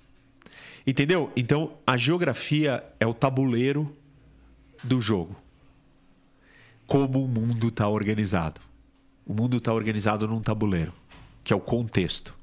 [0.91, 1.31] Entendeu?
[1.37, 3.97] Então, a geografia é o tabuleiro
[4.83, 5.37] do jogo.
[6.85, 8.61] Como o mundo está organizado.
[9.25, 10.93] O mundo está organizado num tabuleiro,
[11.45, 12.35] que é o contexto.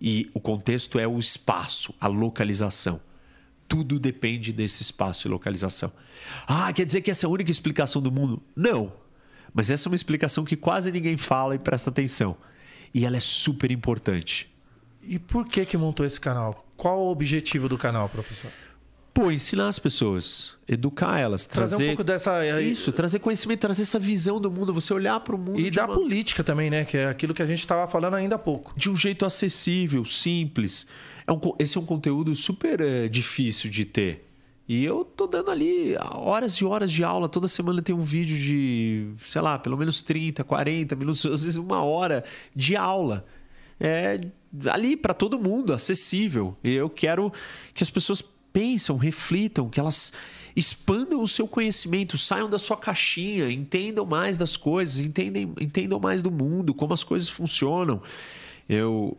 [0.00, 3.02] E o contexto é o espaço, a localização.
[3.68, 5.92] Tudo depende desse espaço e localização.
[6.46, 8.42] Ah, quer dizer que essa é a única explicação do mundo?
[8.56, 8.90] Não.
[9.52, 12.34] Mas essa é uma explicação que quase ninguém fala e presta atenção.
[12.94, 14.50] E ela é super importante.
[15.02, 16.64] E por que que montou esse canal?
[16.78, 18.50] Qual o objetivo do canal, professor?
[19.12, 22.60] Pô, ensinar as pessoas, educar elas, Trazer, trazer, um pouco dessa...
[22.62, 25.86] isso, trazer conhecimento, trazer essa visão do mundo, você olhar para o mundo E da
[25.86, 26.84] uma- política também, né?
[26.84, 28.72] Que é aquilo que a gente estava falando ainda há pouco.
[28.76, 30.86] de um jeito acessível, simples.
[31.26, 34.24] É um esse é um conteúdo super eh, difícil de ter.
[34.68, 37.28] E eu tô dando ali horas e horas de aula.
[37.28, 41.56] Toda semana tem um vídeo de, sei lá, pelo menos 30, 40 minutos, às vezes
[41.56, 42.22] uma hora
[42.54, 43.26] de aula.
[43.80, 44.20] É
[44.70, 46.56] ali para todo mundo, acessível.
[46.62, 47.32] E eu quero
[47.74, 48.22] que as pessoas
[48.52, 50.12] pensam, reflitam, que elas
[50.56, 56.22] expandam o seu conhecimento, saiam da sua caixinha, entendam mais das coisas, entendem, entendam mais
[56.22, 58.02] do mundo, como as coisas funcionam.
[58.68, 59.16] Eu,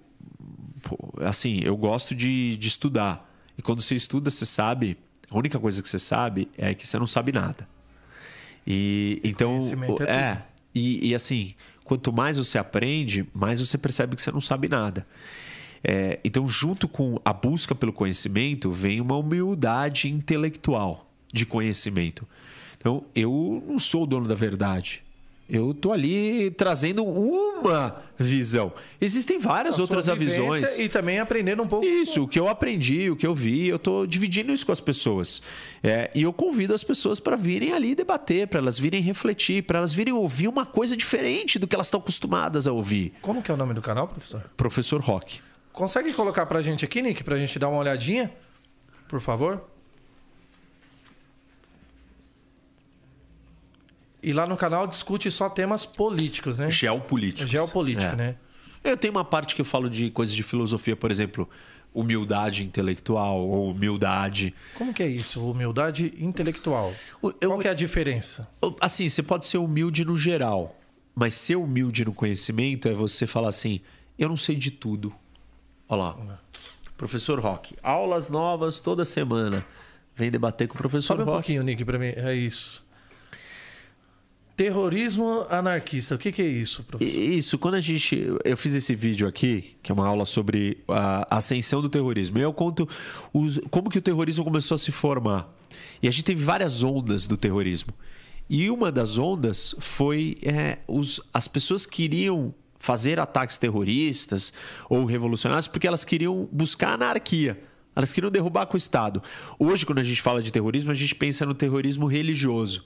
[1.22, 3.30] assim, eu gosto de, de estudar.
[3.58, 4.98] E quando você estuda, você sabe,
[5.30, 7.68] a única coisa que você sabe é que você não sabe nada.
[8.66, 10.42] E então, conhecimento é é,
[10.74, 11.56] e, e assim,
[11.90, 15.08] quanto mais você aprende, mais você percebe que você não sabe nada.
[15.84, 22.28] É, então, junto com a busca pelo conhecimento, vem uma humildade intelectual de conhecimento.
[22.78, 25.02] Então, eu não sou o dono da verdade.
[25.50, 28.72] Eu tô ali trazendo uma visão.
[29.02, 30.78] Existem várias A outras visões.
[30.78, 31.86] E também aprendendo um pouco.
[31.86, 34.80] Isso, o que eu aprendi, o que eu vi, eu tô dividindo isso com as
[34.80, 35.42] pessoas.
[35.82, 39.80] É, e eu convido as pessoas para virem ali debater, para elas virem refletir, para
[39.80, 43.14] elas virem ouvir uma coisa diferente do que elas estão acostumadas a ouvir.
[43.20, 44.44] Como que é o nome do canal, professor?
[44.56, 45.40] Professor Rock.
[45.74, 48.32] Consegue colocar pra gente aqui, Nick, pra gente dar uma olhadinha?
[49.08, 49.64] Por favor.
[54.22, 56.70] E lá no canal discute só temas políticos, né?
[56.70, 57.50] Geopolíticos.
[57.50, 58.16] Geopolítico, É.
[58.16, 58.36] né?
[58.84, 61.50] Eu tenho uma parte que eu falo de coisas de filosofia, por exemplo,
[61.94, 64.54] humildade intelectual ou humildade.
[64.76, 65.44] Como que é isso?
[65.50, 66.94] Humildade intelectual.
[67.22, 68.48] Eu- Qual que é a diferença?
[68.80, 70.78] Assim, você pode ser humilde no geral,
[71.16, 73.82] mas ser humilde no conhecimento é você falar assim:
[74.18, 75.14] eu não sei de tudo.
[75.88, 76.40] Olha lá.
[76.96, 79.66] Professor Rock, aulas novas toda semana.
[80.16, 81.38] Vem debater com o professor Sobe um Rock.
[81.38, 82.08] pouquinho, Nick, pra mim.
[82.16, 82.86] É isso.
[84.60, 86.16] Terrorismo anarquista.
[86.16, 87.18] O que, que é isso, professor?
[87.18, 88.28] Isso, quando a gente.
[88.44, 92.38] Eu fiz esse vídeo aqui, que é uma aula sobre a ascensão do terrorismo.
[92.40, 92.86] E eu conto
[93.34, 95.50] os- como que o terrorismo começou a se formar.
[96.04, 97.94] E a gente teve várias ondas do terrorismo.
[98.50, 104.52] E uma das ondas foi é, os, as pessoas queriam fazer ataques terroristas
[104.90, 107.58] ou revolucionários porque elas queriam buscar anarquia.
[107.96, 109.24] Elas queriam derrubar com o Estado.
[109.58, 112.84] Hoje, quando a gente fala de terrorismo, a gente pensa no terrorismo religioso.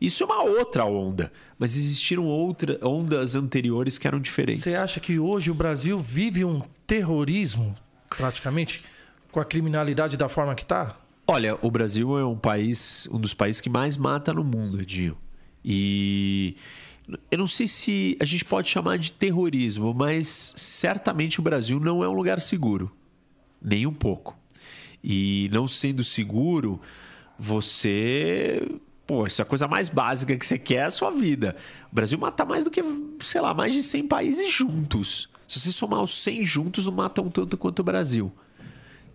[0.00, 4.64] Isso é uma outra onda, mas existiram outra, ondas anteriores que eram diferentes.
[4.64, 7.74] Você acha que hoje o Brasil vive um terrorismo,
[8.10, 8.82] praticamente,
[9.30, 10.96] com a criminalidade da forma que tá?
[11.26, 15.16] Olha, o Brasil é um país, um dos países que mais mata no mundo, Edinho.
[15.64, 16.56] E
[17.30, 22.04] eu não sei se a gente pode chamar de terrorismo, mas certamente o Brasil não
[22.04, 22.94] é um lugar seguro,
[23.62, 24.36] nem um pouco.
[25.02, 26.80] E não sendo seguro,
[27.38, 28.62] você,
[29.06, 31.56] pô, isso é a coisa mais básica que você quer é a sua vida.
[31.90, 32.82] O Brasil mata mais do que,
[33.20, 35.28] sei lá, mais de 100 países juntos.
[35.46, 38.32] Se você somar os 100 juntos, não matam tanto quanto o Brasil.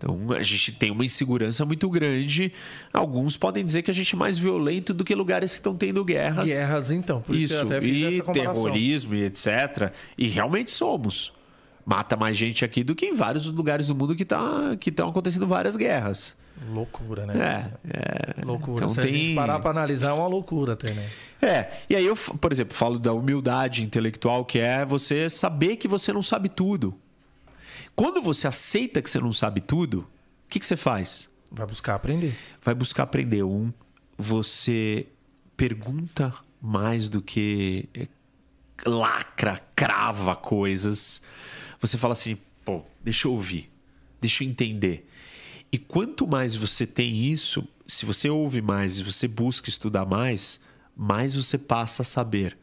[0.00, 2.52] Então a gente tem uma insegurança muito grande.
[2.90, 6.02] Alguns podem dizer que a gente é mais violento do que lugares que estão tendo
[6.02, 6.46] guerras.
[6.46, 7.20] Guerras, então.
[7.20, 9.92] Por isso, Isso, que eu até fiz e terrorismo e etc.
[10.16, 11.34] E realmente somos.
[11.84, 15.10] Mata mais gente aqui do que em vários lugares do mundo que tá, que estão
[15.10, 16.34] acontecendo várias guerras.
[16.68, 17.72] Loucura, né?
[17.84, 18.44] É, é.
[18.44, 18.84] Loucura.
[18.84, 19.12] Então Se a tem...
[19.12, 21.08] gente parar pra analisar, é uma loucura até, né?
[21.40, 25.88] É, e aí eu, por exemplo, falo da humildade intelectual, que é você saber que
[25.88, 26.94] você não sabe tudo.
[27.96, 31.30] Quando você aceita que você não sabe tudo, o que, que você faz?
[31.50, 32.34] Vai buscar aprender.
[32.62, 33.42] Vai buscar aprender.
[33.42, 33.72] Um,
[34.16, 35.06] você
[35.56, 38.06] pergunta mais do que é,
[38.86, 41.22] lacra, crava coisas.
[41.80, 43.70] Você fala assim, pô, deixa eu ouvir,
[44.20, 45.09] deixa eu entender.
[45.72, 50.60] E quanto mais você tem isso, se você ouve mais e você busca estudar mais,
[50.96, 52.56] mais você passa a saber.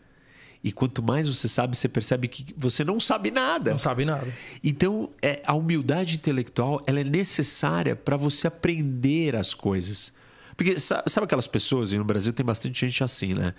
[0.64, 3.72] E quanto mais você sabe, você percebe que você não sabe nada.
[3.72, 4.28] Não sabe nada.
[4.64, 10.12] Então, é, a humildade intelectual ela é necessária para você aprender as coisas.
[10.58, 13.54] Porque sa- sabe aquelas pessoas, e no Brasil tem bastante gente assim, né?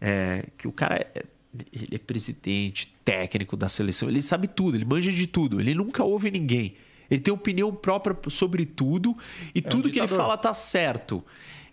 [0.00, 1.24] É, que o cara é,
[1.72, 6.02] ele é presidente, técnico da seleção, ele sabe tudo, ele manja de tudo, ele nunca
[6.04, 6.74] ouve ninguém.
[7.10, 9.16] Ele tem opinião própria sobre tudo
[9.54, 11.24] e tudo que ele fala tá certo.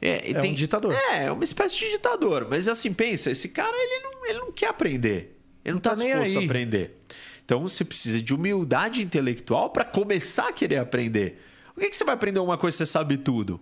[0.02, 0.94] É, É um ditador.
[0.94, 2.48] É, é uma espécie de ditador.
[2.50, 5.38] Mas assim, pensa, esse cara ele não, ele não quer aprender.
[5.64, 6.98] Ele não, tá está nem disposto a aprender.
[7.46, 11.42] Então você precisa de humildade intelectual para começar a querer aprender.
[11.76, 13.60] O que, que você vai aprender uma coisa que você sabe tudo?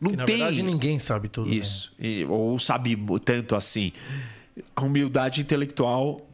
[0.00, 1.48] Não Que, na tem verdade, ninguém sabe tudo.
[1.48, 1.54] né?
[1.54, 1.92] isso.
[1.98, 3.92] E- ou sabe tanto assim.
[4.74, 6.28] A humildade intelectual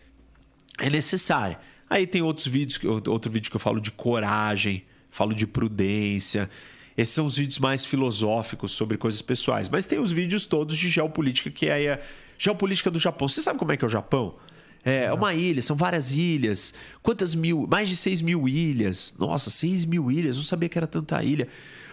[0.78, 1.58] é necessária.
[1.88, 6.50] Aí tem outros vídeos, que- outro vídeo que eu falo de coragem, falo de prudência.
[6.96, 9.68] Esses são os vídeos mais filosóficos sobre coisas pessoais.
[9.68, 12.00] Mas tem os vídeos todos de geopolítica, que é a
[12.36, 13.28] geopolítica do Japão.
[13.28, 14.34] Você sabe como é que é o Japão?
[14.84, 16.72] É uma ilha, são várias ilhas.
[17.02, 17.66] Quantas mil?
[17.70, 19.14] Mais de 6 mil ilhas.
[19.18, 21.48] Nossa, 6 mil ilhas, não sabia que era tanta ilha.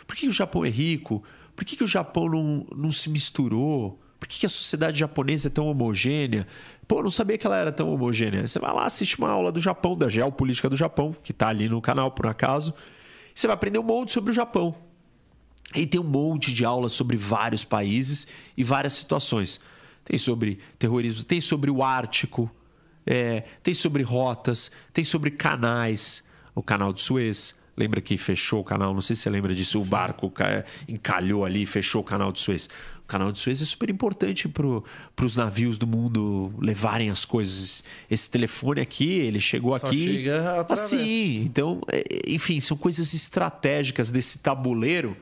[0.08, 1.24] Por que o Japão é rico?
[1.56, 4.00] Por que, que o Japão não, não se misturou?
[4.26, 6.48] Por que, a sociedade japonesa é tão homogênea?
[6.88, 8.48] Pô, não sabia que ela era tão homogênea.
[8.48, 11.70] Você vai lá, assiste uma aula do Japão, da geopolítica do Japão, que tá ali
[11.70, 12.74] no canal, por acaso.
[13.36, 14.76] E você vai aprender um monte sobre o Japão.
[15.76, 18.28] E tem um monte de aulas sobre vários países
[18.58, 19.60] e várias situações.
[20.04, 22.50] Tem sobre terrorismo, tem sobre o Ártico,
[23.06, 26.24] é, tem sobre rotas, tem sobre canais,
[26.56, 27.54] o canal de Suez.
[27.78, 28.94] Lembra que fechou o canal?
[28.94, 29.82] Não sei se você lembra disso.
[29.82, 32.70] O barco ca- encalhou ali e fechou o canal de Suez.
[33.04, 34.66] O canal de Suez é super importante para
[35.26, 37.84] os navios do mundo levarem as coisas.
[38.10, 40.86] Esse telefone aqui, ele chegou Só aqui chega através.
[40.94, 41.42] assim.
[41.42, 45.16] Então, é, enfim, são coisas estratégicas desse tabuleiro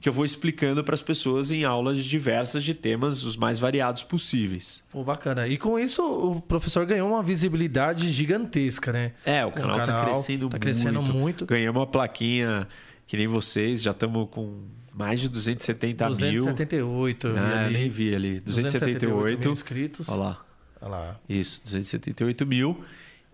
[0.00, 4.02] que eu vou explicando para as pessoas em aulas diversas de temas os mais variados
[4.02, 4.82] possíveis.
[4.90, 5.46] Pô, bacana.
[5.46, 9.12] E com isso o professor ganhou uma visibilidade gigantesca, né?
[9.24, 11.14] É, o canal, está crescendo, tá crescendo muito.
[11.14, 11.46] muito.
[11.46, 12.66] Ganhamos uma plaquinha
[13.06, 14.62] que nem vocês, já estamos com
[14.94, 16.16] mais de 270 mil.
[16.16, 17.74] 278, eu vi Ah, ali.
[17.74, 18.40] nem vi ali.
[18.40, 19.40] 278.
[19.40, 20.08] mil inscritos.
[20.08, 20.44] Olha lá.
[20.80, 21.20] Olha lá.
[21.28, 22.80] Isso, 278 mil.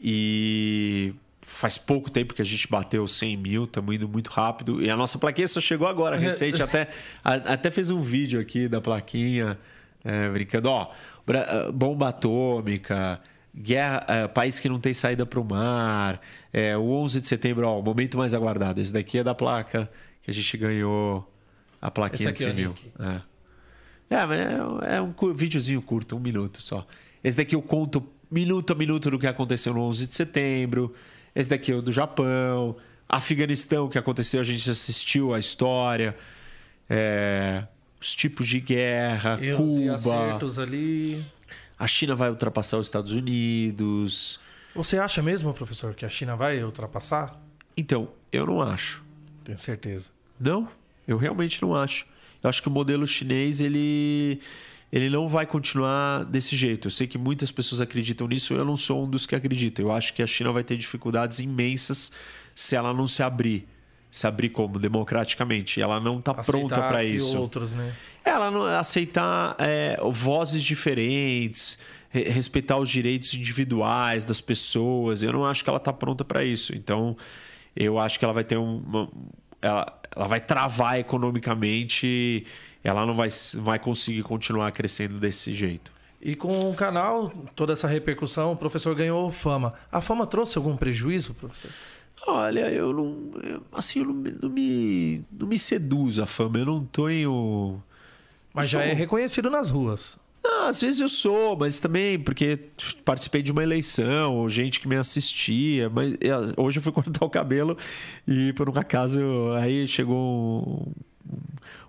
[0.01, 1.15] E
[1.48, 4.82] faz pouco tempo que a gente bateu 100 mil, estamos indo muito rápido.
[4.82, 6.60] E a nossa plaquinha só chegou agora, recente.
[6.62, 6.89] até,
[7.24, 9.56] a- até fez um vídeo aqui da plaquinha,
[10.05, 10.68] é, brincando.
[10.68, 10.90] Ó,
[11.28, 13.20] ah, bomba atômica,
[13.56, 16.20] guerra, ah, país que não tem saída para o mar.
[16.52, 18.81] é, o 11 de setembro, ó, o momento mais aguardado.
[18.81, 19.89] Esse daqui é da placa
[20.23, 21.32] que a gente ganhou
[21.81, 22.74] a plaquinha de aqui, 100 ó, mil.
[22.98, 23.20] É.
[24.10, 26.86] É, é, é um videozinho curto, um minuto só.
[27.23, 30.93] Esse daqui eu conto minuto a minuto do que aconteceu no 11 de setembro.
[31.37, 32.77] Esse daqui é o do Japão.
[33.07, 36.17] Afeganistão, que aconteceu, a gente assistiu a história.
[36.89, 37.65] É,
[38.01, 39.95] os tipos de guerra, Erros e Cuba.
[39.95, 41.25] acertos ali.
[41.79, 44.41] A China vai ultrapassar os Estados Unidos.
[44.75, 47.39] Você acha mesmo, professor, que a China vai ultrapassar?
[47.77, 49.05] Então, eu não acho.
[49.45, 50.11] Tenho certeza.
[50.41, 50.69] Não,
[51.07, 52.07] eu realmente não acho.
[52.43, 54.41] Eu acho que o modelo chinês ele
[54.93, 56.87] ele não vai continuar desse jeito.
[56.87, 59.85] Eu sei que muitas pessoas acreditam nisso, eu não sou um dos que acreditam.
[59.87, 62.13] Eu acho que a China vai ter dificuldades imensas
[62.55, 63.67] se ela não se abrir.
[64.11, 64.79] Se abrir como?
[64.79, 65.81] Democraticamente.
[65.81, 67.37] Ela não está pronta para isso.
[67.39, 67.93] outros, né?
[68.25, 75.23] Ela não aceitar é, vozes diferentes, re- respeitar os direitos individuais das pessoas.
[75.23, 76.75] Eu não acho que ela está pronta para isso.
[76.75, 77.15] Então,
[77.75, 79.11] eu acho que ela vai ter um, uma,
[79.61, 82.47] ela, ela vai travar economicamente.
[82.87, 85.91] Ela não vai, vai conseguir continuar crescendo desse jeito.
[86.23, 89.75] E com o canal, toda essa repercussão, o professor ganhou fama.
[89.91, 91.71] A fama trouxe algum prejuízo, professor?
[92.27, 93.31] Olha, eu não.
[93.43, 96.59] eu- assim, eu não, me- não me, não me seduz a fama.
[96.59, 97.81] Eu não tenho.
[98.55, 100.19] Mas já Sou- é reconhecido nas ruas.
[100.45, 102.59] Ah, às vezes eu sou, mas também porque
[103.05, 107.25] participei de uma eleição, ou gente que me assistia, mas é, hoje eu fui cortar
[107.25, 107.77] o cabelo
[108.29, 109.21] e por um acaso
[109.61, 110.17] aí chegou
[110.87, 110.93] um,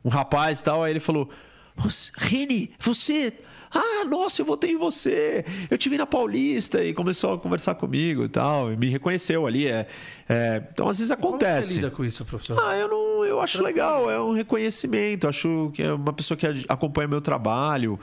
[0.08, 1.30] um rapaz e tal, aí ele falou:
[1.76, 3.34] "Você- Reni, você.
[3.70, 5.44] Ah, nossa, eu votei em você.
[5.70, 9.46] Eu te vi na Paulista e começou a conversar comigo e tal, e me reconheceu
[9.46, 9.68] ali.
[9.68, 9.86] É,
[10.30, 11.68] é, então, às vezes Como acontece.
[11.68, 12.58] você lida com isso, professor?
[12.64, 15.28] Ah, eu não, eu acho legal, é um reconhecimento.
[15.28, 18.00] Acho que é uma pessoa que acompanha meu trabalho.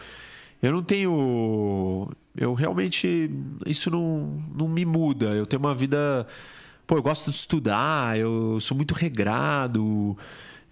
[0.62, 3.30] Eu não tenho, eu realmente
[3.66, 5.28] isso não, não me muda.
[5.34, 6.26] Eu tenho uma vida,
[6.86, 10.16] pô, eu gosto de estudar, eu sou muito regrado.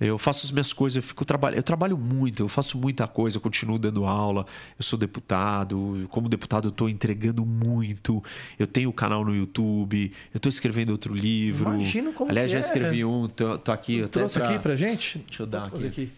[0.04, 3.36] Eu faço as minhas coisas, eu fico trabalhando, eu trabalho muito, eu faço muita coisa,
[3.36, 4.44] eu continuo dando aula,
[4.78, 8.22] eu sou deputado, como deputado eu estou entregando muito,
[8.58, 11.74] eu tenho o canal no YouTube, eu estou escrevendo outro livro.
[11.74, 12.62] Imagino como Aliás, que já é.
[12.66, 14.00] escrevi um, tô, tô aqui.
[14.00, 15.18] até Trouxe pra- aqui pra gente?
[15.20, 15.86] Deixa eu dar aqui.
[15.86, 16.12] aqui.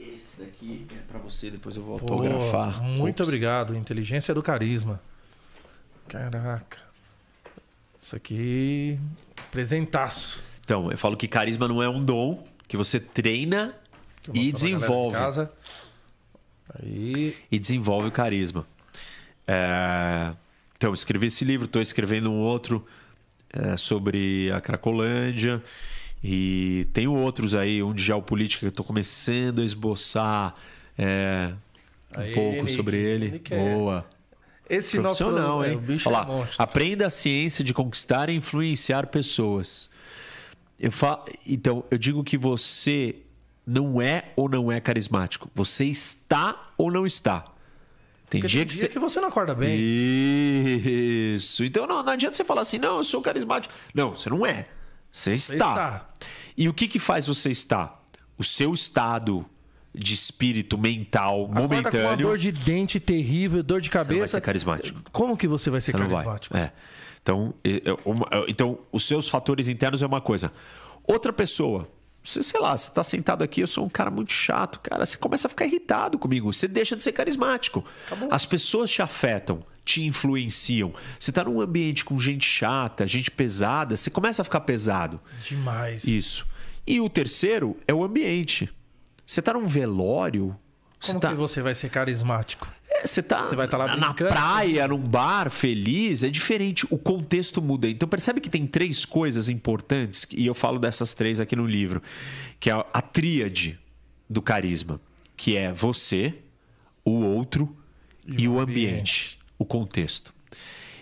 [0.00, 2.82] Esse daqui é pra você, depois eu vou Pô, autografar.
[2.82, 3.74] Muito obrigado.
[3.76, 5.00] Inteligência do carisma.
[6.08, 6.78] Caraca.
[7.98, 8.98] Isso aqui.
[9.50, 10.40] Presentaço.
[10.66, 13.72] Então, eu falo que carisma não é um dom que você treina
[14.26, 15.16] eu e desenvolve.
[15.16, 15.52] Casa.
[16.74, 17.36] Aí.
[17.52, 18.66] E desenvolve o carisma.
[19.46, 20.32] É,
[20.76, 22.84] Então, escrevi esse livro, estou escrevendo um outro
[23.52, 25.62] é, sobre a Cracolândia.
[26.22, 30.52] E tenho outros aí, um de geopolítica que eu estou começando a esboçar
[30.98, 31.52] é,
[32.10, 32.72] um pouco Nick.
[32.72, 33.30] sobre ele.
[33.30, 34.04] Nick é Boa.
[34.68, 35.76] Esse nosso Profissional, é, hein?
[35.76, 39.88] o bicho Olha é lá, aprenda a ciência de conquistar e influenciar pessoas.
[40.78, 41.24] Eu fa...
[41.46, 43.16] Então, eu digo que você
[43.66, 45.50] não é ou não é carismático.
[45.54, 47.44] Você está ou não está.
[48.28, 48.88] Tem Porque dia tem que dia você.
[48.88, 49.78] que você não acorda bem.
[49.80, 51.64] Isso.
[51.64, 53.72] Então não, não adianta você falar assim, não, eu sou carismático.
[53.94, 54.66] Não, você não é.
[55.12, 55.54] Você está.
[55.56, 56.10] está.
[56.56, 58.04] E o que, que faz você estar?
[58.36, 59.46] O seu estado
[59.94, 62.26] de espírito mental Acorda com uma momentâneo.
[62.28, 64.36] dor de dente terrível, dor de Você não vai cabeça.
[64.36, 65.00] ser carismático.
[65.10, 66.16] Como que você vai ser Você não vai.
[66.24, 66.56] carismático?
[66.56, 66.72] É.
[67.26, 70.52] Então, é, é, então, os seus fatores internos é uma coisa.
[71.02, 71.88] Outra pessoa,
[72.22, 75.16] você, sei lá, você tá sentado aqui, eu sou um cara muito chato, cara, você
[75.16, 77.84] começa a ficar irritado comigo, você deixa de ser carismático.
[78.30, 80.92] As pessoas te afetam, te influenciam.
[81.18, 85.20] Você tá num ambiente com gente chata, gente pesada, você começa a ficar pesado.
[85.42, 86.04] Demais.
[86.04, 86.46] Isso.
[86.86, 88.72] E o terceiro é o ambiente.
[89.26, 90.56] Você tá num velório,
[91.04, 91.30] Como tá...
[91.30, 92.68] que você vai ser carismático?
[93.02, 94.30] É, Você tá, Você vai tá lá na brincando?
[94.30, 96.86] praia, num bar, feliz, é diferente.
[96.90, 97.88] O contexto muda.
[97.88, 102.02] Então percebe que tem três coisas importantes, e eu falo dessas três aqui no livro,
[102.60, 103.78] que é a, a tríade
[104.28, 105.00] do carisma,
[105.36, 106.34] que é você,
[107.04, 107.74] o outro
[108.26, 108.90] e, o ambiente.
[108.90, 109.38] ambiente.
[109.58, 110.34] o contexto.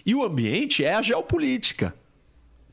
[0.04, 1.94] E o ambiente é a geopolítica.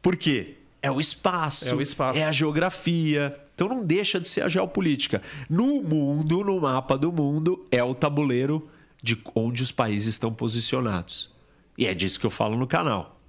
[0.01, 0.55] Por quê?
[0.81, 2.19] É o espaço, É o espaço.
[2.19, 3.39] é a geografia.
[3.53, 5.21] Então não deixa de ser a geopolítica.
[5.49, 8.67] No mundo, no mapa do mundo, é o tabuleiro
[9.01, 11.33] de onde os países estão posicionados.
[11.77, 13.19] E é disso que eu falo no canal.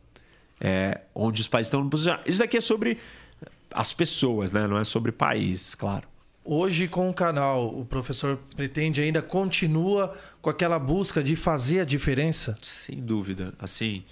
[0.61, 2.29] É onde os países estão posicionados.
[2.29, 2.99] Isso daqui é sobre
[3.71, 4.67] as pessoas, né?
[4.67, 6.07] Não é sobre países, claro.
[6.45, 11.85] Hoje, com o canal, o professor pretende ainda continua com aquela busca de fazer a
[11.85, 12.57] diferença?
[12.61, 13.55] Sem dúvida.
[13.61, 14.05] Assim,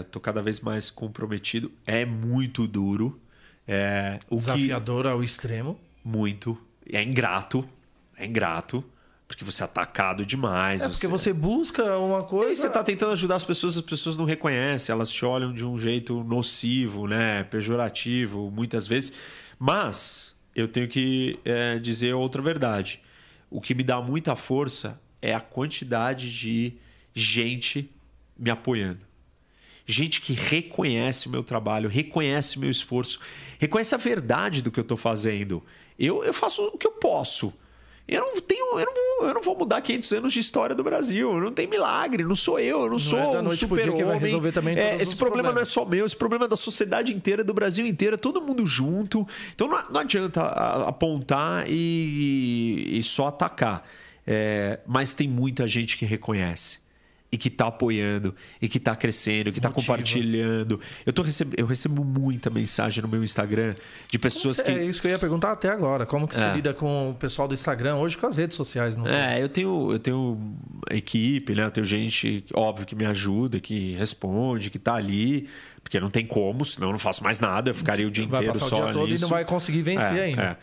[0.00, 1.70] estou é, cada vez mais comprometido.
[1.84, 3.20] É muito duro.
[3.66, 5.10] É, o Desafiador que...
[5.10, 5.78] ao extremo.
[6.04, 6.56] Muito.
[6.90, 7.68] É ingrato.
[8.16, 8.84] É ingrato.
[9.30, 10.82] Porque você é atacado demais.
[10.82, 12.50] É porque você, busca uma coisa.
[12.50, 15.64] E você está tentando ajudar as pessoas, as pessoas não reconhecem, elas te olham de
[15.64, 17.44] um jeito nocivo, né?
[17.44, 19.12] Pejorativo, muitas vezes.
[19.56, 23.00] Mas eu tenho que é, dizer outra verdade.
[23.48, 26.72] O que me dá muita força é a quantidade de
[27.14, 27.88] gente
[28.36, 29.06] me apoiando.
[29.86, 33.20] Gente que reconhece o meu trabalho, reconhece o meu esforço,
[33.60, 35.62] reconhece a verdade do que eu estou fazendo.
[35.96, 37.54] Eu, eu faço o que eu posso.
[38.10, 40.82] Eu não tenho, eu não, vou, eu não vou mudar 500 anos de história do
[40.82, 41.40] Brasil.
[41.40, 44.32] Não tem milagre, não sou eu, eu não, não sou é um super-homem.
[44.76, 47.86] É, esse problema não é só meu, esse problema é da sociedade inteira, do Brasil
[47.86, 49.26] inteiro, é todo mundo junto.
[49.54, 53.86] Então não, não adianta apontar e, e só atacar.
[54.26, 56.78] É, mas tem muita gente que reconhece
[57.32, 60.80] e que está apoiando, e que está crescendo, que está compartilhando.
[61.06, 61.54] Eu, tô receb...
[61.56, 63.74] eu recebo muita mensagem no meu Instagram
[64.08, 64.64] de pessoas você...
[64.64, 64.70] que.
[64.70, 66.04] É isso que eu ia perguntar até agora.
[66.04, 66.38] Como que é.
[66.38, 68.96] você lida com o pessoal do Instagram hoje com as redes sociais?
[68.96, 70.56] Não é, eu tenho, eu tenho
[70.90, 71.64] equipe, né?
[71.64, 75.48] Eu tenho gente, óbvio, que me ajuda, que responde, que está ali.
[75.82, 78.40] Porque não tem como, senão eu não faço mais nada, eu ficaria o dia vai
[78.40, 78.82] inteiro só.
[78.82, 79.20] O dia todo nisso.
[79.20, 80.42] e não vai conseguir vencer é, ainda.
[80.42, 80.56] É.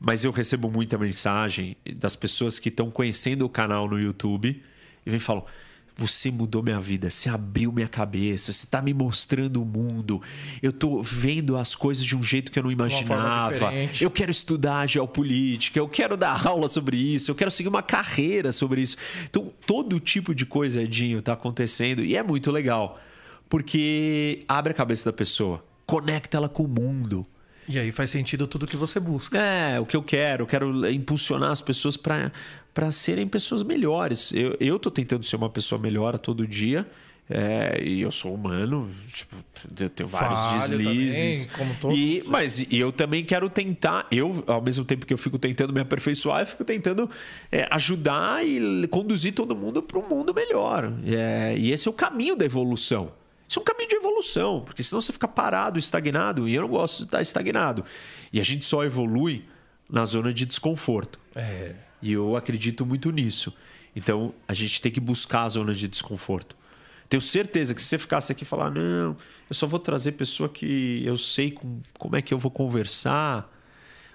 [0.00, 4.62] Mas eu recebo muita mensagem das pessoas que estão conhecendo o canal no YouTube
[5.06, 5.44] e vem e falam
[5.96, 10.20] você mudou minha vida, você abriu minha cabeça, você está me mostrando o mundo.
[10.60, 13.72] Eu estou vendo as coisas de um jeito que eu não imaginava.
[14.00, 18.50] Eu quero estudar geopolítica, eu quero dar aula sobre isso, eu quero seguir uma carreira
[18.50, 18.96] sobre isso.
[19.24, 23.00] Então, todo tipo de coisa, Edinho, está acontecendo e é muito legal,
[23.48, 27.24] porque abre a cabeça da pessoa, conecta ela com o mundo.
[27.68, 29.38] E aí faz sentido tudo que você busca.
[29.38, 30.42] É, o que eu quero.
[30.42, 34.32] Eu quero impulsionar as pessoas para serem pessoas melhores.
[34.32, 36.86] Eu, eu tô tentando ser uma pessoa melhor a todo dia.
[37.28, 39.34] É, e eu sou humano, tipo,
[39.80, 41.46] eu tenho vários Falho deslizes.
[41.46, 41.98] Também, como todos.
[41.98, 45.72] E, mas e eu também quero tentar, eu, ao mesmo tempo que eu fico tentando
[45.72, 47.08] me aperfeiçoar, eu fico tentando
[47.50, 50.92] é, ajudar e conduzir todo mundo para um mundo melhor.
[51.06, 53.10] É, e esse é o caminho da evolução.
[53.54, 56.68] Isso é um caminho de evolução, porque senão você fica parado, estagnado, e eu não
[56.68, 57.84] gosto de estar estagnado.
[58.32, 59.44] E a gente só evolui
[59.88, 61.20] na zona de desconforto.
[61.36, 61.72] É.
[62.02, 63.54] E eu acredito muito nisso.
[63.94, 66.56] Então, a gente tem que buscar a zona de desconforto.
[67.08, 69.16] Tenho certeza que se você ficasse aqui e falar, não,
[69.48, 73.53] eu só vou trazer pessoa que eu sei com, como é que eu vou conversar,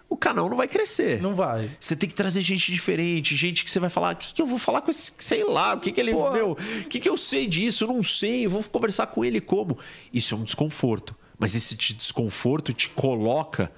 [0.09, 1.21] o canal não vai crescer.
[1.21, 1.69] Não vai.
[1.79, 4.47] Você tem que trazer gente diferente, gente que você vai falar, o que, que eu
[4.47, 6.31] vou falar com esse, sei lá, o que, que ele, Porra.
[6.31, 7.83] meu, o que, que eu sei disso?
[7.83, 9.77] Eu não sei, eu vou conversar com ele como?
[10.11, 11.15] Isso é um desconforto.
[11.37, 13.71] Mas esse desconforto te coloca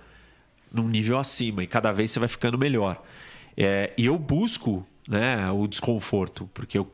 [0.72, 3.04] num nível acima e cada vez você vai ficando melhor.
[3.58, 6.90] É, e eu busco né, o desconforto, porque eu,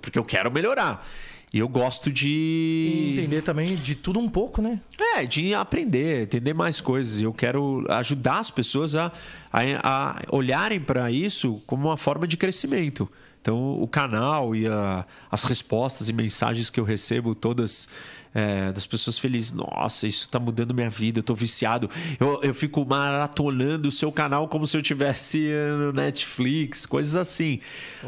[0.00, 1.06] porque eu quero melhorar.
[1.52, 3.14] E eu gosto de.
[3.16, 4.80] Entender também de tudo um pouco, né?
[5.16, 7.22] É, de aprender, entender mais coisas.
[7.22, 9.10] Eu quero ajudar as pessoas a,
[9.50, 13.08] a, a olharem para isso como uma forma de crescimento.
[13.40, 17.88] Então, o canal e a, as respostas e mensagens que eu recebo, todas
[18.34, 19.52] é, das pessoas felizes.
[19.52, 21.90] Nossa, isso está mudando minha vida, eu estou viciado.
[22.18, 27.60] Eu, eu fico maratonando o seu canal como se eu tivesse no Netflix, coisas assim.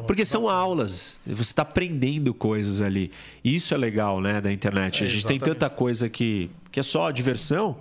[0.06, 3.10] Porque são aulas, você está aprendendo coisas ali.
[3.42, 5.02] E isso é legal, né, da internet.
[5.02, 7.76] É, a gente tem tanta coisa que, que é só diversão.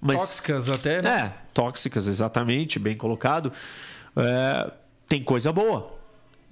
[0.00, 1.18] Mas, tóxicas até, né?
[1.18, 3.52] É, tóxicas, exatamente, bem colocado.
[4.16, 4.70] É,
[5.08, 5.94] tem coisa boa.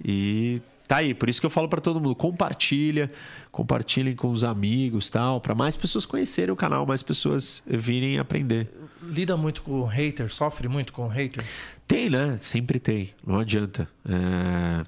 [0.03, 3.11] E tá aí, por isso que eu falo para todo mundo, compartilha,
[3.51, 8.69] compartilhem com os amigos, tal, para mais pessoas conhecerem o canal, mais pessoas virem aprender.
[9.01, 11.43] Lida muito com hater, sofre muito com hater?
[11.87, 12.37] Tem, né?
[12.39, 13.87] Sempre tem, não adianta.
[14.07, 14.85] É...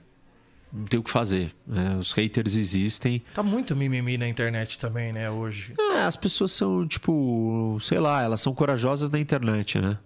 [0.76, 1.54] Não tem o que fazer.
[1.74, 3.24] É, os haters existem.
[3.34, 5.74] Tá muito mimimi na internet também, né, hoje.
[5.80, 9.98] É, as pessoas são, tipo, sei lá, elas são corajosas na internet, né?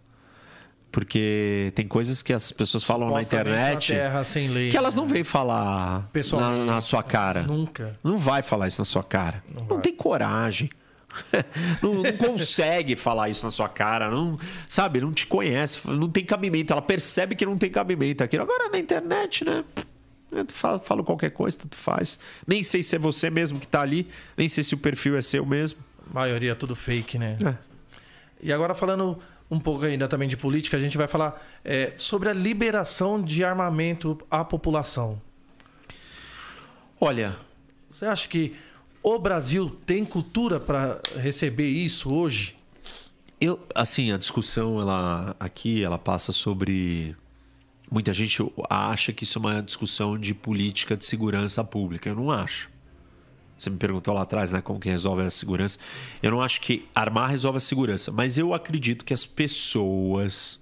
[0.92, 5.24] Porque tem coisas que as pessoas falam na internet na lei, que elas não vêm
[5.24, 7.44] falar na, na, sua cara.
[7.44, 7.98] Nunca.
[8.04, 9.44] Não vai falar isso na sua cara.
[9.54, 10.70] Não, não tem coragem.
[11.82, 14.38] não, não, consegue falar isso na sua cara, não
[14.68, 16.74] sabe, não te conhece, não tem cabimento.
[16.74, 18.44] Ela percebe que não tem cabimento aquilo.
[18.44, 19.64] Agora na internet, né?
[20.32, 22.20] Eu falo, falo qualquer coisa, tu faz.
[22.46, 24.08] Nem sei se é você mesmo que tá ali,
[24.38, 25.80] nem sei se o perfil é seu mesmo.
[26.10, 27.38] A maioria é tudo fake, né?
[27.44, 27.54] É.
[28.42, 29.20] E agora falando
[29.50, 33.44] um pouco ainda também de política, a gente vai falar é, sobre a liberação de
[33.44, 35.20] armamento à população.
[37.00, 37.38] Olha,
[37.90, 38.56] Você acha que
[39.02, 42.56] o Brasil tem cultura para receber isso hoje?
[43.42, 47.16] Eu, assim, a discussão ela aqui ela passa sobre
[47.90, 48.38] muita gente
[48.70, 52.10] acha que isso é uma discussão de política de segurança pública.
[52.10, 52.70] Eu não acho.
[53.60, 55.78] Você me perguntou lá atrás, né, como que resolve a segurança.
[56.24, 60.60] Eu não acho que armar resolve a segurança, mas eu acredito que as pessoas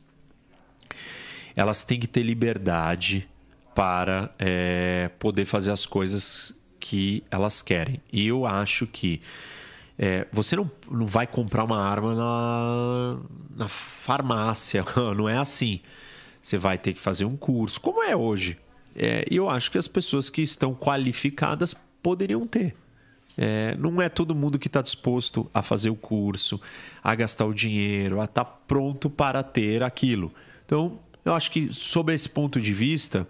[1.56, 3.28] elas têm que ter liberdade
[3.76, 8.02] para é, poder fazer as coisas que elas querem.
[8.12, 9.22] E eu acho que
[9.98, 13.18] é, você não, não vai comprar uma arma na,
[13.56, 14.84] na farmácia,
[15.16, 15.82] não é assim.
[16.42, 18.58] Você vai ter que fazer um curso, como é hoje.
[18.96, 22.76] É, e eu acho que as pessoas que estão qualificadas poderiam ter.
[23.38, 26.60] É, não é todo mundo que está disposto a fazer o curso,
[27.04, 30.34] a gastar o dinheiro, a estar tá pronto para ter aquilo.
[30.66, 33.28] Então, eu acho que, sob esse ponto de vista,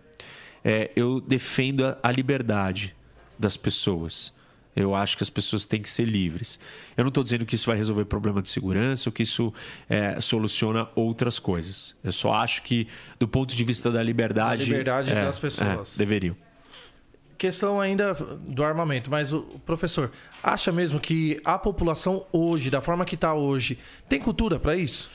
[0.64, 2.96] é, eu defendo a, a liberdade
[3.38, 4.36] das pessoas.
[4.76, 6.60] Eu acho que as pessoas têm que ser livres.
[6.96, 9.52] Eu não estou dizendo que isso vai resolver problema de segurança ou que isso
[9.90, 11.96] é, soluciona outras coisas.
[12.04, 14.62] Eu só acho que, do ponto de vista da liberdade.
[14.62, 15.96] A liberdade é, das pessoas.
[15.96, 16.36] É, deveriam.
[17.38, 20.12] Questão ainda do armamento, mas o professor
[20.42, 23.78] acha mesmo que a população hoje, da forma que está hoje,
[24.10, 25.10] tem cultura para isso?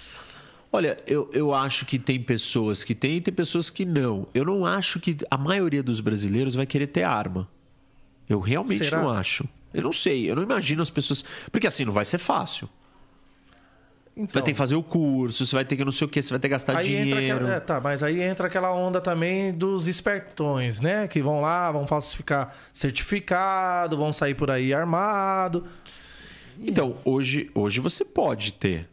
[0.70, 4.26] Olha, eu, eu acho que tem pessoas que têm e tem pessoas que não.
[4.32, 7.46] Eu não acho que a maioria dos brasileiros vai querer ter arma.
[8.28, 9.02] Eu realmente Será?
[9.02, 9.46] não acho.
[9.74, 11.24] Eu não sei, eu não imagino as pessoas.
[11.50, 12.68] Porque assim, não vai ser fácil.
[14.14, 16.20] Então, Vai ter que fazer o curso, você vai ter que não sei o que,
[16.20, 17.18] você vai ter que gastar dinheiro.
[17.18, 21.08] aquela, é, tá, mas aí entra aquela onda também dos espertões, né?
[21.08, 25.64] Que vão lá, vão falsificar certificado, vão sair por aí armado.
[26.60, 28.88] Então, hoje, hoje você pode ter.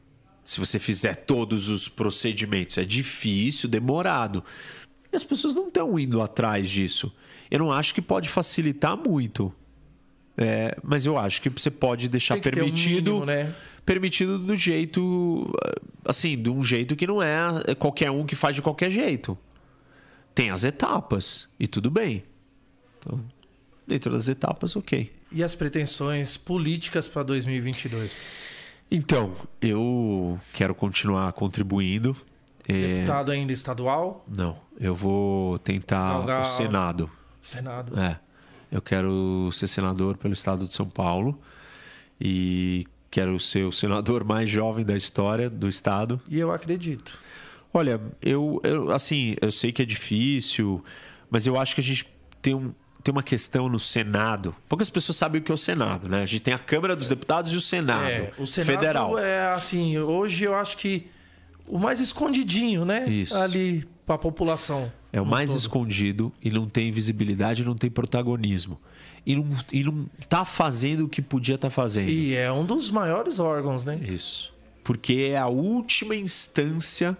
[0.45, 2.77] Se você fizer todos os procedimentos.
[2.77, 4.43] É difícil, demorado.
[5.11, 7.13] E as pessoas não estão indo atrás disso.
[7.51, 9.53] Eu não acho que pode facilitar muito.
[10.37, 13.11] É, mas eu acho que você pode deixar ter um permitido.
[13.11, 13.53] mínimo, né?
[13.85, 15.51] Permitido do jeito.
[16.05, 19.37] Assim, de um jeito que não é qualquer um que faz de qualquer jeito.
[20.33, 21.49] Tem as etapas.
[21.59, 22.23] E tudo bem.
[22.99, 23.19] Então,
[23.85, 25.11] dentro das etapas, ok.
[25.31, 28.15] E as pretensões políticas para 2022?
[28.91, 32.15] Então, eu quero continuar contribuindo.
[32.67, 34.25] É, Deputado ainda estadual?
[34.27, 37.11] Não, eu vou tentar Galgar- o Senado.
[37.41, 37.99] Senado.
[37.99, 38.19] É.
[38.71, 41.39] Eu quero ser senador pelo estado de São Paulo
[42.19, 46.21] e quero ser o senador mais jovem da história do estado.
[46.29, 47.17] E eu acredito.
[47.73, 50.83] Olha, eu, eu assim, eu sei que é difícil,
[51.29, 52.07] mas eu acho que a gente
[52.41, 54.53] tem um tem uma questão no Senado.
[54.67, 56.21] Poucas pessoas sabem o que é o Senado, né?
[56.21, 59.17] A gente tem a Câmara dos Deputados e o Senado, É, o Senado federal.
[59.17, 61.07] é assim, hoje eu acho que
[61.65, 63.07] o mais escondidinho, né?
[63.09, 63.37] Isso.
[63.37, 64.91] Ali para a população.
[65.11, 65.59] É o no mais todo.
[65.59, 68.79] escondido e não tem visibilidade, não tem protagonismo.
[69.25, 72.09] E não, e não tá fazendo o que podia estar fazendo.
[72.09, 73.95] E é um dos maiores órgãos, né?
[73.97, 74.53] Isso.
[74.83, 77.17] Porque é a última instância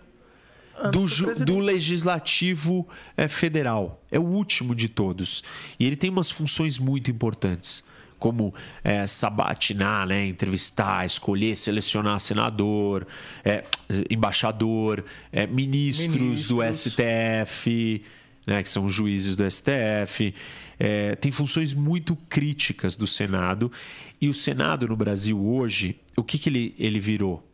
[0.91, 2.87] do, do do legislativo
[3.17, 4.01] eh, federal.
[4.09, 5.43] É o último de todos.
[5.79, 7.83] E ele tem umas funções muito importantes.
[8.19, 10.27] Como eh, sabatinar, né?
[10.27, 13.07] entrevistar, escolher, selecionar senador,
[13.43, 13.63] eh,
[14.09, 16.93] embaixador, eh, ministros, do Ministros.
[16.93, 18.03] STF,
[18.45, 20.33] né, que são juízes do STF.
[20.79, 23.71] É, tem funções muito críticas do Senado.
[24.19, 27.47] E o Senado no Brasil hoje, o que, que ele, ele virou?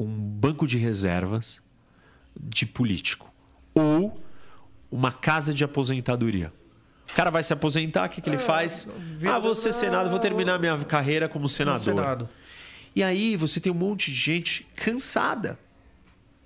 [0.00, 1.60] Um banco de reservas
[2.40, 3.32] de político.
[3.74, 4.22] Ou
[4.90, 6.52] uma casa de aposentadoria.
[7.10, 8.88] O cara vai se aposentar, o que, que ele faz?
[9.16, 11.80] vira- Ah, vou ser Senado, vou terminar minha carreira como senador.
[11.80, 12.28] Senado.
[12.94, 15.58] E aí você tem um monte de gente cansada.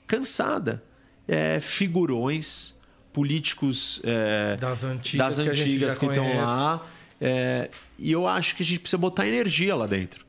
[0.07, 0.83] Cansada.
[1.27, 2.75] É, figurões,
[3.13, 6.87] políticos é, Das antigas das antigas que estão lá.
[7.21, 10.25] É, e eu acho que a gente precisa botar energia lá dentro.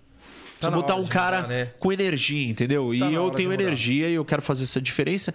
[0.60, 1.72] Tá Precisa botar um cara mudar, né?
[1.80, 2.90] com energia, entendeu?
[2.98, 5.34] Tá e eu tenho energia e eu quero fazer essa diferença.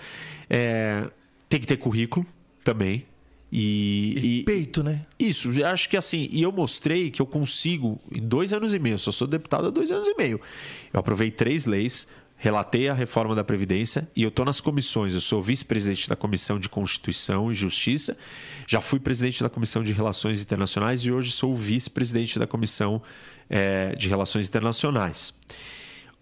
[0.48, 1.04] É,
[1.48, 2.24] tem que ter currículo
[2.64, 3.04] também.
[3.50, 5.06] E, E, e- peito, né?
[5.18, 8.94] isso, acho que assim, e eu mostrei que eu consigo, em dois anos e meio,
[8.94, 10.38] eu só sou deputado há dois anos e meio.
[10.92, 12.06] Eu aprovei três leis,
[12.36, 15.14] relatei a reforma da Previdência e eu estou nas comissões.
[15.14, 18.18] Eu sou vice-presidente da Comissão de Constituição e Justiça,
[18.66, 23.02] já fui presidente da Comissão de Relações Internacionais e hoje sou vice-presidente da Comissão
[23.48, 25.32] eh, de Relações Internacionais.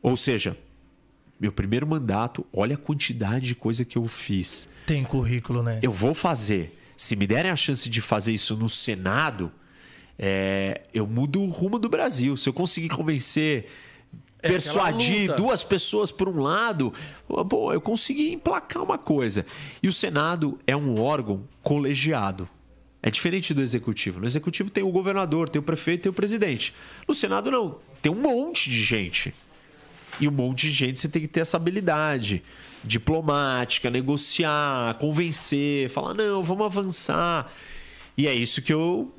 [0.01, 0.57] Ou seja,
[1.41, 5.81] meu primeiro mandato, olha a quantidade de coisa que eu fiz Tem currículo, né?
[5.83, 6.76] eu vou fazer.
[6.97, 9.53] Se me derem a chance de fazer isso no Senado,
[10.19, 12.37] é, eu mudo o rumo do Brasil.
[12.37, 13.69] Se eu conseguir convencer
[14.43, 16.93] É persuadir duas pessoas por um lado,
[17.49, 19.45] pô, eu consegui emplacar uma coisa.
[19.83, 22.49] E o Senado é um órgão colegiado.
[23.03, 24.19] É diferente do executivo.
[24.19, 26.75] No executivo tem o governador, tem o prefeito, tem o presidente.
[27.07, 29.35] No Senado não, tem um monte de gente.
[30.21, 32.43] E um monte de gente você tem que ter essa habilidade
[32.83, 37.51] diplomática, negociar, convencer, falar, não, vamos avançar.
[38.17, 39.13] E é isso que eu,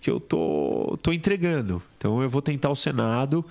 [0.00, 1.82] que eu tô, tô entregando.
[1.96, 3.44] Então eu vou tentar o Senado.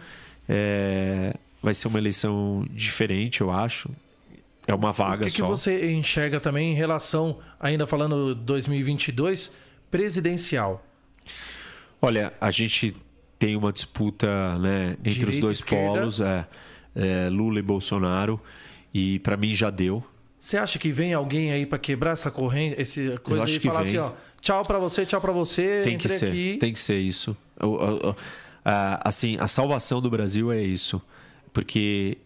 [0.48, 3.90] É, vai ser uma eleição diferente, eu acho.
[4.68, 5.48] É uma vaga O que, que só.
[5.48, 9.52] você enxerga também em relação, ainda falando 2022,
[9.90, 10.86] presidencial?
[12.02, 12.95] Olha, a gente
[13.40, 15.99] tem uma disputa né, entre Direita os dois esquerda.
[15.99, 16.48] polos, é,
[16.95, 18.39] é, Lula e Bolsonaro.
[18.93, 20.03] E para mim já deu.
[20.39, 23.84] Você acha que vem alguém aí pra quebrar essa corrente, essa coisa e que falar
[23.84, 23.97] vem.
[23.97, 24.11] assim, ó,
[24.41, 26.57] tchau pra você, tchau pra você, Tem que ser, aqui.
[26.59, 27.38] tem que ser isso.
[29.03, 31.01] Assim, a salvação do Brasil é isso,
[31.53, 32.18] porque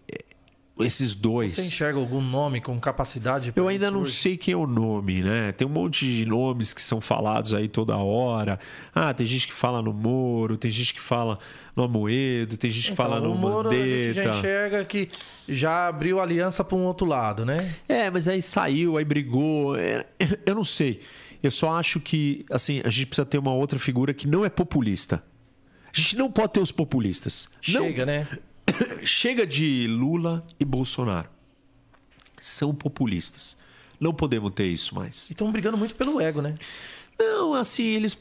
[0.80, 1.54] esses dois.
[1.54, 3.54] Você enxerga algum nome com capacidade?
[3.56, 4.12] Eu ainda não hoje?
[4.12, 5.52] sei quem é o nome, né?
[5.54, 8.60] Tem um monte de nomes que são falados aí toda hora.
[8.94, 11.40] Ah, tem gente que fala no Moro, tem gente que fala
[11.76, 14.38] no Amoedo, tem gente que fala Então, no o Moro, a gente já Mandetta.
[14.40, 15.10] enxerga que
[15.48, 17.76] já abriu aliança pra um outro lado, né?
[17.88, 19.76] É, mas aí saiu, aí brigou.
[19.76, 20.06] É,
[20.46, 21.02] Eu não sei.
[21.44, 24.50] Eu só acho que, assim, a gente precisa ter uma outra figura que não é
[24.50, 25.22] populista.
[25.86, 27.48] A gente não pode ter os populistas.
[27.70, 28.28] Não- Chega, né?
[29.06, 31.30] Chega de Lula e Bolsonaro.
[32.40, 33.58] São populistas.
[34.00, 35.30] Não podemos ter isso mais.
[35.30, 36.56] E estão brigando muito pelo ego, né?
[37.18, 38.16] Não, assim, eles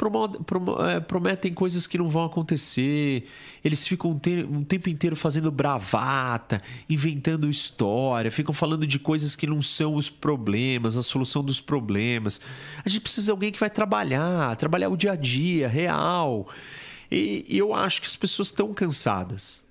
[0.89, 3.25] é, prometem coisas que não vão acontecer.
[3.65, 9.49] Eles ficam um, te- tempo inteiro fazendo bravata, inventando história, ficam falando de coisas que
[9.49, 12.41] não são os problemas, a solução dos problemas.
[12.85, 16.47] A gente precisa de alguém que vai trabalhar, trabalhar o dia a dia, real.
[17.11, 19.64] E eu acho que as pessoas estão cansadas.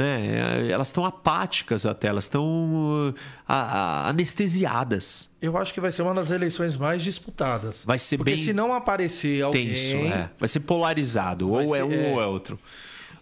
[0.00, 0.70] Né?
[0.70, 3.14] Elas estão apáticas até, elas estão
[3.46, 5.28] ah, ah, anestesiadas.
[5.42, 7.84] Eu acho que vai ser uma das eleições mais disputadas.
[7.84, 9.68] Vai ser Porque bem se não aparecer alguém...
[9.68, 10.30] tenso, é.
[10.38, 11.50] Vai ser polarizado.
[11.50, 12.12] Vai ou é ser- um é.
[12.14, 12.58] ou é outro.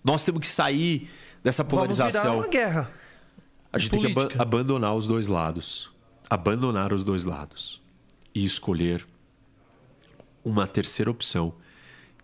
[0.04, 1.10] Nós temos que sair
[1.42, 2.36] dessa Vamos virar polarização.
[2.38, 2.90] uma guerra.
[3.72, 4.40] A gente tem que política.
[4.40, 5.90] abandonar os dois lados.
[6.30, 7.82] Abandonar os dois lados.
[8.32, 9.04] E escolher
[10.44, 11.52] uma terceira opção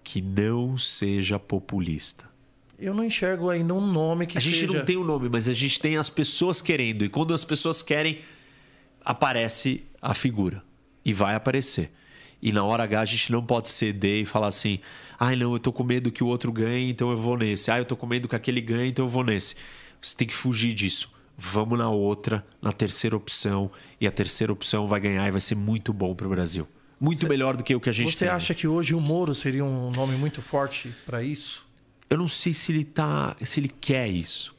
[0.05, 2.33] que não seja populista.
[2.79, 4.73] Eu não enxergo ainda um nome que A gente seja...
[4.73, 7.05] não tem o nome, mas a gente tem as pessoas querendo.
[7.05, 8.19] E quando as pessoas querem,
[9.05, 10.63] aparece a figura.
[11.05, 11.93] E vai aparecer.
[12.41, 14.79] E na hora H a gente não pode ceder e falar assim:
[15.19, 17.71] ai não, eu tô com medo que o outro ganhe, então eu vou nesse.
[17.71, 19.55] Ah, eu tô com medo que aquele ganhe, então eu vou nesse.
[20.01, 21.11] Você tem que fugir disso.
[21.37, 23.71] Vamos na outra, na terceira opção.
[24.01, 26.69] E a terceira opção vai ganhar e vai ser muito bom para o Brasil.
[27.01, 28.29] Muito melhor do que o que a gente Você tem.
[28.29, 31.64] acha que hoje o Moro seria um nome muito forte para isso?
[32.15, 34.53] Eu não sei se ele tá, se ele quer isso.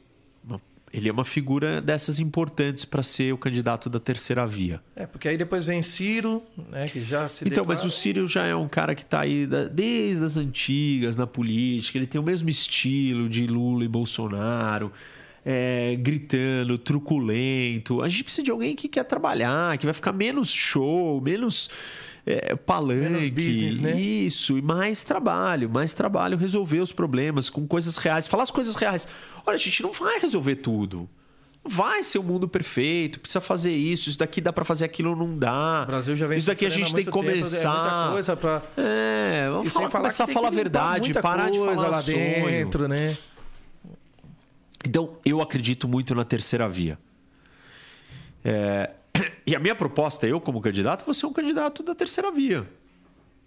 [0.94, 4.82] Ele é uma figura dessas importantes para ser o candidato da terceira via.
[4.95, 8.27] É, porque aí depois vem Ciro, né, que já se Então, mas o declara- Ciro
[8.27, 11.98] já é um cara que está aí da- desde as antigas na política.
[11.98, 14.90] Ele tem o mesmo estilo de Lula e Bolsonaro,
[15.44, 18.02] é, gritando, truculento.
[18.02, 21.69] A gente precisa de alguém que quer trabalhar, que vai ficar menos show, menos
[22.26, 23.30] é, palanque.
[23.30, 24.00] Business, né?
[24.00, 28.76] Isso, e mais trabalho, mais trabalho, resolver os problemas com coisas reais, falar as coisas
[28.76, 29.08] reais.
[29.46, 31.08] Olha, a gente não vai resolver tudo.
[31.68, 35.36] Vai ser o mundo perfeito, precisa fazer isso, isso daqui dá para fazer aquilo não
[35.36, 35.82] dá.
[35.84, 37.70] O Brasil já vem Isso daqui a gente tem que tempo, começar.
[37.70, 38.62] É muita coisa pra...
[38.78, 42.18] É, vamos falar, falar começar a falar a verdade, parar de falar lá sonho.
[42.46, 43.18] dentro, né?
[44.84, 47.00] Então, eu acredito muito na terceira via.
[48.44, 48.92] É,
[49.48, 52.68] E a minha proposta, eu como candidato, vou ser um candidato da terceira via.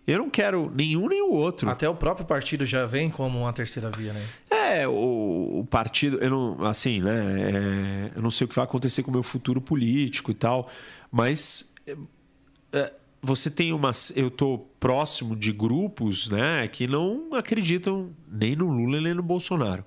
[0.07, 1.69] Eu não quero nenhum nem o outro.
[1.69, 4.25] Até o próprio partido já vem como uma terceira via, né?
[4.49, 7.51] É, o, o partido, eu não, assim, né?
[7.53, 10.71] é, eu não sei o que vai acontecer com o meu futuro político e tal,
[11.13, 11.95] mas é,
[12.73, 13.91] é, você tem uma.
[14.15, 19.85] Eu tô próximo de grupos, né, que não acreditam nem no Lula nem no Bolsonaro.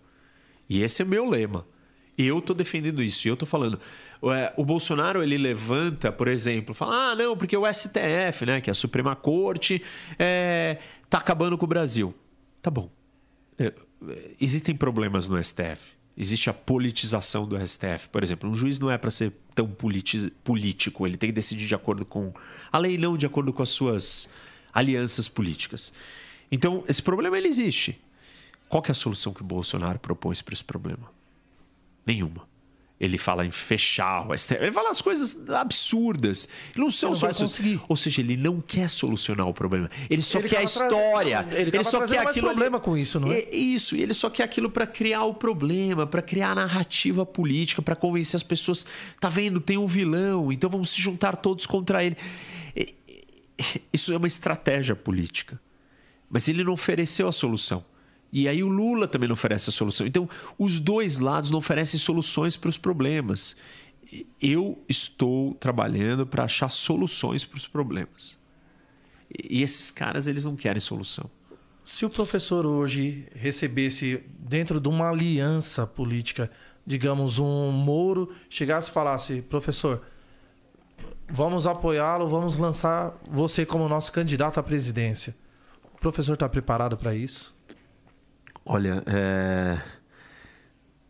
[0.69, 1.65] E esse é meu lema.
[2.17, 3.27] Eu tô defendendo isso.
[3.27, 3.79] E eu tô falando.
[4.23, 8.69] É, o Bolsonaro, ele levanta, por exemplo, fala: ah, não, porque o STF, né, que
[8.69, 9.81] é a Suprema Corte,
[10.19, 10.77] é,
[11.09, 12.13] tá acabando com o Brasil.
[12.61, 12.89] Tá bom.
[13.57, 13.73] É,
[14.39, 15.93] existem problemas no STF.
[16.15, 18.09] Existe a politização do STF.
[18.11, 21.07] Por exemplo, um juiz não é para ser tão político.
[21.07, 22.33] Ele tem que decidir de acordo com
[22.71, 24.29] a lei, não de acordo com as suas
[24.73, 25.93] alianças políticas.
[26.51, 27.99] Então, esse problema ele existe.
[28.67, 31.11] Qual é a solução que o Bolsonaro propõe para esse problema?
[32.05, 32.50] Nenhuma.
[33.01, 34.61] Ele fala em fechar o STF.
[34.61, 36.47] Ele fala as coisas absurdas.
[36.75, 37.49] Ele não são Ele não soluções.
[37.57, 37.81] conseguir.
[37.89, 39.89] Ou seja, ele não quer solucionar o problema.
[40.07, 41.47] Ele só Ele quer a acaba trazendo- história.
[41.53, 42.47] ele acaba só quer aquilo.
[42.47, 43.49] ali- problema com isso, não é?
[43.49, 43.95] Isso.
[43.95, 47.95] e Ele só quer aquilo para criar o problema, para criar a narrativa política, para
[47.95, 48.85] convencer as pessoas.
[49.19, 49.59] Tá vendo?
[49.59, 52.15] Tem um vilão, então vamos se juntar todos contra ele.
[53.91, 55.59] Isso é uma estratégia política.
[56.29, 57.83] Mas ele não ofereceu a solução.
[58.31, 60.07] E aí o Lula também não oferece a solução.
[60.07, 63.55] Então, os dois lados não oferecem soluções para os problemas.
[64.41, 68.37] Eu estou trabalhando para achar soluções para os problemas.
[69.49, 71.29] E esses caras, eles não querem solução.
[71.83, 76.49] Se o professor hoje recebesse dentro de uma aliança política,
[76.85, 80.01] digamos, um Moro, chegasse e falasse, professor,
[81.29, 85.35] vamos apoiá-lo, vamos lançar você como nosso candidato à presidência.
[85.93, 87.53] O professor está preparado para isso?
[88.65, 89.77] Olha, é...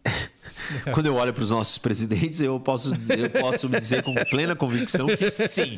[0.93, 4.55] quando eu olho para os nossos presidentes, eu posso, eu posso me dizer com plena
[4.55, 5.77] convicção que sim.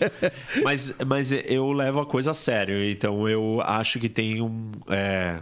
[0.63, 2.83] Mas, mas eu levo a coisa a sério.
[2.89, 5.39] Então eu acho que tem um, é,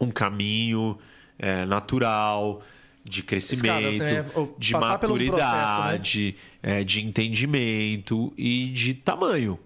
[0.00, 0.98] um caminho
[1.38, 2.62] é, natural
[3.04, 4.24] de crescimento, Escadas, né?
[4.58, 9.58] De passar pelo maturidade, é, de entendimento e de tamanho.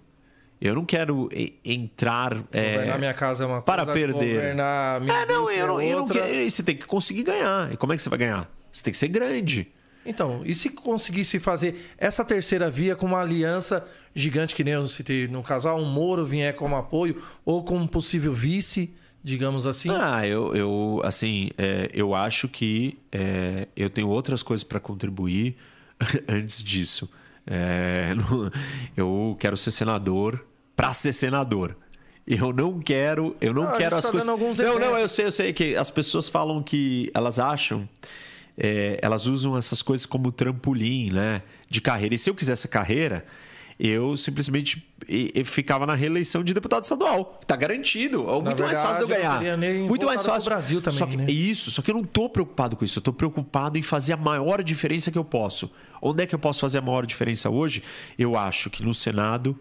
[0.60, 1.28] Eu não quero
[1.64, 2.36] entrar.
[2.50, 4.34] é, Governar minha casa é uma para coisa, perder.
[4.36, 6.50] governar minha É, não, eu não, é eu não quero.
[6.50, 7.72] Você tem que conseguir ganhar.
[7.72, 8.50] E como é que você vai ganhar?
[8.72, 9.68] Você tem que ser grande.
[10.04, 14.86] Então, e se conseguisse fazer essa terceira via com uma aliança gigante, que nem eu
[14.86, 19.66] citei no caso, ah, um Moro vier como apoio, ou como um possível vice, digamos
[19.66, 19.90] assim?
[19.90, 25.56] Ah, eu, eu assim, é, eu acho que é, eu tenho outras coisas para contribuir
[26.28, 27.10] antes disso.
[27.46, 28.50] É, não-
[28.96, 30.44] eu quero ser senador
[30.74, 31.76] para ser senador.
[32.26, 34.28] Eu não quero, eu não a quero as tá coisas.
[34.28, 37.88] alguns não, não, eu sei, eu sei que as pessoas falam que elas acham,
[38.58, 42.16] é, elas usam essas coisas como trampolim, né, de carreira.
[42.16, 43.24] E se eu quisesse carreira,
[43.78, 47.38] eu simplesmente e- e ficava na reeleição de deputado estadual.
[47.46, 48.28] Tá garantido.
[48.28, 49.56] É muito mais fácil de eu verdade, eu ganhar.
[49.56, 50.48] nem muito mais fácil.
[50.50, 51.30] Brasil também, só que, né?
[51.30, 52.98] Isso, só que eu não tô preocupado com isso.
[52.98, 55.70] Eu tô preocupado em fazer a maior diferença que eu posso.
[56.00, 57.82] Onde é que eu posso fazer a maior diferença hoje?
[58.18, 59.58] Eu acho que no Senado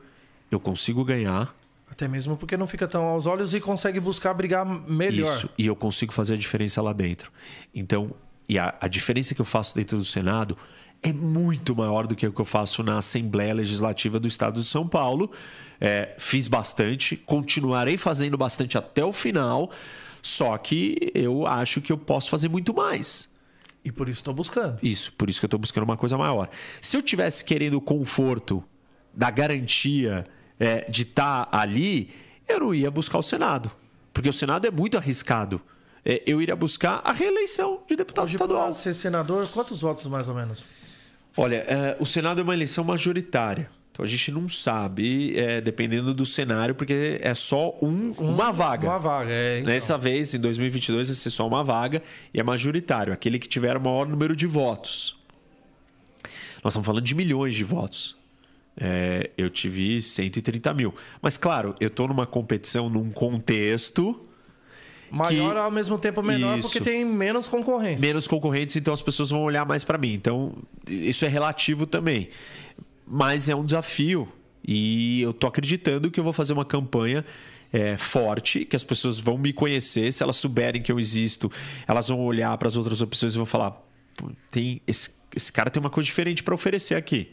[0.50, 1.54] eu consigo ganhar
[1.92, 5.36] Até mesmo porque não fica tão aos olhos e consegue buscar brigar melhor.
[5.36, 7.32] isso e eu consigo fazer a diferença lá dentro.
[7.74, 8.12] Então,
[8.50, 10.58] e a, a diferença que eu faço dentro do Senado
[11.06, 14.68] é muito maior do que o que eu faço na Assembleia Legislativa do Estado de
[14.68, 15.30] São Paulo.
[15.80, 19.70] É, fiz bastante, continuarei fazendo bastante até o final,
[20.20, 23.30] só que eu acho que eu posso fazer muito mais.
[23.84, 24.80] E por isso estou buscando.
[24.82, 26.50] Isso, por isso que eu estou buscando uma coisa maior.
[26.82, 28.64] Se eu tivesse querendo o conforto
[29.14, 30.24] da garantia
[30.60, 32.10] é, de estar ali,
[32.48, 33.72] eu não ia buscar o Senado.
[34.12, 35.62] Porque o Senado é muito arriscado.
[36.04, 38.64] É, eu iria buscar a reeleição de deputado Hoje, estadual.
[38.64, 40.66] para ser senador, quantos votos mais ou menos?
[41.38, 43.70] Olha, é, o Senado é uma eleição majoritária.
[43.92, 48.90] Então a gente não sabe, é, dependendo do cenário, porque é só um, uma vaga.
[48.90, 49.60] Uma vaga, é.
[49.60, 49.72] então.
[49.72, 52.04] Nessa vez, em 2022, vai ser só uma vaga
[52.34, 55.16] e é majoritário, aquele que tiver o maior número de votos.
[56.62, 58.18] Nós estamos falando de milhões de votos.
[58.78, 60.94] É, eu tive 130 mil.
[61.22, 64.22] Mas, claro, eu estou numa competição, num contexto
[65.12, 66.68] Maior que- ao mesmo tempo menor, Isso.
[66.70, 68.06] porque tem menos concorrência.
[68.06, 70.14] menos concorrentes, então as pessoas vão olhar mais para mim.
[70.14, 70.54] Então,
[70.88, 72.30] isso é relativo também.
[73.08, 74.28] Mas é um desafio.
[74.68, 77.24] E eu tô acreditando que eu vou fazer uma campanha
[77.72, 80.12] é, forte, que as pessoas vão me conhecer.
[80.12, 81.52] Se elas souberem que eu existo,
[81.88, 83.72] elas vão olhar para as outras opções e vão falar:
[84.16, 87.30] "Pô, tem esse, esse cara tem uma coisa diferente para oferecer aqui.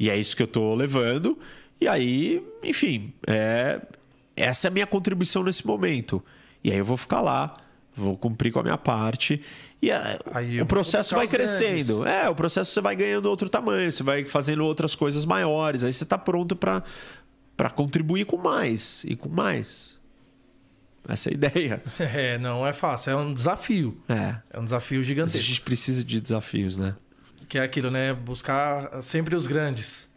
[0.00, 1.38] E é isso que eu tô levando.
[1.80, 3.80] E aí, enfim, é,
[4.36, 6.24] essa é a minha contribuição nesse momento.
[6.62, 7.54] E aí eu vou ficar lá,
[7.96, 9.40] vou cumprir com a minha parte.
[9.80, 9.90] E
[10.60, 12.06] o processo vai crescendo.
[12.06, 15.84] É, o processo você vai ganhando outro tamanho, você vai fazendo outras coisas maiores.
[15.84, 19.96] Aí você está pronto para contribuir com mais e com mais.
[21.08, 21.82] Essa é a ideia.
[22.00, 23.96] É, não é fácil, é um desafio.
[24.08, 24.36] É.
[24.50, 25.40] É um desafio Mas a gigantesco.
[25.40, 26.94] gente precisa de desafios, né?
[27.48, 28.12] Que é aquilo, né?
[28.12, 30.08] Buscar sempre os grandes.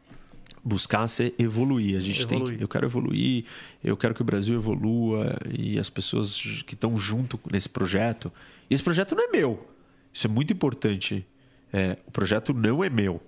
[0.64, 1.98] Buscar ser evoluir.
[1.98, 2.58] A gente tem Evoluir.
[2.58, 3.46] que, eu quero evoluir,
[3.84, 8.32] eu quero que o Brasil evolua e as pessoas que estão junto nesse projeto.
[8.70, 9.68] E esse projeto não é meu.
[10.14, 11.26] Isso é muito importante.
[11.74, 13.22] É, o projeto não é meu.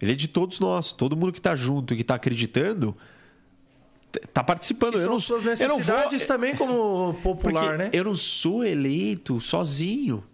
[0.00, 0.92] Ele é de todos nós.
[0.92, 2.96] Todo mundo que está junto e que está acreditando
[4.16, 4.98] está participando.
[4.98, 7.90] Eu não, suas eu não vou, necessidades também como popular, né?
[7.92, 10.24] eu não sou eleito sozinho.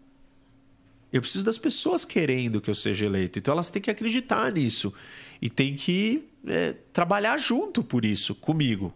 [1.13, 3.39] Eu preciso das pessoas querendo que eu seja eleito.
[3.39, 4.93] Então elas têm que acreditar nisso.
[5.41, 8.95] E tem que é, trabalhar junto por isso, comigo.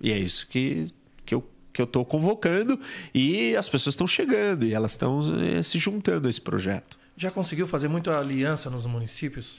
[0.00, 0.92] E é isso que,
[1.24, 2.80] que eu que eu estou convocando
[3.14, 6.98] e as pessoas estão chegando e elas estão é, se juntando a esse projeto.
[7.16, 9.58] Já conseguiu fazer muita aliança nos municípios?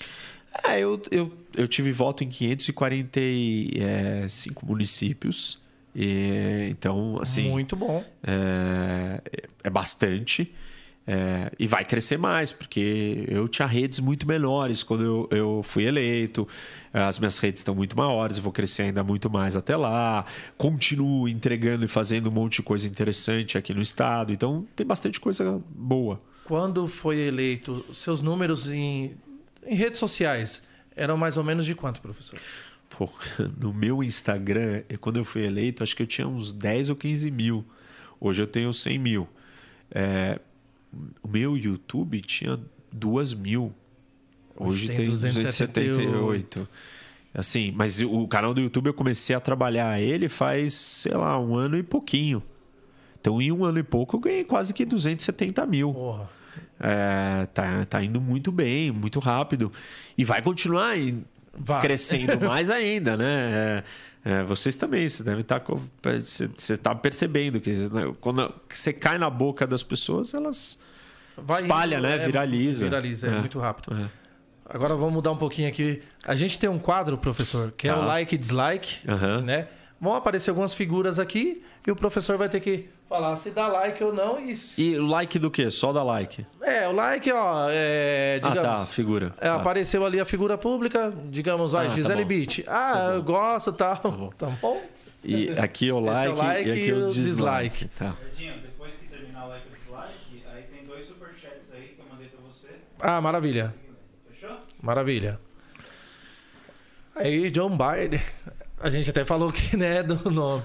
[0.63, 5.59] É, eu, eu, eu tive voto em 545 municípios.
[5.95, 7.49] E, então, assim.
[7.49, 8.03] Muito bom.
[8.23, 9.21] É,
[9.63, 10.53] é bastante.
[11.05, 15.85] É, e vai crescer mais, porque eu tinha redes muito menores quando eu, eu fui
[15.85, 16.47] eleito.
[16.93, 20.25] As minhas redes estão muito maiores, eu vou crescer ainda muito mais até lá.
[20.57, 24.31] Continuo entregando e fazendo um monte de coisa interessante aqui no estado.
[24.31, 26.21] Então, tem bastante coisa boa.
[26.43, 29.15] Quando foi eleito, seus números em,
[29.65, 30.61] em redes sociais
[30.95, 32.37] eram mais ou menos de quanto, professor?
[32.89, 33.09] Pô,
[33.59, 37.31] no meu Instagram, quando eu fui eleito, acho que eu tinha uns 10 ou 15
[37.31, 37.65] mil.
[38.19, 39.27] Hoje eu tenho 100 mil.
[39.89, 40.39] É,
[41.23, 42.59] o meu YouTube tinha
[42.91, 43.73] 2 mil.
[44.55, 46.67] Hoje, Hoje tem, tem 278.
[47.33, 51.55] Assim, mas o canal do YouTube eu comecei a trabalhar ele faz, sei lá, um
[51.55, 52.43] ano e pouquinho.
[53.19, 55.93] Então, em um ano e pouco, eu ganhei quase que 270 mil.
[55.93, 56.29] Porra.
[56.79, 59.71] É, tá, tá indo muito bem, muito rápido.
[60.17, 60.97] E vai continuar
[61.57, 61.81] vai.
[61.81, 63.25] crescendo mais ainda, né?
[63.25, 63.83] É,
[64.23, 65.59] é, vocês também, vocês devem estar.
[65.59, 67.73] Tá você está percebendo que
[68.19, 70.77] quando você cai na boca das pessoas, elas
[71.35, 72.15] vai espalha, indo, né?
[72.15, 72.85] É, viraliza.
[72.85, 73.95] Viraliza, é, muito rápido.
[73.95, 74.21] É.
[74.69, 76.01] Agora vamos mudar um pouquinho aqui.
[76.23, 77.93] A gente tem um quadro, professor, que tá.
[77.93, 79.41] é o like e dislike, uhum.
[79.41, 79.67] né?
[80.01, 84.03] Vão aparecer algumas figuras aqui e o professor vai ter que falar se dá like
[84.03, 84.39] ou não.
[84.39, 85.69] E, e like do quê?
[85.69, 86.43] Só dá like?
[86.59, 88.59] É, o like, ó, é, digamos...
[88.59, 89.31] Ah, tá, figura.
[89.37, 89.55] É, tá.
[89.57, 92.65] Apareceu ali a figura pública, digamos, vai, ah, tá Gisele tá Beach.
[92.67, 93.95] Ah, tá eu gosto tal.
[93.95, 94.29] Tá bom.
[94.35, 94.81] Tá bom?
[95.23, 97.85] E aqui é o like, é o like e aqui é o dislike.
[97.85, 97.87] dislike.
[97.89, 98.15] Tá.
[98.63, 102.05] depois que terminar o like e o dislike, aí tem dois superchats aí que eu
[102.11, 102.69] mandei pra você.
[102.99, 103.71] Ah, maravilha.
[104.31, 104.57] Fechou?
[104.81, 105.39] Maravilha.
[107.15, 108.19] Aí, John Biden.
[108.81, 110.63] A gente até falou que, né, do nome.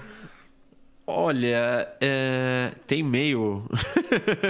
[1.09, 2.73] Olha, é...
[2.85, 3.63] tem meio.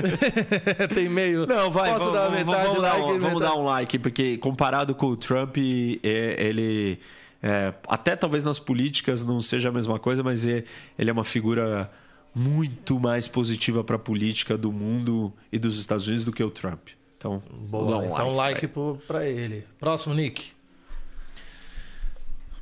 [0.95, 1.45] tem meio.
[1.45, 4.37] Não, vai, Posso vamos, dar metade vamos, like, dar, um, vamos dar um like, porque
[4.37, 6.99] comparado com o Trump, é, ele.
[7.43, 10.63] É, até talvez nas políticas não seja a mesma coisa, mas é,
[10.97, 11.91] ele é uma figura
[12.33, 16.49] muito mais positiva para a política do mundo e dos Estados Unidos do que o
[16.49, 16.89] Trump.
[17.17, 19.63] Então, Boa, um então like, like para ele.
[19.79, 20.51] Próximo, Nick.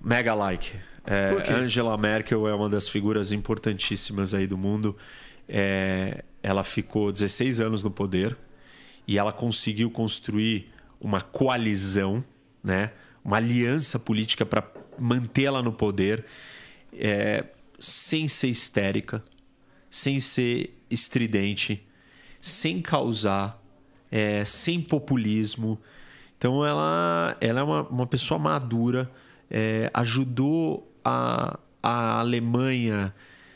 [0.02, 0.73] Mega like.
[1.06, 4.95] É, Angela Merkel é uma das figuras importantíssimas aí do mundo.
[5.48, 8.36] É, ela ficou 16 anos no poder
[9.07, 12.23] e ela conseguiu construir uma coalizão,
[12.64, 12.91] né?
[13.23, 14.64] uma aliança política para
[14.98, 16.26] mantê-la no poder,
[16.94, 17.45] é,
[17.80, 19.23] sem ser histérica,
[19.90, 21.86] sem ser estridente,
[22.41, 23.61] sem causar,
[24.11, 25.80] é, sem populismo.
[26.38, 29.11] Então ela, ela é uma, uma pessoa madura,
[29.49, 33.14] é, ajudou a, a Alemanha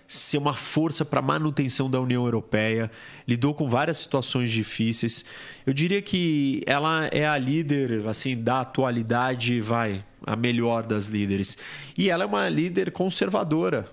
[0.10, 2.90] ser uma força para a manutenção da União Europeia,
[3.28, 5.24] lidou com várias situações difíceis.
[5.68, 11.60] Eu diria que ela é a líder assim da atualidade, vai, a melhor das líderes.
[11.96, 13.88] E ela é uma líder conservadora.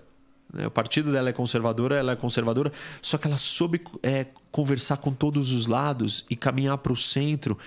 [0.51, 0.67] Né?
[0.67, 2.73] O partido dela é conservadora, ela é conservadora,
[3.03, 7.59] só que ela soube é, conversar com todos os lados e caminhar para o centro.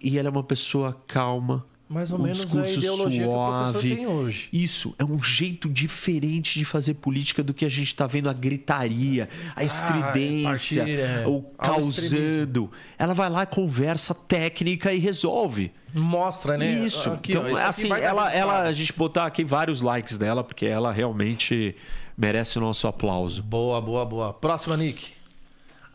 [0.00, 3.24] E ela é uma pessoa calma, mais ou um menos a ideologia suave.
[3.24, 4.48] que o professor tem hoje.
[4.52, 8.32] Isso, é um jeito diferente de fazer política do que a gente está vendo a
[8.32, 10.84] gritaria, a ah, estridência,
[11.24, 12.70] ah, o causando.
[12.98, 15.70] Ela vai lá, conversa técnica e resolve.
[15.94, 16.66] Mostra, né?
[16.66, 17.10] Isso.
[17.10, 20.90] Aqui, então, ó, assim, ela, ela, a gente botar aqui vários likes dela, porque ela
[20.90, 21.76] realmente
[22.16, 23.42] merece o nosso aplauso.
[23.42, 24.32] Boa, boa, boa.
[24.32, 25.12] Próxima, Nick.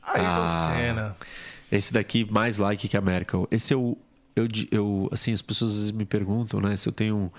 [0.03, 1.15] Aí ah, você, né?
[1.71, 3.47] Esse daqui, mais like que a Merkel.
[3.49, 3.97] Esse é o
[4.39, 7.31] eu, eu assim, as pessoas às vezes me perguntam, né, se eu tenho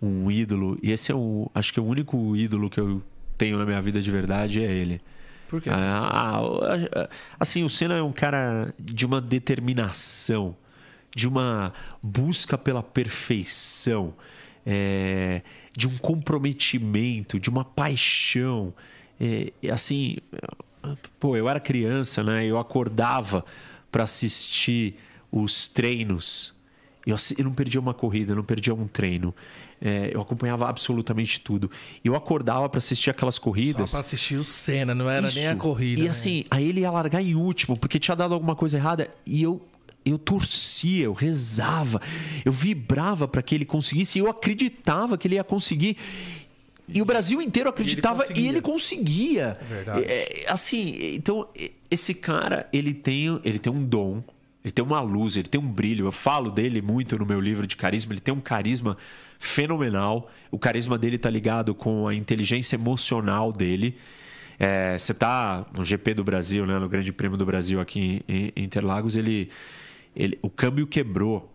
[0.00, 3.02] um, um ídolo, e esse é o, acho que é o único ídolo que eu
[3.36, 5.00] tenho na minha vida de verdade é ele.
[5.48, 5.70] Por quê?
[5.70, 7.08] Ah, ah,
[7.38, 10.56] assim, o Senna é um cara de uma determinação,
[11.14, 11.72] de uma
[12.02, 14.14] busca pela perfeição,
[14.64, 15.42] é,
[15.76, 18.74] de um comprometimento, de uma paixão.
[19.20, 20.16] É, assim,
[21.20, 22.44] pô, eu era criança, né?
[22.44, 23.44] Eu acordava
[23.90, 24.96] para assistir
[25.42, 26.54] os treinos.
[27.06, 29.34] Eu, eu não perdia uma corrida, eu não perdia um treino.
[29.80, 31.70] É, eu acompanhava absolutamente tudo.
[32.02, 33.90] Eu acordava para assistir aquelas corridas.
[33.90, 35.38] Só pra assistir o Senna, não era Isso.
[35.38, 36.00] nem a corrida.
[36.00, 36.10] E né?
[36.10, 39.08] assim, aí ele ia largar em último, porque tinha dado alguma coisa errada.
[39.24, 39.60] E eu
[40.04, 42.00] eu torcia, eu rezava,
[42.44, 45.96] eu vibrava para que ele conseguisse, e eu acreditava que ele ia conseguir.
[46.88, 48.44] E o Brasil inteiro acreditava e ele conseguia.
[48.44, 49.58] E ele conseguia.
[49.60, 50.04] É verdade.
[50.04, 51.48] É, assim, então
[51.90, 54.22] esse cara, ele tem, ele tem um dom
[54.66, 56.06] ele tem uma luz, ele tem um brilho.
[56.06, 58.12] Eu falo dele muito no meu livro de carisma.
[58.12, 58.96] Ele tem um carisma
[59.38, 60.28] fenomenal.
[60.50, 63.96] O carisma dele está ligado com a inteligência emocional dele.
[64.58, 68.52] É, você está no GP do Brasil, né, no Grande Prêmio do Brasil aqui em
[68.56, 69.50] Interlagos, ele
[70.16, 71.48] ele, o câmbio quebrou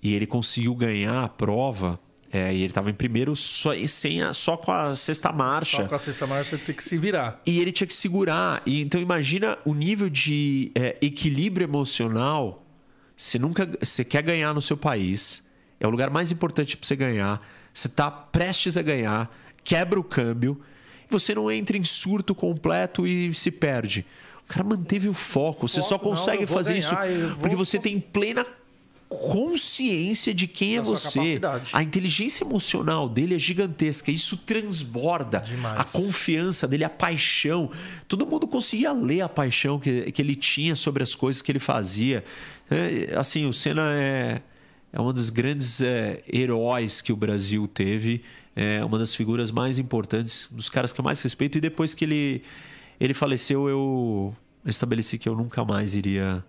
[0.00, 1.98] e ele conseguiu ganhar a prova.
[2.34, 5.76] É, e ele estava em primeiro só, e sem a- só com a sexta marcha.
[5.82, 7.40] Só com a sexta marcha tem que se virar.
[7.46, 8.62] E ele tinha que segurar.
[8.64, 12.64] E, então imagina o nível de é, equilíbrio emocional.
[13.14, 15.42] Você nunca, você quer ganhar no seu país.
[15.78, 17.46] É o lugar mais importante para você ganhar.
[17.74, 19.30] Você está prestes a ganhar,
[19.62, 20.58] quebra o câmbio.
[21.10, 24.06] Você não entra em surto completo e se perde.
[24.48, 25.68] O cara manteve o foco.
[25.68, 28.46] Você só Foco, não, consegue vou fazer ganhar, isso porque você cons- tem plena
[29.16, 31.18] consciência de quem é Da sua você.
[31.18, 31.70] capacidade.
[31.72, 34.10] A inteligência emocional dele é gigantesca.
[34.10, 35.78] Isso transborda Demais.
[35.80, 37.70] a confiança dele, a paixão.
[38.08, 41.58] Todo mundo conseguia ler a paixão que, que ele tinha sobre as coisas que ele
[41.58, 42.24] fazia.
[42.70, 44.42] É, assim, o Senna é,
[44.92, 48.22] é um dos grandes é, heróis que o Brasil teve.
[48.54, 51.56] É uma das figuras mais importantes, dos caras que eu mais respeito.
[51.58, 52.42] E depois que ele,
[53.00, 54.36] ele faleceu, eu
[54.66, 56.44] estabeleci que eu nunca mais iria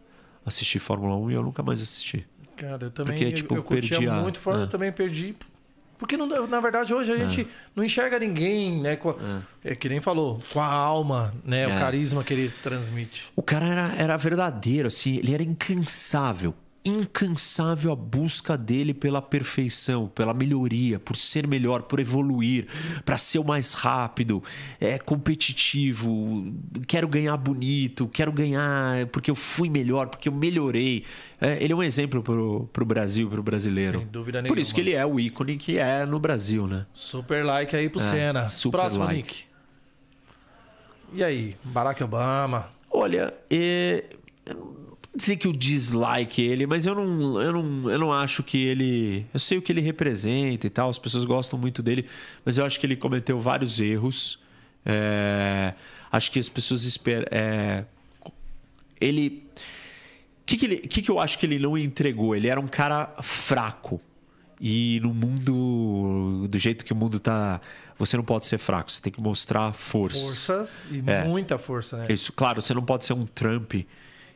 [0.46, 2.26] assistir Fórmula 1 e eu nunca mais assisti.
[2.70, 4.68] Cara, eu também Porque, eu- tipo, eu, curtia perdi a- muito fora, eu é.
[4.68, 5.36] também perdi.
[5.98, 8.96] Porque não, na verdade hoje a gente não enxerga ninguém, né?
[8.96, 9.16] Com a-
[9.64, 9.76] é.
[9.76, 11.68] que nem falou, com a alma, né?
[11.68, 11.80] O É.
[11.80, 13.32] carisma que ele transmite.
[13.36, 16.54] O cara era, era verdadeiro, assim, ele era incansável.
[16.86, 22.68] Incansável a busca dele pela perfeição, pela melhoria, por ser melhor, por evoluir,
[23.06, 24.44] para ser o mais rápido,
[24.82, 26.54] é competitivo,
[26.86, 31.06] quero ganhar bonito, quero ganhar porque eu fui melhor, porque eu melhorei.
[31.40, 34.00] É, ele é um exemplo pro, pro Brasil, pro brasileiro.
[34.00, 34.76] Sem dúvida Por isso nenhuma.
[34.76, 36.86] que ele é o ícone que é no Brasil, né?
[36.94, 38.46] Super like aí pro É, Senna.
[38.50, 39.18] super Próximo, like.
[39.22, 39.44] Nick.
[41.14, 42.68] E aí, Barack Obama.
[42.90, 44.04] Olha, é,
[44.46, 44.83] eu
[45.16, 49.26] dizer que eu dislike ele, mas eu não, eu, não, eu não acho que ele.
[49.34, 52.06] Eu sei o que ele representa e tal, as pessoas gostam muito dele,
[52.44, 54.40] mas eu acho que ele cometeu vários erros.
[54.86, 55.74] É,
[56.12, 57.26] acho que as pessoas esperam.
[57.32, 57.86] É,
[59.00, 59.44] ele.
[59.56, 62.36] O que, que, ele- que, que eu acho que ele não entregou?
[62.36, 64.02] Ele era um cara fraco.
[64.60, 66.48] E no mundo.
[66.50, 67.60] Do jeito que o mundo tá.
[68.00, 70.20] Você não pode ser fraco, você tem que mostrar força.
[70.20, 71.24] Forças e É.
[71.26, 72.08] muita força, né?
[72.10, 73.74] Isso, claro, você não pode ser um Trump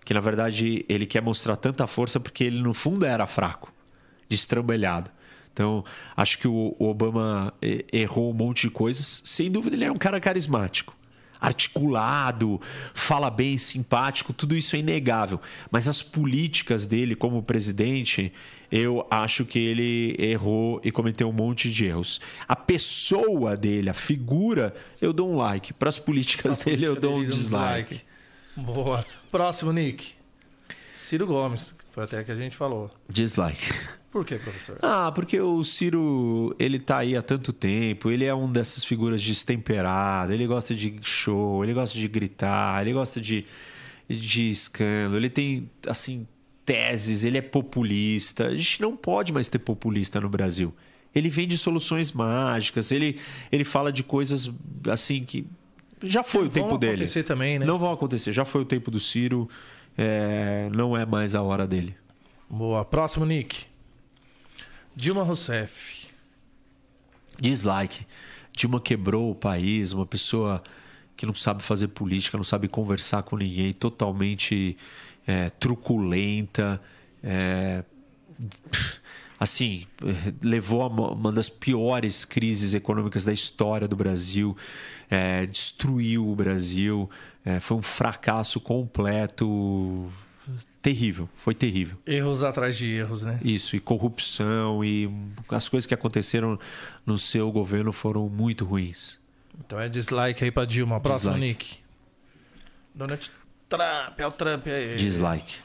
[0.08, 3.74] que na verdade ele quer mostrar tanta força porque ele no fundo era fraco,
[4.30, 5.12] destrambelhado.
[5.52, 5.84] Então,
[6.16, 7.54] acho que o Obama
[7.92, 9.22] errou um monte de coisas.
[9.26, 10.96] Sem dúvida, ele é um cara carismático,
[11.42, 12.62] articulado,
[12.94, 15.42] fala bem, simpático, tudo isso é inegável.
[15.70, 18.32] Mas as políticas dele como presidente,
[18.72, 22.22] eu acho que ele errou e cometeu um monte de erros.
[22.48, 25.74] A pessoa dele, a figura, eu dou um like.
[25.74, 28.02] Para as políticas dele, eu dou um Dele, dislike.
[28.56, 29.06] Boa.
[29.32, 30.14] Próximo, Nick.
[30.94, 31.76] Ciro Gomes.
[31.78, 32.92] que Foi até que a gente falou.
[33.10, 33.66] Dislike.
[34.12, 34.80] Por quê, professor?
[34.82, 39.24] Ah, porque o Ciro, ele tá aí há tanto tempo, ele é um dessas figuras
[39.24, 43.46] destemperadas, ele gosta de show, ele gosta de gritar, ele gosta de,
[44.10, 46.26] de escândalo, ele tem, assim,
[46.66, 48.48] teses, ele é populista.
[48.48, 50.74] A gente não pode mais ter populista no Brasil.
[51.14, 53.20] Ele vende soluções mágicas, ele,
[53.52, 54.52] ele fala de coisas,
[54.90, 55.46] assim, que
[56.04, 56.94] já foi o Vão tempo dele.
[56.94, 57.66] acontecer também, né?
[57.66, 59.50] Não vão acontecer, já foi o tempo do Ciro,
[59.98, 61.96] é, não é mais a hora dele.
[62.50, 62.86] Boa.
[62.86, 63.66] Próximo, Nick.
[64.96, 66.08] Dilma Rousseff.
[67.40, 68.06] Dislike.
[68.56, 70.64] Dilma quebrou o país, uma pessoa
[71.16, 74.78] que não sabe fazer política, não sabe conversar com ninguém, totalmente
[75.28, 76.82] é, truculenta.
[77.24, 77.84] é,
[79.40, 79.86] assim,
[80.42, 84.56] levou a uma das piores crises econômicas da história do Brasil,
[85.10, 87.10] é, destruiu o Brasil,
[87.46, 90.12] é, foi um fracasso completo.
[90.82, 91.98] Terrível, foi terrível.
[92.06, 93.40] Erros atrás de erros, né?
[93.44, 95.10] Isso, e corrupção e
[95.50, 96.58] as coisas que aconteceram
[97.06, 99.20] no seu governo foram muito ruins.
[99.60, 101.00] Então é dislike aí pra Dilma.
[101.02, 101.66] Próximo, Dislike.
[101.66, 101.80] Nick.
[102.96, 103.32] Donald
[103.68, 104.20] Trump.
[104.20, 104.96] É o Trump aí.
[104.96, 105.56] Dislike.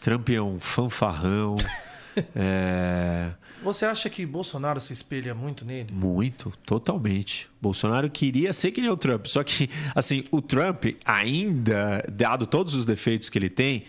[0.00, 1.56] Trump é um fanfarrão.
[2.34, 3.30] é,
[3.62, 5.92] Você acha que Bolsonaro se espelha muito nele?
[5.92, 7.48] muito, totalmente.
[7.60, 12.74] Bolsonaro queria ser que nem o Trump, só que, assim, o Trump, ainda, dado todos
[12.74, 13.84] os defeitos que ele tem,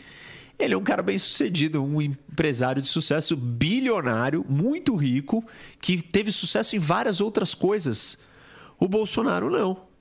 [0.60, 5.44] ele é um cara bem sucedido, um empresário de sucesso, bilionário, muito rico,
[5.82, 8.18] que teve sucesso em várias outras coisas.
[8.80, 9.92] O Bolsonaro não.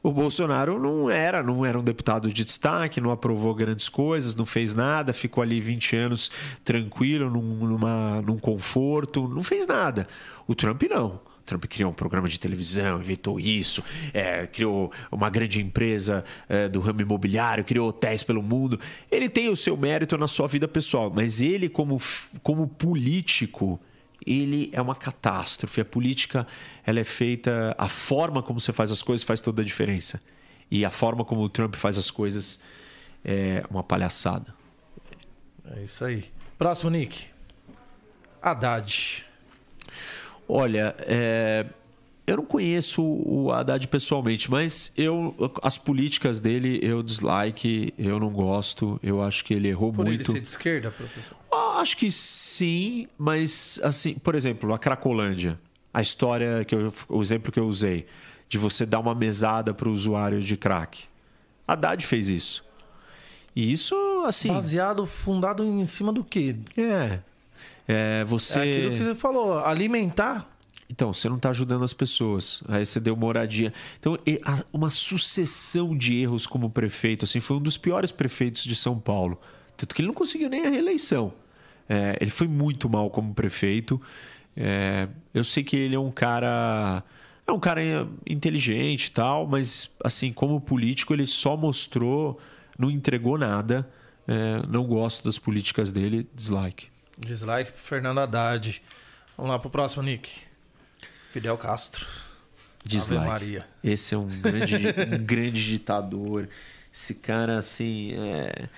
[0.00, 4.46] O Bolsonaro não era, não era um deputado de destaque, não aprovou grandes coisas, não
[4.46, 6.30] fez nada, ficou ali 20 anos
[6.64, 10.06] tranquilo, num, numa, num conforto, não fez nada.
[10.46, 11.20] O Trump não.
[11.40, 13.82] O Trump criou um programa de televisão, inventou isso,
[14.14, 18.78] é, criou uma grande empresa é, do ramo imobiliário, criou hotéis pelo mundo.
[19.10, 22.00] Ele tem o seu mérito na sua vida pessoal, mas ele, como,
[22.42, 23.80] como político,
[24.30, 25.80] ele é uma catástrofe.
[25.80, 26.46] A política,
[26.84, 30.20] ela é feita, a forma como você faz as coisas faz toda a diferença.
[30.70, 32.60] E a forma como o Trump faz as coisas
[33.24, 34.54] é uma palhaçada.
[35.76, 36.24] É isso aí.
[36.58, 37.26] Próximo, Nick.
[38.42, 39.24] Haddad.
[40.48, 41.66] Olha, é,
[42.28, 48.30] eu não conheço o Haddad pessoalmente, mas eu as políticas dele eu dislike, eu não
[48.30, 50.20] gosto, eu acho que ele errou Por muito.
[50.20, 51.36] ele ser de esquerda, professor?
[51.50, 55.58] Ah, Acho que sim, mas assim, por exemplo, a Cracolândia,
[55.92, 58.06] a história que eu, o exemplo que eu usei
[58.48, 61.04] de você dar uma mesada para o usuário de crack.
[61.66, 62.64] Haddad fez isso.
[63.54, 63.94] E isso,
[64.26, 66.56] assim, Baseado, fundado em cima do quê?
[66.76, 67.20] é,
[67.86, 70.46] é você É aquilo que você falou, alimentar.
[70.90, 72.62] Então, você não está ajudando as pessoas.
[72.66, 73.72] Aí você deu moradia.
[74.00, 74.18] Então,
[74.72, 77.24] uma sucessão de erros como prefeito.
[77.24, 79.38] Assim, foi um dos piores prefeitos de São Paulo.
[79.76, 81.32] Tanto que ele não conseguiu nem a reeleição.
[81.88, 84.00] É, ele foi muito mal como prefeito.
[84.56, 87.04] É, eu sei que ele é um cara.
[87.46, 87.80] É um cara
[88.26, 92.38] inteligente e tal, mas, assim, como político, ele só mostrou,
[92.78, 93.88] não entregou nada.
[94.26, 96.88] É, não gosto das políticas dele, dislike.
[97.18, 98.82] Dislike pro Fernando Haddad.
[99.36, 100.47] Vamos lá pro próximo, Nick.
[101.30, 102.06] Fidel Castro.
[102.84, 103.20] Dislike.
[103.20, 103.66] Ave Maria.
[103.84, 104.76] Esse é um grande,
[105.14, 106.48] um grande ditador.
[106.92, 108.68] Esse cara, assim, é...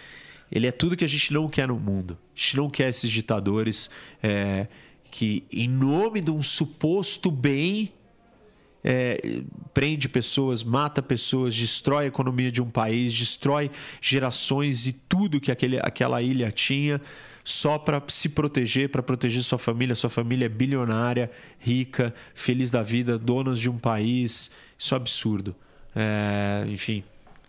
[0.50, 2.18] ele é tudo que a gente não quer no mundo.
[2.34, 3.88] A gente não quer esses ditadores
[4.22, 4.66] é,
[5.10, 7.92] que, em nome de um suposto bem,
[8.82, 13.70] é, prende pessoas, mata pessoas, destrói a economia de um país, destrói
[14.00, 17.00] gerações e tudo que aquele, aquela ilha tinha
[17.44, 19.94] só para se proteger, para proteger sua família.
[19.94, 24.50] Sua família é bilionária, rica, feliz da vida, donos de um país.
[24.78, 25.54] Isso é absurdo.
[25.96, 27.02] É, enfim.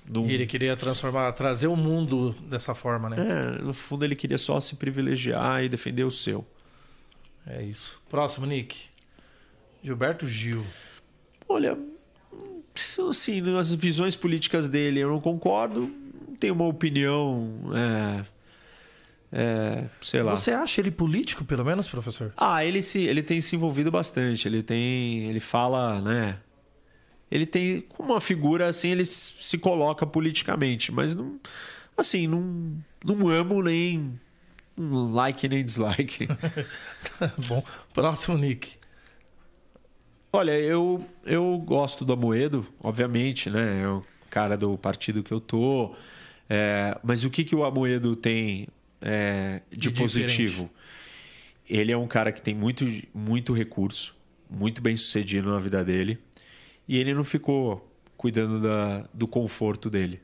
[0.09, 3.17] não- E ele queria transformar, trazer o mundo dessa forma, né?
[3.59, 6.45] é, no fundo, ele queria só se privilegiar e defender o seu.
[7.45, 8.01] É isso.
[8.09, 8.77] Próximo, Nick.
[9.83, 10.63] Gilberto Gil.
[11.47, 11.77] Olha,
[13.09, 15.91] assim, nas visões políticas dele eu não concordo.
[16.39, 17.49] Tenho uma opinião.
[17.75, 18.25] É,
[19.31, 20.35] é, sei lá.
[20.35, 22.33] Você acha ele político, pelo menos, professor?
[22.35, 24.47] Ah, ele, se, ele tem se envolvido bastante.
[24.47, 25.29] Ele tem.
[25.29, 26.37] Ele fala, né?
[27.29, 27.81] Ele tem.
[27.81, 31.39] Como uma figura assim, ele se coloca politicamente, mas não.
[31.95, 32.75] Assim, não,
[33.05, 34.19] não amo nem.
[34.77, 36.27] um like nem dislike.
[37.47, 37.63] Bom.
[37.93, 38.81] Próximo, Nick.
[40.33, 43.81] Olha, eu, eu gosto do Amoedo, obviamente, né?
[43.83, 45.93] É o cara do partido que eu tô.
[46.49, 48.67] É, mas o que, que o Amoedo tem
[49.01, 50.69] é, de, De positivo?
[51.67, 54.15] Ele é um cara que tem muito, muito recurso,
[54.49, 56.19] muito bem sucedido na vida dele.
[56.87, 60.21] E ele não ficou cuidando da, do conforto dele.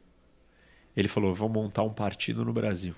[0.96, 2.94] Ele falou: vou montar um partido no Brasil.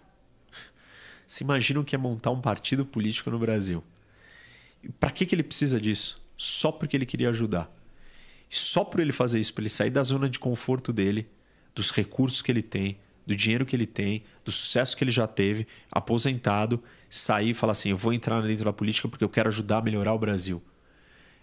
[1.27, 3.83] Se imagina o que é montar um partido político no Brasil.
[4.99, 6.21] Para que, que ele precisa disso?
[6.37, 7.69] Só porque ele queria ajudar.
[8.49, 11.29] Só por ele fazer isso, para ele sair da zona de conforto dele,
[11.75, 12.97] dos recursos que ele tem,
[13.29, 17.73] do dinheiro que ele tem, do sucesso que ele já teve, aposentado, sair e falar
[17.73, 20.59] assim: eu vou entrar dentro da política porque eu quero ajudar a melhorar o Brasil.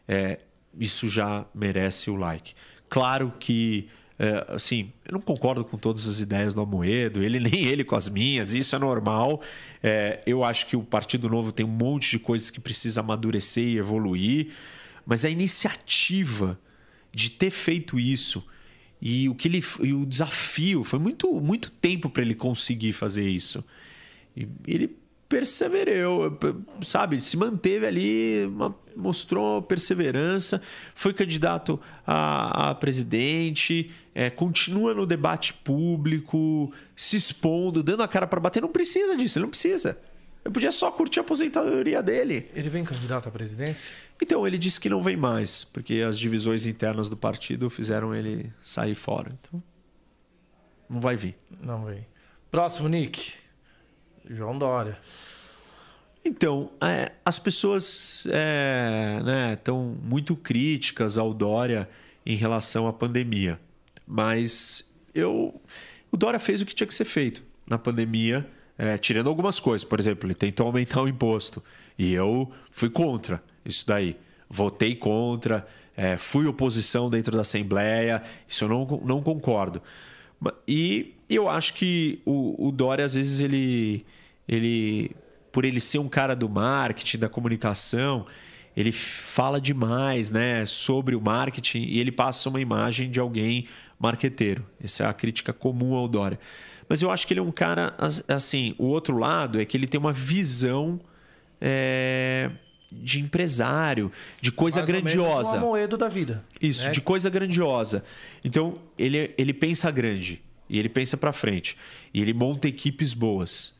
[0.09, 0.41] É,
[0.77, 2.55] isso já merece o like.
[2.89, 3.89] Claro que,
[4.19, 7.95] é, assim, eu não concordo com todas as ideias do Amoedo, ele nem ele com
[7.95, 9.41] as minhas, isso é normal.
[9.81, 13.63] É, eu acho que o Partido Novo tem um monte de coisas que precisa amadurecer
[13.63, 14.49] e evoluir,
[15.07, 16.59] mas a iniciativa
[17.15, 18.45] de ter feito isso
[19.01, 23.29] e o que ele e o desafio foi muito muito tempo para ele conseguir fazer
[23.29, 23.65] isso.
[24.37, 24.97] E ele
[25.29, 26.39] perseverou,
[26.83, 27.21] sabe?
[27.21, 28.49] Se manteve ali,
[28.95, 30.63] mostrou perseverança,
[30.95, 38.27] foi candidato a, a presidente, é, continua no debate público, se expondo, dando a cara
[38.27, 38.63] para bater.
[38.63, 39.99] Não precisa disso, ele não precisa.
[40.47, 42.49] Eu podia só curtir a aposentadoria dele.
[42.55, 43.93] Ele vem candidato à presidência?
[44.23, 48.53] Então, ele disse que não vem mais, porque as divisões internas do partido fizeram ele
[48.63, 49.37] sair fora.
[49.41, 49.61] Então,
[50.89, 51.35] não vai vir.
[51.61, 52.07] Não vem.
[52.49, 53.33] Próximo, Nick.
[54.31, 54.97] João Dória.
[56.25, 58.25] Então, é, as pessoas
[59.53, 61.89] estão muito críticas ao Dória
[62.25, 63.59] em relação à pandemia.
[64.07, 65.61] Mas eu,
[66.09, 68.49] o Dória fez o que tinha que ser feito na pandemia,
[68.79, 69.85] é, tirando algumas coisas.
[69.85, 71.63] Por exemplo, ele tentou aumentar o imposto.
[71.99, 74.17] E eu fui contra isso daí.
[74.49, 75.67] Votei contra,
[75.97, 78.23] é, fui oposição dentro da Assembleia.
[78.49, 79.83] Isso eu não, não concordo.
[80.69, 84.05] E eu acho que o, o Dória, às vezes, ele,
[84.47, 85.11] ele,
[85.51, 88.27] por ele ser um cara do marketing, da comunicação,
[88.77, 93.67] ele fala demais né, sobre o marketing e ele passa uma imagem de alguém
[93.99, 94.65] marqueteiro.
[94.83, 96.39] Essa é a crítica comum ao Dória.
[96.89, 99.77] Mas eu acho que ele é um cara, as- assim, o outro lado é que
[99.77, 101.01] ele tem uma visão
[101.61, 102.51] é,
[102.91, 104.11] de empresário,
[104.41, 105.55] de coisa Mais ou menos grandiosa.
[105.55, 106.45] O Amoedo da vida.
[106.61, 106.91] Isso, né?
[106.91, 108.05] de coisa grandiosa.
[108.45, 111.77] Então, ele, ele pensa grande e ele pensa para frente.
[112.13, 113.75] E ele monta equipes boas.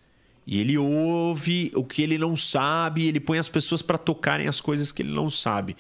[0.47, 4.61] E ele ouve o que ele não sabe, ele põe as pessoas para tocarem as
[4.61, 5.77] coisas que ele não sabe.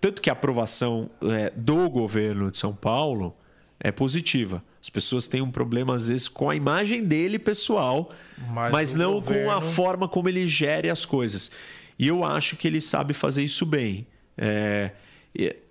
[0.00, 3.36] Tanto que a aprovação é, do governo de São Paulo
[3.78, 4.62] é positiva.
[4.86, 8.08] As pessoas têm um problema, às vezes, com a imagem dele pessoal,
[8.52, 11.50] Mas mas, não com a governo- forma como ele gere as coisas.
[11.98, 14.06] E eu acho que ele sabe fazer isso bem.
[14.38, 14.92] É,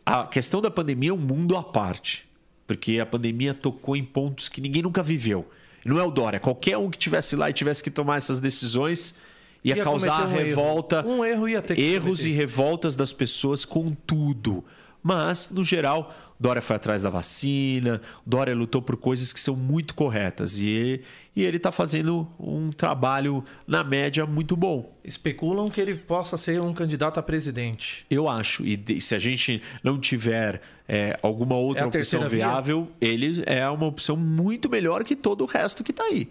[0.06, 2.28] a questão da pandemia é um mundo à parte.
[2.68, 5.50] Porque a pandemia tocou em pontos que ninguém nunca viveu.
[5.86, 6.38] Não é o Dória.
[6.40, 9.16] Qualquer um que tivesse lá e tivesse que tomar essas decisões
[9.64, 10.36] ia, Ia causar um erro.
[10.46, 11.08] revolta.
[11.08, 12.28] Um erro ia ter que Erros cometer.
[12.28, 14.62] e revoltas das pessoas com tudo.
[15.02, 19.94] Mas, no geral, Dória foi atrás da vacina, Dória lutou por coisas que são muito
[19.95, 20.57] corretas.
[20.57, 21.02] E,
[21.36, 24.94] e ele está fazendo um trabalho, na média, muito bom.
[25.03, 28.06] Especulam que ele possa ser um candidato a presidente.
[28.10, 28.64] Eu acho.
[28.66, 32.45] E se a gente não tiver é, alguma outra É opção terceira via?
[32.48, 36.30] viável, ele é uma opção muito melhor que todo o resto que está aí.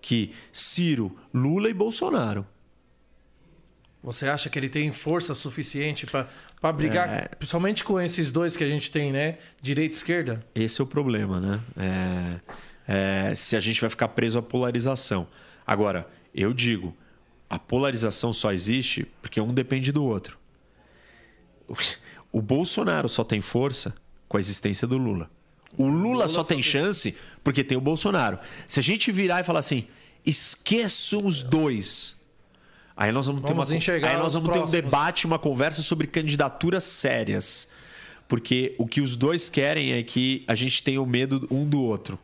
[0.00, 2.46] Que Ciro, Lula e Bolsonaro.
[4.02, 6.06] Você acha que ele tem força suficiente
[6.64, 7.28] para brigar, É.
[7.36, 9.36] principalmente com esses dois que a gente tem, né?
[9.60, 10.42] Direita e esquerda?
[10.54, 11.60] Esse é o problema, né?
[12.88, 15.26] É, é, se a gente vai ficar preso à polarização.
[15.66, 16.96] Agora, eu digo,
[17.50, 20.38] a polarização só existe porque um depende do outro.
[22.32, 23.94] O Bolsonaro só tem força
[24.26, 25.30] com a existência do Lula.
[25.76, 28.38] O Lula, só tem chance porque tem o Bolsonaro.
[28.66, 29.86] Se a gente virar e falar assim,
[30.24, 32.16] esqueçam os dois.
[32.96, 34.82] Aí nós vamos ter, Vamos uma, enxergar aí nós os vamos ter um próximos.
[34.84, 37.66] debate, uma conversa sobre candidaturas sérias.
[38.28, 41.80] Porque o que os dois querem é que a gente tenha o medo um do
[41.82, 42.18] outro.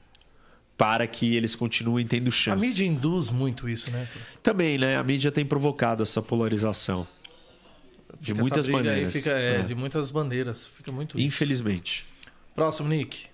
[0.79, 2.65] Para que eles continuem tendo A chance.
[2.67, 4.09] mídia induz muito isso, né?
[4.43, 4.97] Também, né?
[4.97, 7.07] A mídia tem provocado essa polarização.
[8.19, 9.13] De Fica muitas briga aí, maneiras.
[9.13, 9.63] fica, é, É.
[9.63, 10.67] De muitas bandeiras.
[10.67, 11.27] Fica muito isso.
[11.27, 12.07] Infelizmente.
[12.55, 13.27] Próximo, Nick.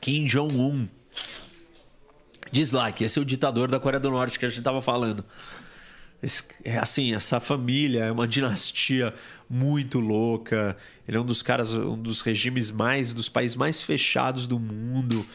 [0.00, 0.88] Kim Jong-un.
[2.54, 5.24] Dislike, esse é o ditador da Coreia do Norte que a gente estava falando.
[6.62, 9.12] É assim, essa família é uma dinastia
[9.50, 10.76] muito louca.
[11.06, 15.26] Ele é um dos caras, um dos regimes mais, dos países mais fechados do mundo.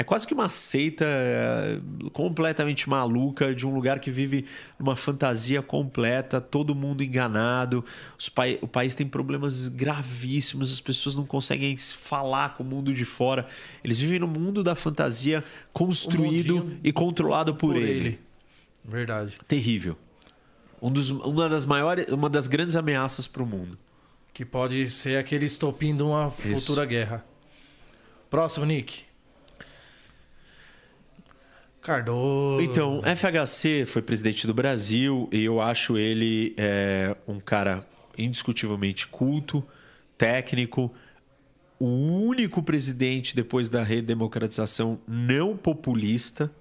[0.00, 1.80] É quase que uma seita é,
[2.12, 4.44] completamente maluca de um lugar que vive
[4.78, 7.84] numa fantasia completa, todo mundo enganado.
[8.32, 12.94] Pai- o país tem problemas gravíssimos, as pessoas não conseguem se falar com o mundo
[12.94, 13.44] de fora.
[13.82, 15.42] Eles vivem no mundo da fantasia
[15.72, 18.20] construído e controlado por, ele.
[18.84, 19.36] Verdade.
[19.48, 19.98] Terrível.
[20.80, 23.76] Um dos, uma das maiores, uma das grandes ameaças para o mundo.
[24.32, 26.60] Que pode ser aquele estopim de uma Isso.
[26.60, 27.24] futura guerra.
[28.30, 29.07] Próximo, Nick.
[31.88, 32.62] Cardoso.
[32.62, 37.82] Então, FHC foi presidente do Brasil e eu acho ele é, um cara
[38.18, 39.64] indiscutivelmente culto,
[40.18, 40.92] técnico,
[41.80, 46.52] o único presidente depois da redemocratização não populista.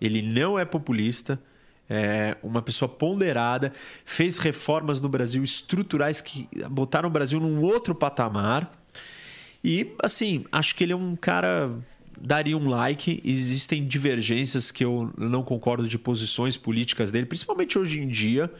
[0.00, 1.38] Ele não é populista,
[1.86, 7.94] é uma pessoa ponderada, fez reformas no Brasil estruturais que botaram o Brasil num outro
[7.94, 8.72] patamar.
[9.62, 11.70] E, assim, acho que ele é um cara.
[12.20, 13.20] Daria um like.
[13.24, 18.50] Existem divergências que eu não concordo de posições políticas dele, principalmente hoje em dia.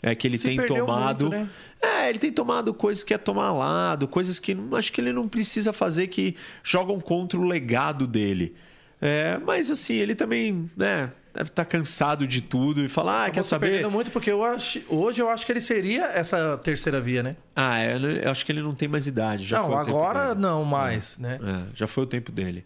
[0.00, 1.28] É que ele Se tem tomado.
[1.28, 1.48] muito, né?
[1.82, 5.28] É, ele tem tomado coisas que é tomar lado, coisas que acho que ele não
[5.28, 8.54] precisa fazer que jogam contra o legado dele.
[9.00, 13.42] É, mas assim, ele também, né, deve estar cansado de tudo e falar, ah, quer
[13.42, 13.70] saber?
[13.70, 17.36] perdendo muito porque eu acho, hoje eu acho que ele seria essa terceira via, né?
[17.54, 19.44] Ah, eu, eu acho que ele não tem mais idade.
[19.46, 21.38] Já não, agora não mais, né?
[21.42, 22.64] É, já foi o tempo dele.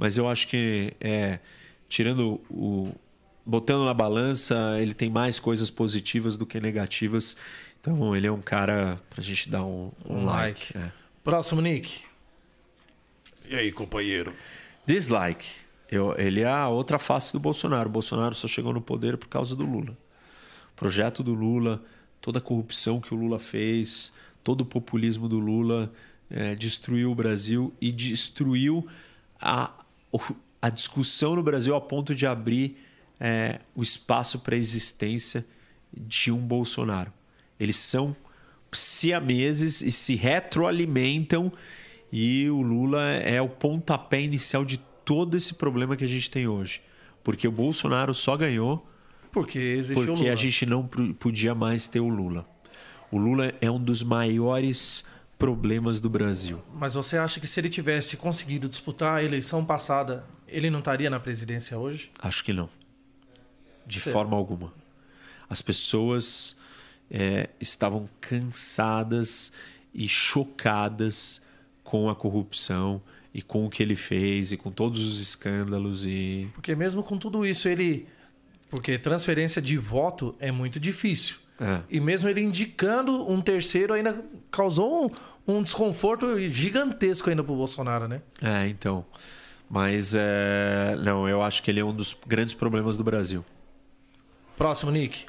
[0.00, 1.38] Mas eu acho que, é,
[1.86, 2.90] tirando o.
[3.44, 7.36] Botando na balança, ele tem mais coisas positivas do que negativas.
[7.78, 10.72] Então, ele é um cara pra gente dar um, um Um like.
[10.74, 10.78] like.
[10.78, 10.92] é.
[11.22, 12.00] Próximo, Nick.
[13.48, 14.32] E aí, companheiro?
[14.86, 15.46] Dislike.
[15.90, 17.88] Eu, ele é a outra face do Bolsonaro.
[17.90, 19.92] O Bolsonaro só chegou no poder por causa do Lula.
[20.72, 21.82] O projeto do Lula,
[22.22, 24.12] toda a corrupção que o Lula fez,
[24.42, 25.92] todo o populismo do Lula
[26.30, 28.86] eh, destruiu o Brasil e destruiu
[29.40, 29.72] a,
[30.60, 32.76] a discussão no Brasil a ponto de abrir
[33.18, 35.44] eh, o espaço para a existência
[35.92, 37.12] de um Bolsonaro.
[37.58, 38.16] Eles são
[38.72, 41.52] siameses e se retroalimentam
[42.12, 46.46] e o Lula é o pontapé inicial de todo esse problema que a gente tem
[46.46, 46.80] hoje.
[47.22, 48.86] Porque o Bolsonaro só ganhou
[49.30, 50.88] Porque porque a gente não
[51.18, 52.46] podia mais ter o Lula.
[53.10, 55.04] O Lula é um dos maiores
[55.40, 56.62] problemas do Brasil.
[56.74, 61.08] Mas você acha que se ele tivesse conseguido disputar a eleição passada, ele não estaria
[61.08, 62.10] na presidência hoje?
[62.20, 62.68] Acho que não.
[63.86, 64.70] De forma alguma.
[65.48, 66.54] As pessoas
[67.10, 69.50] é, estavam cansadas
[69.94, 71.40] e chocadas
[71.82, 73.02] com a corrupção.
[73.32, 77.16] e com o que ele fez e com todos os escândalos e Porque mesmo com
[77.16, 78.08] tudo isso, ele.
[78.68, 81.36] Porque transferência de voto é muito difícil.
[81.60, 81.82] É.
[81.90, 85.12] E mesmo ele indicando um terceiro, ainda causou
[85.46, 88.22] um, desconforto gigantesco ainda pro Bolsonaro, né?
[88.42, 89.04] É, então.
[89.68, 93.44] Mas é, não, eu acho que ele é um dos grandes problemas do Brasil.
[94.56, 95.26] Próximo, Nick.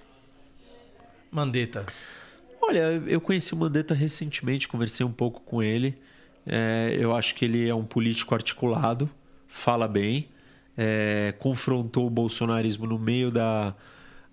[1.31, 1.85] Mandetta.
[2.61, 5.97] Olha, eu conheci o Mandetta recentemente, conversei um pouco com ele.
[6.45, 9.09] É, eu acho que ele é um político articulado,
[9.47, 10.27] fala bem,
[10.77, 13.75] é, confrontou o bolsonarismo no meio da,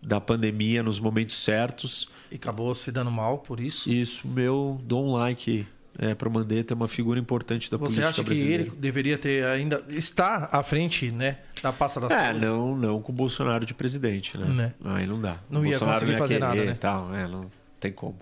[0.02, 2.08] da pandemia, nos momentos certos.
[2.30, 3.90] E acabou se dando mal por isso.
[3.90, 5.66] Isso, meu, dou um like
[5.98, 8.62] é, para o Mandetta, é uma figura importante da Você política acha que brasileira.
[8.64, 9.84] ele deveria ter ainda.
[9.88, 11.38] está à frente, né?
[11.62, 12.40] Da pasta da É, saúde?
[12.44, 14.46] não, não com o Bolsonaro de presidente, né?
[14.46, 14.74] Né?
[14.84, 15.38] Aí não dá.
[15.50, 16.74] Não O ia Bolsonaro conseguir fazer querer nada, né?
[16.78, 17.50] Tal, é, não
[17.80, 18.16] tem como.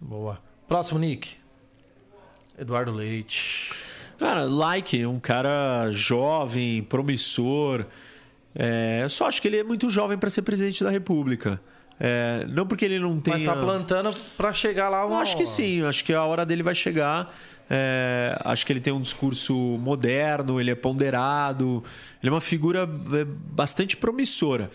[0.00, 0.40] Boa.
[0.66, 1.36] Próximo, Nick.
[2.58, 3.72] Eduardo Leite.
[4.18, 7.86] Cara, like, um cara jovem, promissor.
[8.54, 11.60] É, eu só acho que ele é muito jovem para ser presidente da República.
[12.04, 13.36] É, não porque ele não tenha.
[13.36, 16.44] Mas tá plantando pra chegar lá Eu uma acho que sim, acho que a hora
[16.44, 17.32] dele vai chegar.
[17.70, 21.82] É, acho que ele tem um discurso moderno, ele é ponderado,
[22.20, 24.68] ele é uma figura é, bastante promissora.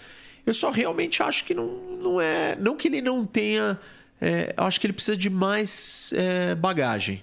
[0.46, 1.68] Eu só realmente acho que não,
[2.02, 2.56] não é.
[2.56, 3.78] Não que ele não tenha.
[4.22, 7.22] é, eu acho que ele precisa de mais é, bagagem.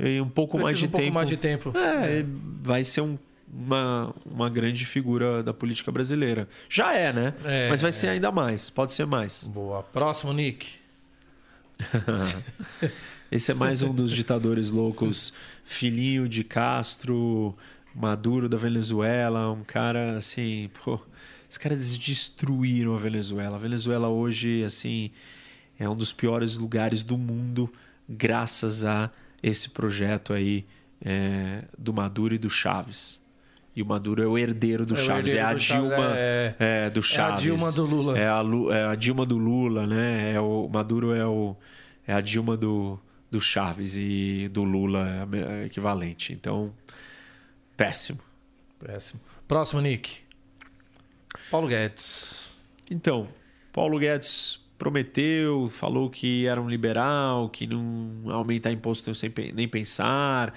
[0.00, 1.14] E um pouco mais de um pouco tempo.
[1.14, 1.72] mais de tempo.
[1.76, 2.24] É,
[2.62, 3.18] vai ser um-
[3.52, 6.48] uma, uma grande figura da política brasileira.
[6.68, 7.34] Já é, né?
[7.44, 9.44] É, Mas vai ser ainda mais, pode ser mais.
[9.44, 9.82] Boa.
[9.82, 10.68] Próximo, Nick.
[13.30, 17.56] Esse é mais um dos ditadores loucos, filhinho de Castro,
[17.94, 20.98] Maduro da Venezuela, um cara assim, pô,
[21.48, 23.56] os caras destruíram a Venezuela.
[23.56, 25.10] A Venezuela hoje, assim,
[25.78, 27.72] é um dos piores lugares do mundo,
[28.08, 29.10] graças a
[29.42, 30.66] esse projeto aí
[31.04, 33.20] é, do Maduro e do Chaves.
[33.78, 36.16] E o Maduro é o herdeiro do É Chaves, é herdeiro a do Chaves, Dilma
[36.16, 37.42] é- é, do Chaves.
[37.42, 38.18] Dilma do Lula.
[38.18, 40.32] É a, Lu- é a Dilma do Lula, né?
[40.34, 41.54] É o Maduro é o
[42.04, 42.98] é a Dilma do,
[43.30, 46.32] do Chaves e do Lula é a é equivalente.
[46.32, 46.74] Então,
[47.76, 48.18] péssimo.
[48.84, 49.20] Péssimo.
[49.46, 50.16] Próximo, Nick.
[51.48, 52.48] Paulo Guedes.
[52.90, 53.28] Então,
[53.72, 60.52] Paulo Guedes prometeu, falou que era um liberal, que não aumentar imposto sem nem pensar.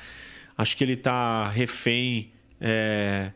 [0.58, 2.31] Acho que ele está refém
[2.62, 3.32] é,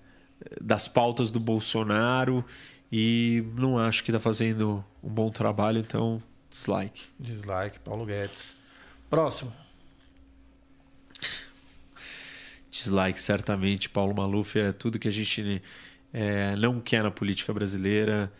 [0.61, 2.45] das pautas do Bolsonaro
[2.91, 7.05] e não acho que está fazendo um bom trabalho, então dislike.
[7.19, 8.55] Dislike, Paulo Guedes.
[9.09, 9.51] Próximo.
[12.69, 13.89] Dislike, certamente.
[13.89, 15.61] Paulo Maluf é tudo que a gente
[16.13, 18.31] é, não quer na política brasileira.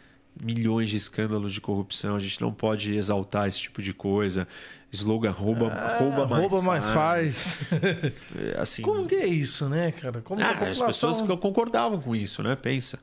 [0.43, 2.15] Milhões de escândalos de corrupção.
[2.15, 4.47] A gente não pode exaltar esse tipo de coisa.
[4.91, 6.45] Slogan rouba, rouba mais.
[6.45, 7.57] Ah, Rouba mais faz.
[8.37, 10.21] É, Assim, Como que é isso, né, cara?
[10.21, 12.55] Como Ah, as população- pessoas que concordavam com isso, né?
[12.55, 12.99] Pensa.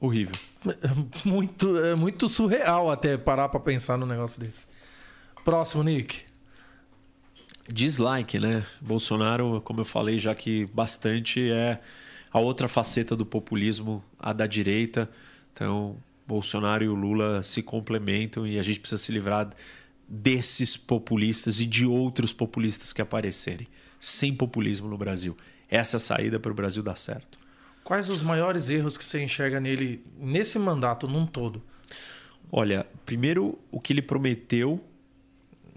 [0.00, 0.34] Horrível.
[1.24, 4.66] Muito, é muito surreal até parar pra pensar num negócio desse.
[5.44, 6.24] Próximo, Nick.
[7.70, 8.64] Dislike, né?
[8.80, 11.80] Bolsonaro, como eu falei já que bastante, é
[12.32, 15.10] a outra faceta do populismo, a da direita.
[15.52, 15.96] Então,
[16.26, 19.50] Bolsonaro e o Lula se complementam e a gente precisa se livrar
[20.06, 23.66] desses populistas e de outros populistas que aparecerem.
[24.00, 25.36] Sem populismo no Brasil.
[25.68, 27.38] Essa é a saída para o Brasil dar certo.
[27.82, 31.62] Quais os maiores erros que você enxerga nele nesse mandato num todo?
[32.50, 34.82] Olha, primeiro o que ele prometeu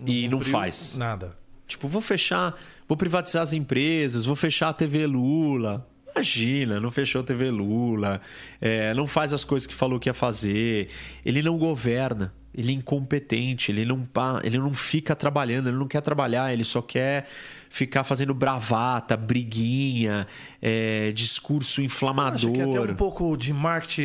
[0.05, 0.95] e não faz.
[0.95, 1.37] Nada.
[1.67, 2.57] Tipo, vou fechar,
[2.87, 5.87] vou privatizar as empresas, vou fechar a TV Lula.
[6.13, 8.21] Imagina, não fechou a TV Lula,
[8.59, 10.89] é, não faz as coisas que falou que ia fazer.
[11.25, 14.07] Ele não governa, ele é incompetente, ele não,
[14.43, 17.25] ele não fica trabalhando, ele não quer trabalhar, ele só quer
[17.69, 20.27] ficar fazendo bravata, briguinha,
[20.61, 22.35] é, discurso inflamador.
[22.35, 24.03] Acho que é até um pouco de marketing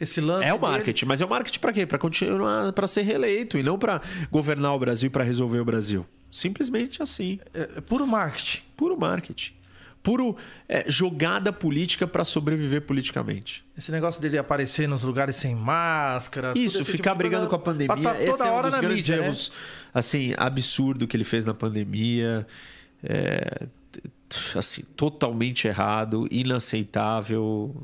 [0.00, 0.48] esse, lance.
[0.48, 0.72] É o dele.
[0.72, 1.86] marketing, mas é o marketing para quê?
[1.86, 4.00] Para continuar, para ser reeleito e não para
[4.30, 6.06] governar o Brasil e para resolver o Brasil.
[6.30, 7.38] Simplesmente assim.
[7.52, 8.62] É, é puro marketing.
[8.74, 9.52] Puro marketing.
[10.02, 10.36] Puro
[10.68, 13.64] é, jogada política para sobreviver politicamente.
[13.78, 16.52] Esse negócio dele aparecer nos lugares sem máscara.
[16.56, 18.02] Isso, esse ficar tipo brigando com a pandemia.
[18.02, 19.26] Tá esse toda é um hora dos na mídia, né?
[19.26, 19.52] erros,
[19.94, 22.44] assim, absurdo que ele fez na pandemia.
[23.04, 23.68] É,
[24.56, 27.74] assim, totalmente errado, inaceitável,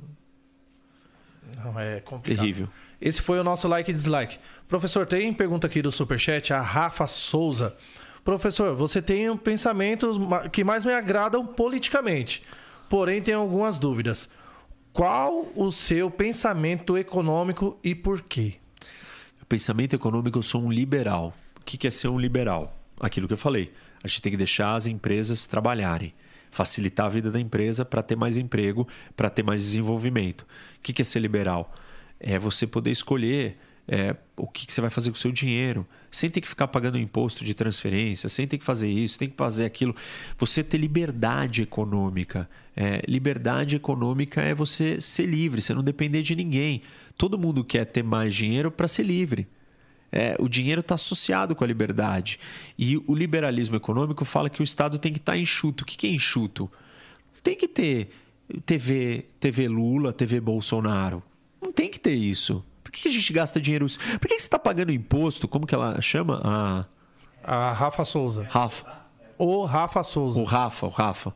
[1.64, 2.40] Não, é complicado.
[2.40, 2.68] terrível.
[3.00, 4.38] Esse foi o nosso like e dislike.
[4.66, 7.76] Professor, tem pergunta aqui do Superchat, a Rafa Souza.
[8.28, 10.20] Professor, você tem um pensamento
[10.52, 12.42] que mais me agradam politicamente,
[12.86, 14.28] porém tenho algumas dúvidas.
[14.92, 18.56] Qual o seu pensamento econômico e por quê?
[19.48, 21.32] Pensamento econômico, eu sou um liberal.
[21.58, 22.78] O que é ser um liberal?
[23.00, 23.72] Aquilo que eu falei.
[24.04, 26.12] A gente tem que deixar as empresas trabalharem,
[26.50, 28.86] facilitar a vida da empresa para ter mais emprego,
[29.16, 30.42] para ter mais desenvolvimento.
[30.42, 30.46] O
[30.82, 31.74] que é ser liberal?
[32.20, 33.56] É você poder escolher
[33.88, 36.98] é, o que você vai fazer com o seu dinheiro, sem ter que ficar pagando
[36.98, 39.94] imposto de transferência, sem ter que fazer isso, tem que fazer aquilo.
[40.38, 42.48] Você ter liberdade econômica.
[42.76, 46.82] É, liberdade econômica é você ser livre, você não depender de ninguém.
[47.16, 49.46] Todo mundo quer ter mais dinheiro para ser livre.
[50.10, 52.38] É, o dinheiro está associado com a liberdade.
[52.78, 55.84] E o liberalismo econômico fala que o Estado tem que estar tá enxuto.
[55.84, 56.70] O que, que é enxuto?
[57.42, 58.10] Tem que ter
[58.64, 61.22] TV, TV Lula, TV Bolsonaro.
[61.60, 62.64] Não tem que ter isso.
[62.88, 63.84] Por que a gente gasta dinheiro?
[64.18, 65.46] Por que você está pagando imposto?
[65.46, 66.40] Como que ela chama?
[66.42, 66.84] A
[67.42, 68.46] A Rafa Souza.
[68.48, 68.86] Rafa.
[69.36, 70.40] O Rafa Souza.
[70.40, 71.34] O Rafa, o Rafa.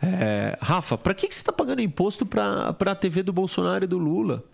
[0.00, 3.86] É, Rafa, para que, que você está pagando imposto para a TV do Bolsonaro e
[3.88, 4.44] do Lula?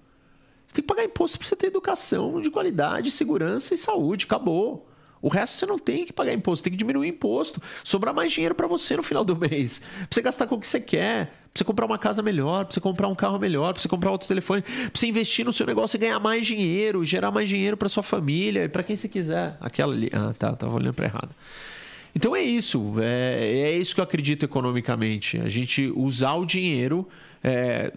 [0.66, 4.24] Você tem que pagar imposto para você ter educação de qualidade, segurança e saúde.
[4.24, 4.88] Acabou.
[5.20, 7.60] O resto você não tem que pagar imposto, tem que diminuir o imposto.
[7.84, 9.80] Sobrar mais dinheiro para você no final do mês.
[9.80, 11.39] Pra você gastar com o que você quer.
[11.52, 14.12] Pra você comprar uma casa melhor, pra você comprar um carro melhor, pra você comprar
[14.12, 17.76] outro telefone, pra você investir no seu negócio e ganhar mais dinheiro, gerar mais dinheiro
[17.76, 19.56] para sua família e para quem você quiser.
[19.60, 20.08] Aquela ali.
[20.12, 21.30] Ah, tá, tava olhando para errado.
[22.14, 22.94] Então é isso.
[23.00, 25.38] É, é isso que eu acredito economicamente.
[25.40, 27.08] A gente usar o dinheiro
[27.42, 27.92] é,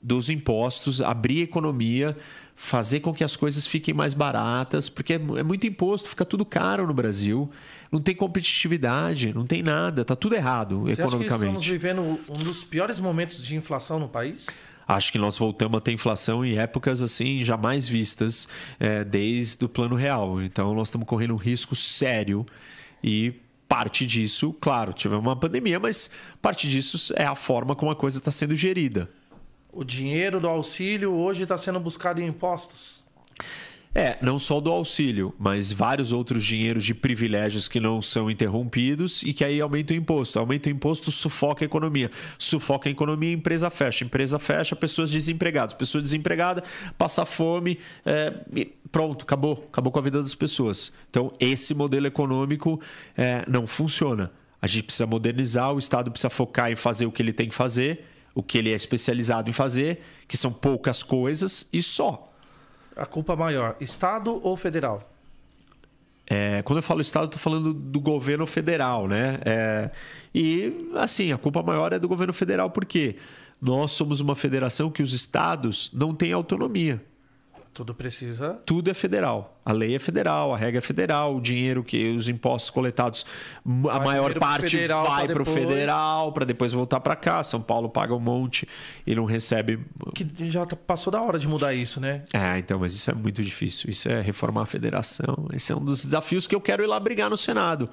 [0.00, 2.16] dos impostos, abrir a economia
[2.62, 6.44] fazer com que as coisas fiquem mais baratas, porque é, é muito imposto, fica tudo
[6.44, 7.50] caro no Brasil,
[7.90, 11.26] não tem competitividade, não tem nada, tá tudo errado Você economicamente.
[11.26, 14.46] Acha que estamos vivendo um dos piores momentos de inflação no país?
[14.86, 18.48] Acho que nós voltamos a ter inflação em épocas assim jamais vistas
[18.78, 20.40] é, desde o plano real.
[20.40, 22.46] Então nós estamos correndo um risco sério
[23.02, 23.34] e
[23.68, 26.10] parte disso, claro, tivemos uma pandemia, mas
[26.40, 29.10] parte disso é a forma como a coisa está sendo gerida
[29.72, 33.02] o dinheiro do auxílio hoje está sendo buscado em impostos?
[33.94, 39.22] É, não só do auxílio, mas vários outros dinheiros de privilégios que não são interrompidos
[39.22, 40.38] e que aí aumenta o imposto.
[40.38, 42.10] Aumenta o imposto, sufoca a economia.
[42.38, 44.02] Sufoca a economia, empresa fecha.
[44.02, 45.74] empresa fecha, pessoas desempregadas.
[45.74, 46.64] Pessoa desempregada,
[46.96, 48.32] passa fome, é,
[48.90, 49.68] pronto, acabou.
[49.70, 50.90] Acabou com a vida das pessoas.
[51.10, 52.80] Então, esse modelo econômico
[53.14, 54.32] é, não funciona.
[54.60, 57.54] A gente precisa modernizar, o Estado precisa focar em fazer o que ele tem que
[57.54, 62.32] fazer o que ele é especializado em fazer, que são poucas coisas e só.
[62.96, 65.08] A culpa maior, Estado ou federal?
[66.26, 69.38] É, quando eu falo Estado, estou falando do governo federal, né?
[69.44, 69.90] É,
[70.34, 73.16] e, assim, a culpa maior é do governo federal, porque
[73.60, 77.02] nós somos uma federação que os estados não têm autonomia.
[77.74, 78.58] Tudo precisa.
[78.66, 79.58] Tudo é federal.
[79.64, 83.24] A lei é federal, a regra é federal, o dinheiro que os impostos coletados,
[83.64, 87.42] a vai maior parte federal vai para o federal para depois voltar para cá.
[87.42, 88.68] São Paulo paga um monte
[89.06, 89.80] e não recebe.
[90.14, 92.24] Que já tá, passou da hora de mudar isso, né?
[92.34, 93.90] É, então, mas isso é muito difícil.
[93.90, 95.48] Isso é reformar a federação.
[95.54, 97.88] Esse é um dos desafios que eu quero ir lá brigar no Senado.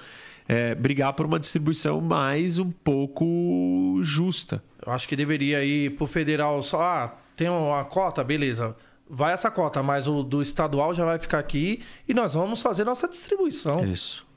[0.46, 4.62] É, brigar por uma distribuição mais um pouco justa.
[4.86, 6.82] Eu acho que deveria ir para o federal só.
[6.82, 8.76] Ah, tem uma cota, beleza
[9.10, 12.84] vai essa cota, mas o do estadual já vai ficar aqui e nós vamos fazer
[12.84, 13.84] nossa distribuição.
[13.84, 14.28] Isso.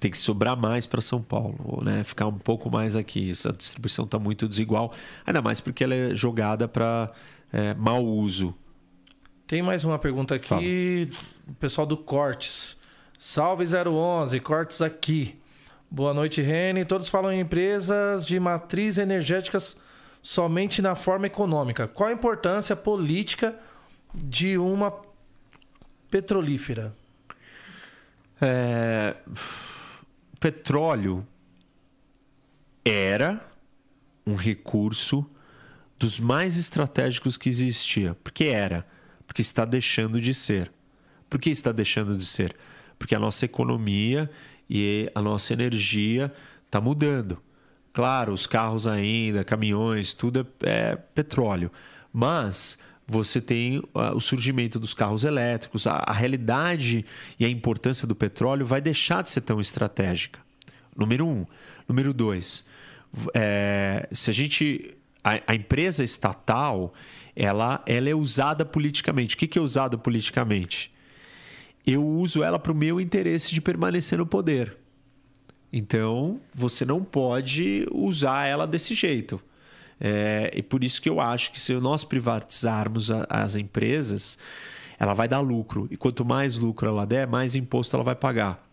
[0.00, 2.02] Tem que sobrar mais para São Paulo, né?
[2.02, 3.30] Ficar um pouco mais aqui.
[3.30, 4.92] Essa distribuição está muito desigual,
[5.24, 7.10] ainda mais porque ela é jogada para
[7.52, 8.54] é, mau uso.
[9.46, 11.56] Tem mais uma pergunta aqui, Fala.
[11.60, 12.76] pessoal do Cortes.
[13.16, 15.38] Salve 011, Cortes aqui.
[15.88, 16.84] Boa noite, Rene.
[16.84, 19.76] Todos falam em empresas de matriz energéticas
[20.20, 21.86] somente na forma econômica.
[21.86, 23.56] Qual a importância política
[24.16, 24.92] de uma
[26.10, 26.94] petrolífera?
[28.40, 29.16] É...
[30.40, 31.26] Petróleo
[32.84, 33.40] era
[34.26, 35.28] um recurso
[35.98, 38.14] dos mais estratégicos que existia.
[38.22, 38.86] Por que era?
[39.26, 40.70] Porque está deixando de ser.
[41.28, 42.54] Por que está deixando de ser?
[42.98, 44.30] Porque a nossa economia
[44.68, 46.32] e a nossa energia
[46.64, 47.42] está mudando.
[47.92, 51.72] Claro, os carros ainda, caminhões, tudo é, é petróleo.
[52.12, 57.04] Mas você tem uh, o surgimento dos carros elétricos, a, realidade
[57.38, 60.40] e a importância do petróleo vai deixar de ser tão estratégica.
[60.96, 61.46] Número um.
[61.88, 62.66] Número dois,
[63.32, 64.92] é, se a gente.
[65.22, 66.92] A, a, empresa estatal
[67.34, 69.34] ela, ela é usada politicamente.
[69.34, 70.92] O que, que é usado politicamente?
[71.86, 74.76] Eu uso ela para o meu interesse de permanecer no poder.
[75.72, 79.40] Então, você não pode usar ela desse jeito.
[80.00, 84.38] É, e por isso que eu acho que se nós privatizarmos a, as empresas,
[84.98, 85.88] ela vai dar lucro.
[85.90, 88.64] E quanto mais lucro ela der, mais imposto ela vai pagar.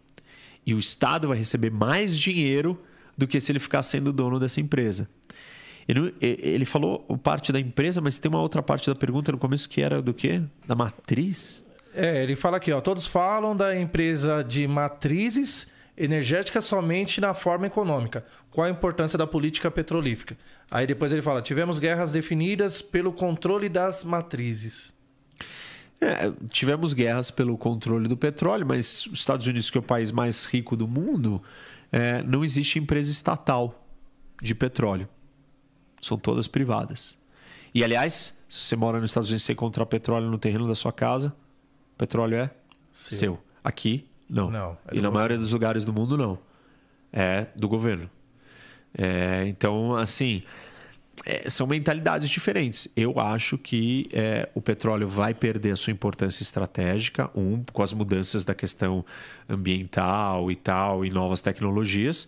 [0.66, 2.82] E o Estado vai receber mais dinheiro
[3.18, 5.08] do que se ele ficar sendo dono dessa empresa.
[5.88, 9.68] Ele, ele falou parte da empresa, mas tem uma outra parte da pergunta no começo
[9.68, 10.42] que era do quê?
[10.66, 11.66] Da matriz?
[11.94, 15.68] É, ele fala aqui, ó, todos falam da empresa de matrizes
[15.98, 18.26] energética somente na forma econômica.
[18.50, 20.38] Qual a importância da política petrolífica?
[20.74, 24.92] Aí depois ele fala: tivemos guerras definidas pelo controle das matrizes.
[26.02, 30.12] É, tivemos guerras pelo controle do petróleo, mas os Estados Unidos, que é o país
[30.12, 31.40] mais rico do mundo,
[31.92, 33.86] é, não existe empresa estatal
[34.42, 35.08] de petróleo.
[36.02, 37.20] São todas privadas.
[37.72, 40.74] E, aliás, se você mora nos Estados Unidos e você encontrar petróleo no terreno da
[40.74, 41.36] sua casa,
[41.96, 42.50] petróleo é
[42.92, 43.18] Seu.
[43.18, 43.44] seu.
[43.64, 44.50] Aqui, não.
[44.50, 45.12] Não, é e na governo.
[45.12, 46.40] maioria dos lugares do mundo, não.
[47.14, 48.10] É do governo.
[48.98, 50.44] É, então, assim,
[51.26, 52.88] é, são mentalidades diferentes.
[52.96, 57.94] Eu acho que é, o petróleo vai perder a sua importância estratégica, um, com as
[57.94, 59.06] mudanças da questão
[59.48, 62.28] ambiental e tal, e novas tecnologias.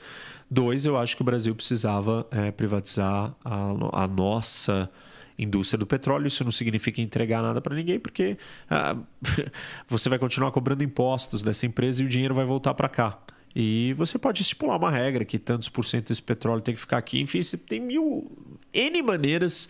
[0.49, 4.89] Dois, eu acho que o Brasil precisava é, privatizar a, a nossa
[5.37, 6.27] indústria do petróleo.
[6.27, 8.37] Isso não significa entregar nada para ninguém, porque
[8.69, 8.95] ah,
[9.87, 13.17] você vai continuar cobrando impostos dessa empresa e o dinheiro vai voltar para cá.
[13.55, 16.97] E você pode estipular uma regra que tantos por cento desse petróleo tem que ficar
[16.97, 17.21] aqui.
[17.21, 18.29] Enfim, você tem mil
[18.73, 19.69] N maneiras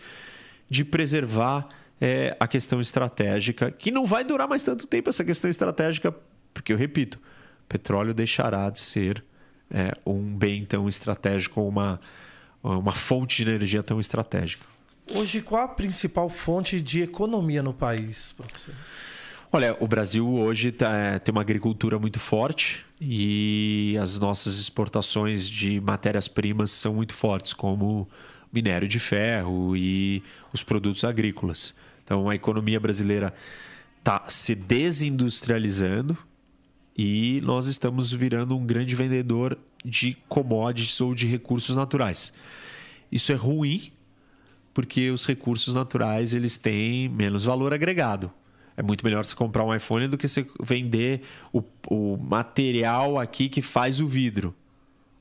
[0.68, 1.68] de preservar
[2.00, 6.12] é, a questão estratégica, que não vai durar mais tanto tempo essa questão estratégica,
[6.52, 7.20] porque eu repito,
[7.68, 9.22] petróleo deixará de ser
[9.70, 12.00] é, um bem tão estratégico, uma,
[12.64, 14.66] uma fonte de energia tão estratégica.
[15.14, 18.74] Hoje, qual a principal fonte de economia no país, professor?
[19.52, 25.48] Olha, o Brasil hoje tá, é, tem uma agricultura muito forte e as nossas exportações
[25.48, 28.08] de matérias-primas são muito fortes, como
[28.52, 31.74] minério de ferro e os produtos agrícolas.
[32.02, 33.34] Então, a economia brasileira
[33.98, 36.16] está se desindustrializando
[36.96, 42.32] e nós estamos virando um grande vendedor de commodities ou de recursos naturais.
[43.12, 43.92] Isso é ruim
[44.72, 48.30] porque os recursos naturais eles têm menos valor agregado.
[48.76, 51.22] É muito melhor você comprar um iPhone do que você vender
[51.52, 54.54] o, o material aqui que faz o vidro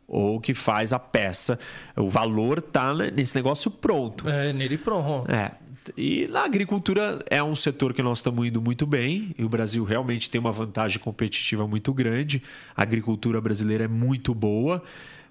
[0.08, 1.58] ou que faz a peça.
[1.96, 4.30] O valor tá nesse negócio pronto.
[4.30, 5.32] É, nele pronto.
[5.32, 5.52] É.
[5.96, 9.36] E na agricultura é um setor que nós estamos indo muito bem.
[9.38, 12.42] E o Brasil realmente tem uma vantagem competitiva muito grande.
[12.76, 14.84] A agricultura brasileira é muito boa.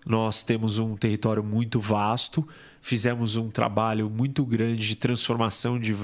[0.07, 2.47] Nós temos um território muito vasto.
[2.87, 5.97] Fizemos um trabalho muito grande de transformação de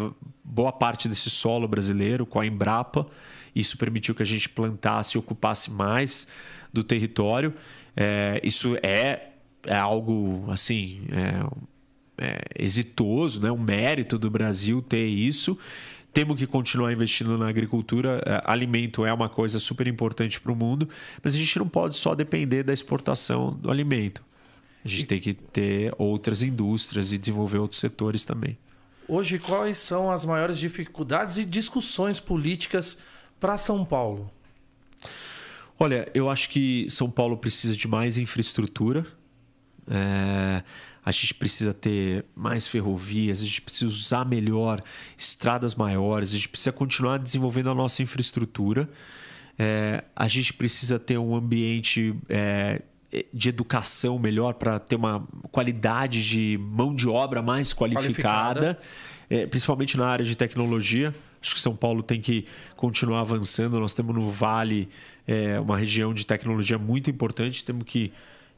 [0.43, 3.07] boa parte desse solo brasileiro com a Embrapa.
[3.55, 6.27] Isso permitiu que a gente plantasse e ocupasse mais
[6.73, 7.53] do território.
[7.95, 9.29] É, isso é,
[9.67, 11.03] é algo assim.
[11.13, 11.71] é,
[12.17, 13.53] é, exitoso, né?
[13.53, 15.59] um mérito do Brasil ter isso.
[16.15, 18.23] Temos que continuar investindo na agricultura.
[18.25, 20.89] É, Alimento é uma coisa super importante para o mundo,
[21.23, 24.30] mas a gente não pode só depender da exportação do alimento.
[24.85, 28.57] A gente tem que ter outras indústrias e desenvolver outros setores também.
[29.07, 32.97] Hoje, quais são as maiores dificuldades e discussões políticas
[33.39, 34.31] para São Paulo?
[35.79, 39.07] Olha, eu acho que São Paulo precisa de mais infraestrutura.
[39.91, 40.63] É,
[41.05, 44.83] a gente precisa ter mais ferrovias, a gente precisa usar melhor
[45.17, 48.89] estradas maiores, a gente precisa continuar desenvolvendo a nossa infraestrutura.
[49.59, 52.83] É, a gente precisa ter um ambiente é,
[53.33, 58.79] de educação melhor para ter uma qualidade de mão de obra mais qualificada, Qualificada.
[59.29, 61.15] é, principalmente na área de tecnologia.
[61.43, 63.81] Acho que São Paulo tem que continuar avançando.
[63.81, 64.89] Nós temos no Vale
[65.27, 67.65] é, uma região de tecnologia muito importante.
[67.65, 68.13] Temos que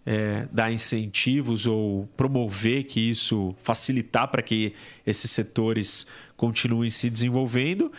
[0.04, 4.74] é, dar incentivos ou promover que isso facilitar para que
[5.06, 6.06] esses setores
[6.36, 7.90] continuem se desenvolvendo.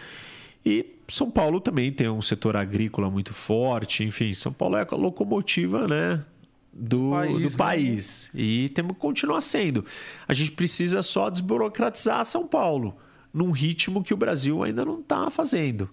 [0.65, 4.03] E São Paulo também tem um setor agrícola muito forte.
[4.03, 6.23] Enfim, São Paulo é a locomotiva, né?
[6.74, 7.56] Do, país, do né?
[7.56, 8.32] país.
[8.34, 9.85] E temos que continuar sendo.
[10.27, 12.98] A gente precisa só desburocratizar São Paulo
[13.34, 15.90] num ritmo que o Brasil ainda não está fazendo.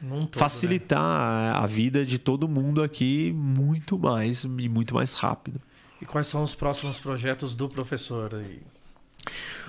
[0.00, 0.38] Num todo, né?
[0.38, 5.60] Facilitar a vida de todo mundo aqui muito mais e muito mais rápido.
[6.00, 8.60] E quais são os próximos projetos do professor aí?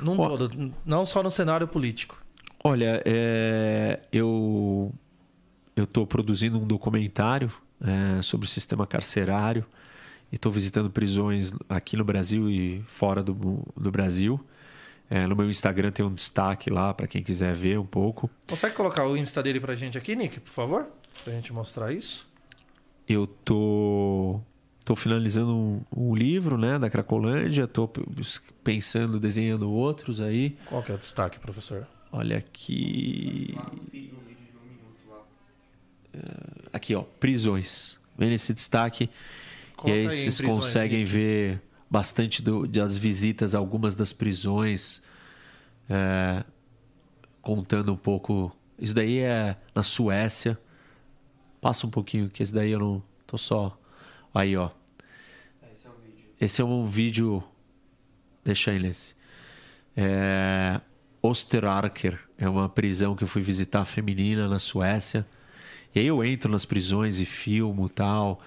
[0.01, 0.29] Num Ó.
[0.29, 2.17] todo, não só no cenário político.
[2.63, 4.93] Olha, é, eu
[5.75, 9.65] eu estou produzindo um documentário é, sobre o sistema carcerário
[10.31, 14.39] e estou visitando prisões aqui no Brasil e fora do, do Brasil.
[15.09, 18.29] É, no meu Instagram tem um destaque lá para quem quiser ver um pouco.
[18.47, 20.87] Consegue colocar o Insta dele pra gente aqui, Nick, por favor?
[21.23, 22.25] Pra gente mostrar isso.
[23.07, 24.39] Eu tô
[24.85, 27.67] tô finalizando um, um livro, né, da Cracolândia.
[27.67, 27.89] Tô
[28.63, 30.57] pensando, desenhando outros aí.
[30.65, 31.85] Qual que é o destaque, professor?
[32.09, 33.53] Olha aqui.
[36.13, 36.19] É,
[36.73, 37.99] Aqui, ó, prisões.
[38.17, 39.09] Vendo esse destaque.
[39.81, 45.01] Coloca e aí aí vocês conseguem ver bastante do- das visitas a algumas das prisões.
[45.89, 46.45] é,
[47.41, 48.55] contando um pouco.
[48.79, 50.57] Isso daí é na Suécia.
[51.59, 53.77] Passa um pouquinho, que esse daí eu não tô só
[54.33, 54.69] Aí, ó.
[56.39, 57.43] Esse é um vídeo.
[58.45, 59.13] Deixa ele esse.
[59.97, 60.79] É...
[61.21, 62.17] Osterarker.
[62.37, 65.25] É uma prisão que eu fui visitar feminina na Suécia.
[65.93, 68.39] E aí eu entro nas prisões e filmo tal.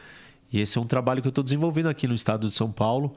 [0.55, 3.17] E esse é um trabalho que eu estou desenvolvendo aqui no estado de São Paulo.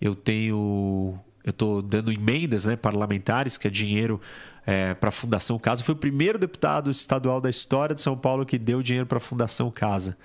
[0.00, 1.18] Eu tenho.
[1.42, 4.20] Eu estou dando emendas né, parlamentares, que é dinheiro
[4.64, 5.82] é, para a Fundação Casa.
[5.82, 9.20] Foi o primeiro deputado estadual da história de São Paulo que deu dinheiro para a
[9.20, 10.16] Fundação Casa.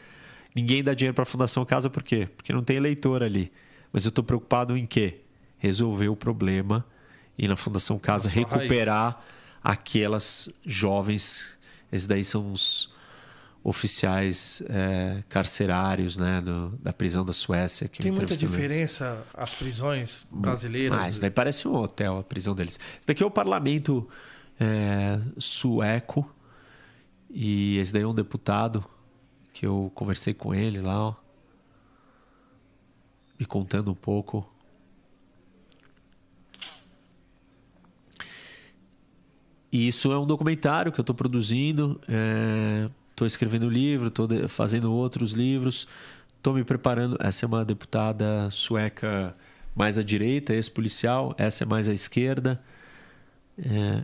[0.55, 2.29] Ninguém dá dinheiro para a Fundação Casa por quê?
[2.37, 3.51] Porque não tem eleitor ali.
[3.91, 5.21] Mas eu estou preocupado em quê?
[5.57, 6.85] Resolver o problema
[7.39, 9.19] e na Fundação Casa recuperar
[9.63, 11.57] aquelas jovens.
[11.91, 12.93] Esses daí são os
[13.63, 17.87] oficiais é, carcerários né, do- da prisão da Suécia.
[17.87, 20.99] Que Tem muita diferença as prisões brasileiras.
[20.99, 22.79] Ah, isso daí parece um hotel, a prisão deles.
[22.99, 24.07] Isso daqui é o parlamento
[24.59, 26.27] é, sueco.
[27.29, 28.83] E esse daí é um deputado
[29.53, 31.15] que eu conversei com ele lá, ó.
[33.39, 34.47] Me contando um pouco.
[39.71, 41.99] E isso é um documentário que eu estou produzindo.
[43.21, 45.87] Estou escrevendo livro, estou fazendo outros livros.
[46.37, 47.17] Estou me preparando.
[47.19, 49.31] Essa é uma deputada sueca
[49.75, 51.35] mais à direita, ex-policial.
[51.37, 52.59] Essa é mais à esquerda.
[53.59, 54.03] É,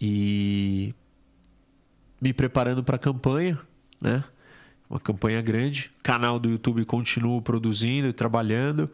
[0.00, 0.94] e
[2.20, 3.58] me preparando para a campanha,
[4.00, 4.22] né?
[4.88, 5.90] Uma campanha grande.
[6.00, 8.88] Canal do YouTube continuo produzindo e trabalhando.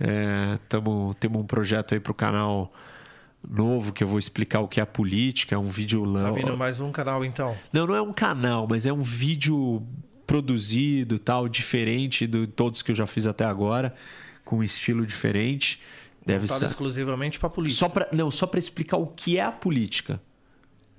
[0.00, 2.72] É, tamo, temos um projeto aí para o canal
[3.48, 5.54] novo que eu vou explicar o que é a política.
[5.54, 6.34] É um vídeo Tá longo.
[6.34, 7.56] vindo mais um canal, então.
[7.72, 9.82] Não, não é um canal, mas é um vídeo
[10.26, 13.94] produzido, tal, diferente de todos que eu já fiz até agora,
[14.44, 15.80] com um estilo diferente.
[16.24, 17.78] Deve ser exclusivamente para política.
[17.78, 20.20] só para não, só para explicar o que é a política.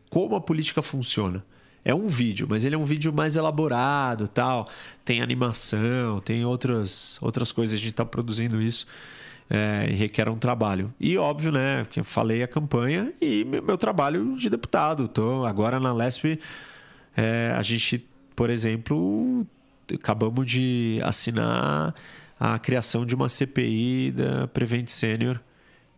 [0.10, 1.44] Como a política funciona.
[1.84, 4.68] É um vídeo, mas ele é um vídeo mais elaborado, tal.
[5.04, 7.76] Tem animação, tem outras outras coisas.
[7.76, 8.88] A gente está produzindo isso
[9.50, 10.94] é, requer um trabalho.
[11.00, 11.86] E óbvio, né?
[11.90, 15.08] Que eu falei a campanha e meu, meu trabalho de deputado.
[15.08, 16.40] Tô agora na Lesp.
[17.16, 19.46] é, a gente, por exemplo,
[19.94, 21.94] acabamos de assinar
[22.40, 25.40] a criação de uma CPI da Prevent Senior,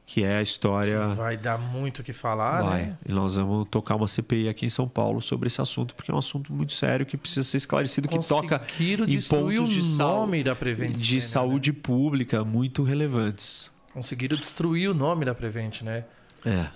[0.10, 1.10] que é a história.
[1.10, 2.82] Vai dar muito o que falar, Vai.
[2.84, 2.98] né?
[3.08, 6.16] E nós vamos tocar uma CPI aqui em São Paulo sobre esse assunto, porque é
[6.16, 11.06] um assunto muito sério que precisa ser esclarecido, que toca em pontos de, Prevent de
[11.22, 13.69] Senior, saúde pública muito relevantes.
[13.94, 16.06] Conseguiram destruir o nome da Prevent, né?
[16.45, 16.68] É.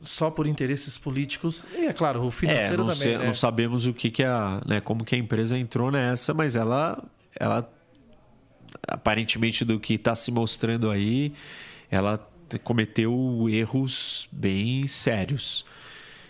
[0.00, 1.66] Só por interesses políticos.
[1.76, 3.26] E, é claro, o É, financeiro não, também, sei- né?
[3.26, 7.04] não sabemos o que, que a, né, como que a empresa entrou nessa, mas ela,
[7.38, 7.70] ela
[8.88, 11.34] aparentemente do que está se mostrando aí,
[11.90, 15.64] ela cometeu erros bem sérios.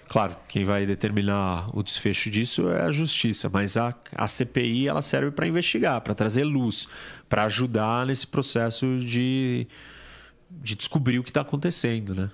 [0.09, 5.01] Claro, quem vai determinar o desfecho disso é a justiça, mas a, a CPI ela
[5.01, 6.86] serve para investigar, para trazer luz,
[7.31, 9.67] para ajudar nesse processo de,
[10.51, 12.31] de descobrir o que está acontecendo, né?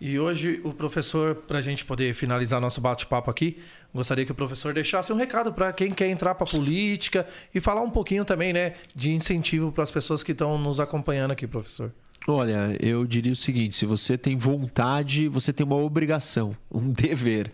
[0.00, 3.56] E hoje, o professor, para a gente poder finalizar nosso bate-papo aqui,
[3.94, 7.60] gostaria que o professor deixasse um recado para quem quer entrar para a política e
[7.60, 11.46] falar um pouquinho também, né, de incentivo para as pessoas que estão nos acompanhando aqui,
[11.46, 11.92] professor.
[12.28, 17.52] Olha, eu diria o seguinte: se você tem vontade, você tem uma obrigação, um dever.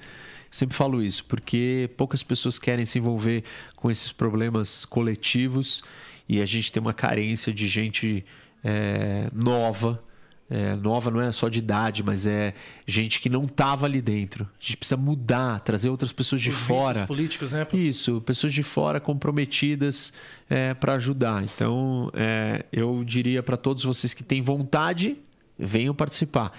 [0.50, 3.42] Sempre falo isso, porque poucas pessoas querem se envolver
[3.74, 5.82] com esses problemas coletivos
[6.28, 8.24] e a gente tem uma carência de gente
[8.62, 10.02] é, nova.
[10.55, 12.53] É, nova não é só de idade, mas é
[12.87, 14.45] gente que não estava ali dentro.
[14.45, 16.93] A gente precisa mudar, trazer outras pessoas de Os fora.
[16.93, 17.67] vícios políticos, né?
[17.73, 20.13] Isso, pessoas de fora comprometidas
[20.79, 21.43] para ajudar.
[21.43, 25.17] Então, é, eu diria para todos vocês que têm vontade,
[25.59, 26.53] venham participar.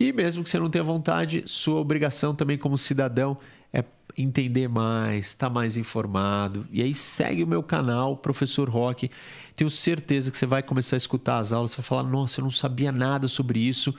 [0.00, 3.36] E mesmo que você não tenha vontade, sua obrigação também como cidadão
[3.74, 3.84] é
[4.16, 6.66] entender mais, estar mais informado.
[6.70, 9.10] E aí segue o meu canal, Professor Rock.
[9.56, 12.44] Tenho certeza que você vai começar a escutar as aulas, você vai falar: "Nossa, eu
[12.44, 13.94] não sabia nada sobre isso".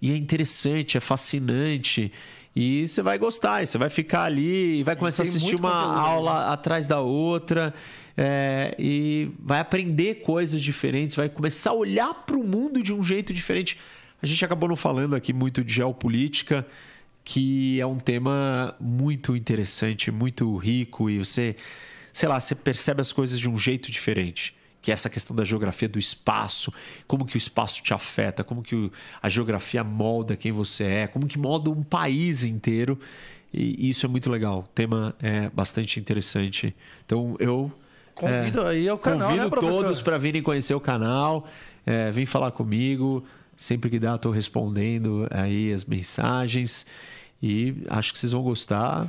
[0.00, 2.10] E é interessante, é fascinante.
[2.56, 6.00] E você vai gostar, você vai ficar ali vai começar a assistir uma conteúdo, né?
[6.00, 7.72] aula atrás da outra
[8.16, 13.02] é, e vai aprender coisas diferentes, vai começar a olhar para o mundo de um
[13.02, 13.78] jeito diferente.
[14.20, 16.66] A gente acabou não falando aqui muito de geopolítica,
[17.24, 21.56] que é um tema muito interessante, muito rico e você,
[22.12, 24.56] sei lá, você percebe as coisas de um jeito diferente.
[24.82, 26.72] Que é essa questão da geografia do espaço,
[27.06, 28.90] como que o espaço te afeta, como que
[29.22, 32.98] a geografia molda quem você é, como que molda um país inteiro.
[33.52, 34.60] E isso é muito legal.
[34.60, 36.74] O tema é bastante interessante.
[37.04, 37.70] Então eu
[38.14, 41.46] Convido aí ao canal, Convido né, todos para virem conhecer o canal,
[41.86, 43.24] é, vem falar comigo.
[43.60, 46.86] Sempre que dá, estou respondendo aí as mensagens.
[47.42, 49.06] E acho que vocês vão gostar.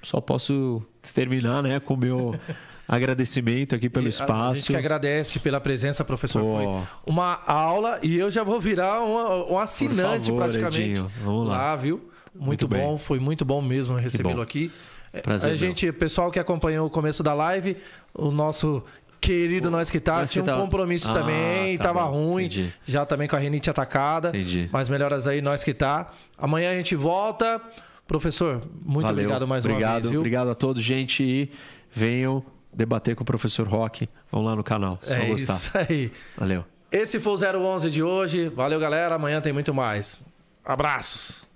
[0.00, 0.80] Só posso
[1.12, 2.38] terminar né, com o meu,
[2.86, 4.50] Agradecimento aqui pelo E espaço.
[4.50, 6.40] A gente que agradece pela presença, professor.
[6.40, 6.56] Pô.
[6.56, 10.80] Foi uma aula e eu já vou virar um, um assinante favor, praticamente.
[11.00, 11.74] Edinho, vamos lá.
[11.74, 11.96] viu?
[12.32, 12.80] Muito, Muito bem.
[12.80, 14.70] bom, foi muito bom mesmo recebê-lo aqui.
[15.22, 17.76] Prazer, a gente, pessoal que acompanhou o começo da live,
[18.14, 18.84] o nosso
[19.24, 20.56] querido Nós Que Tá Nós Que tinha um Tá.
[20.56, 22.72] compromisso Ah, também, tá tava bom, ruim, entendi.
[22.84, 24.28] já também com a renite atacada.
[24.28, 24.68] Entendi.
[24.72, 26.10] Mas melhoras aí, Nós Que Tá.
[26.38, 27.60] Amanhã a gente volta.
[28.06, 29.24] Professor, muito Valeu.
[29.24, 30.20] obrigado mais obrigado, uma vez, viu?
[30.20, 31.22] Obrigado a todos, gente.
[31.22, 31.50] E
[31.90, 34.08] venham debater com o professor Rock.
[34.30, 34.98] Vão lá no canal.
[35.06, 35.54] Vão É gostar.
[35.54, 36.12] isso aí.
[36.36, 36.64] Valeu.
[36.92, 38.48] Esse foi o 011 de hoje.
[38.48, 39.14] Valeu, galera.
[39.14, 40.24] Amanhã tem muito mais.
[40.64, 41.46] Abraços.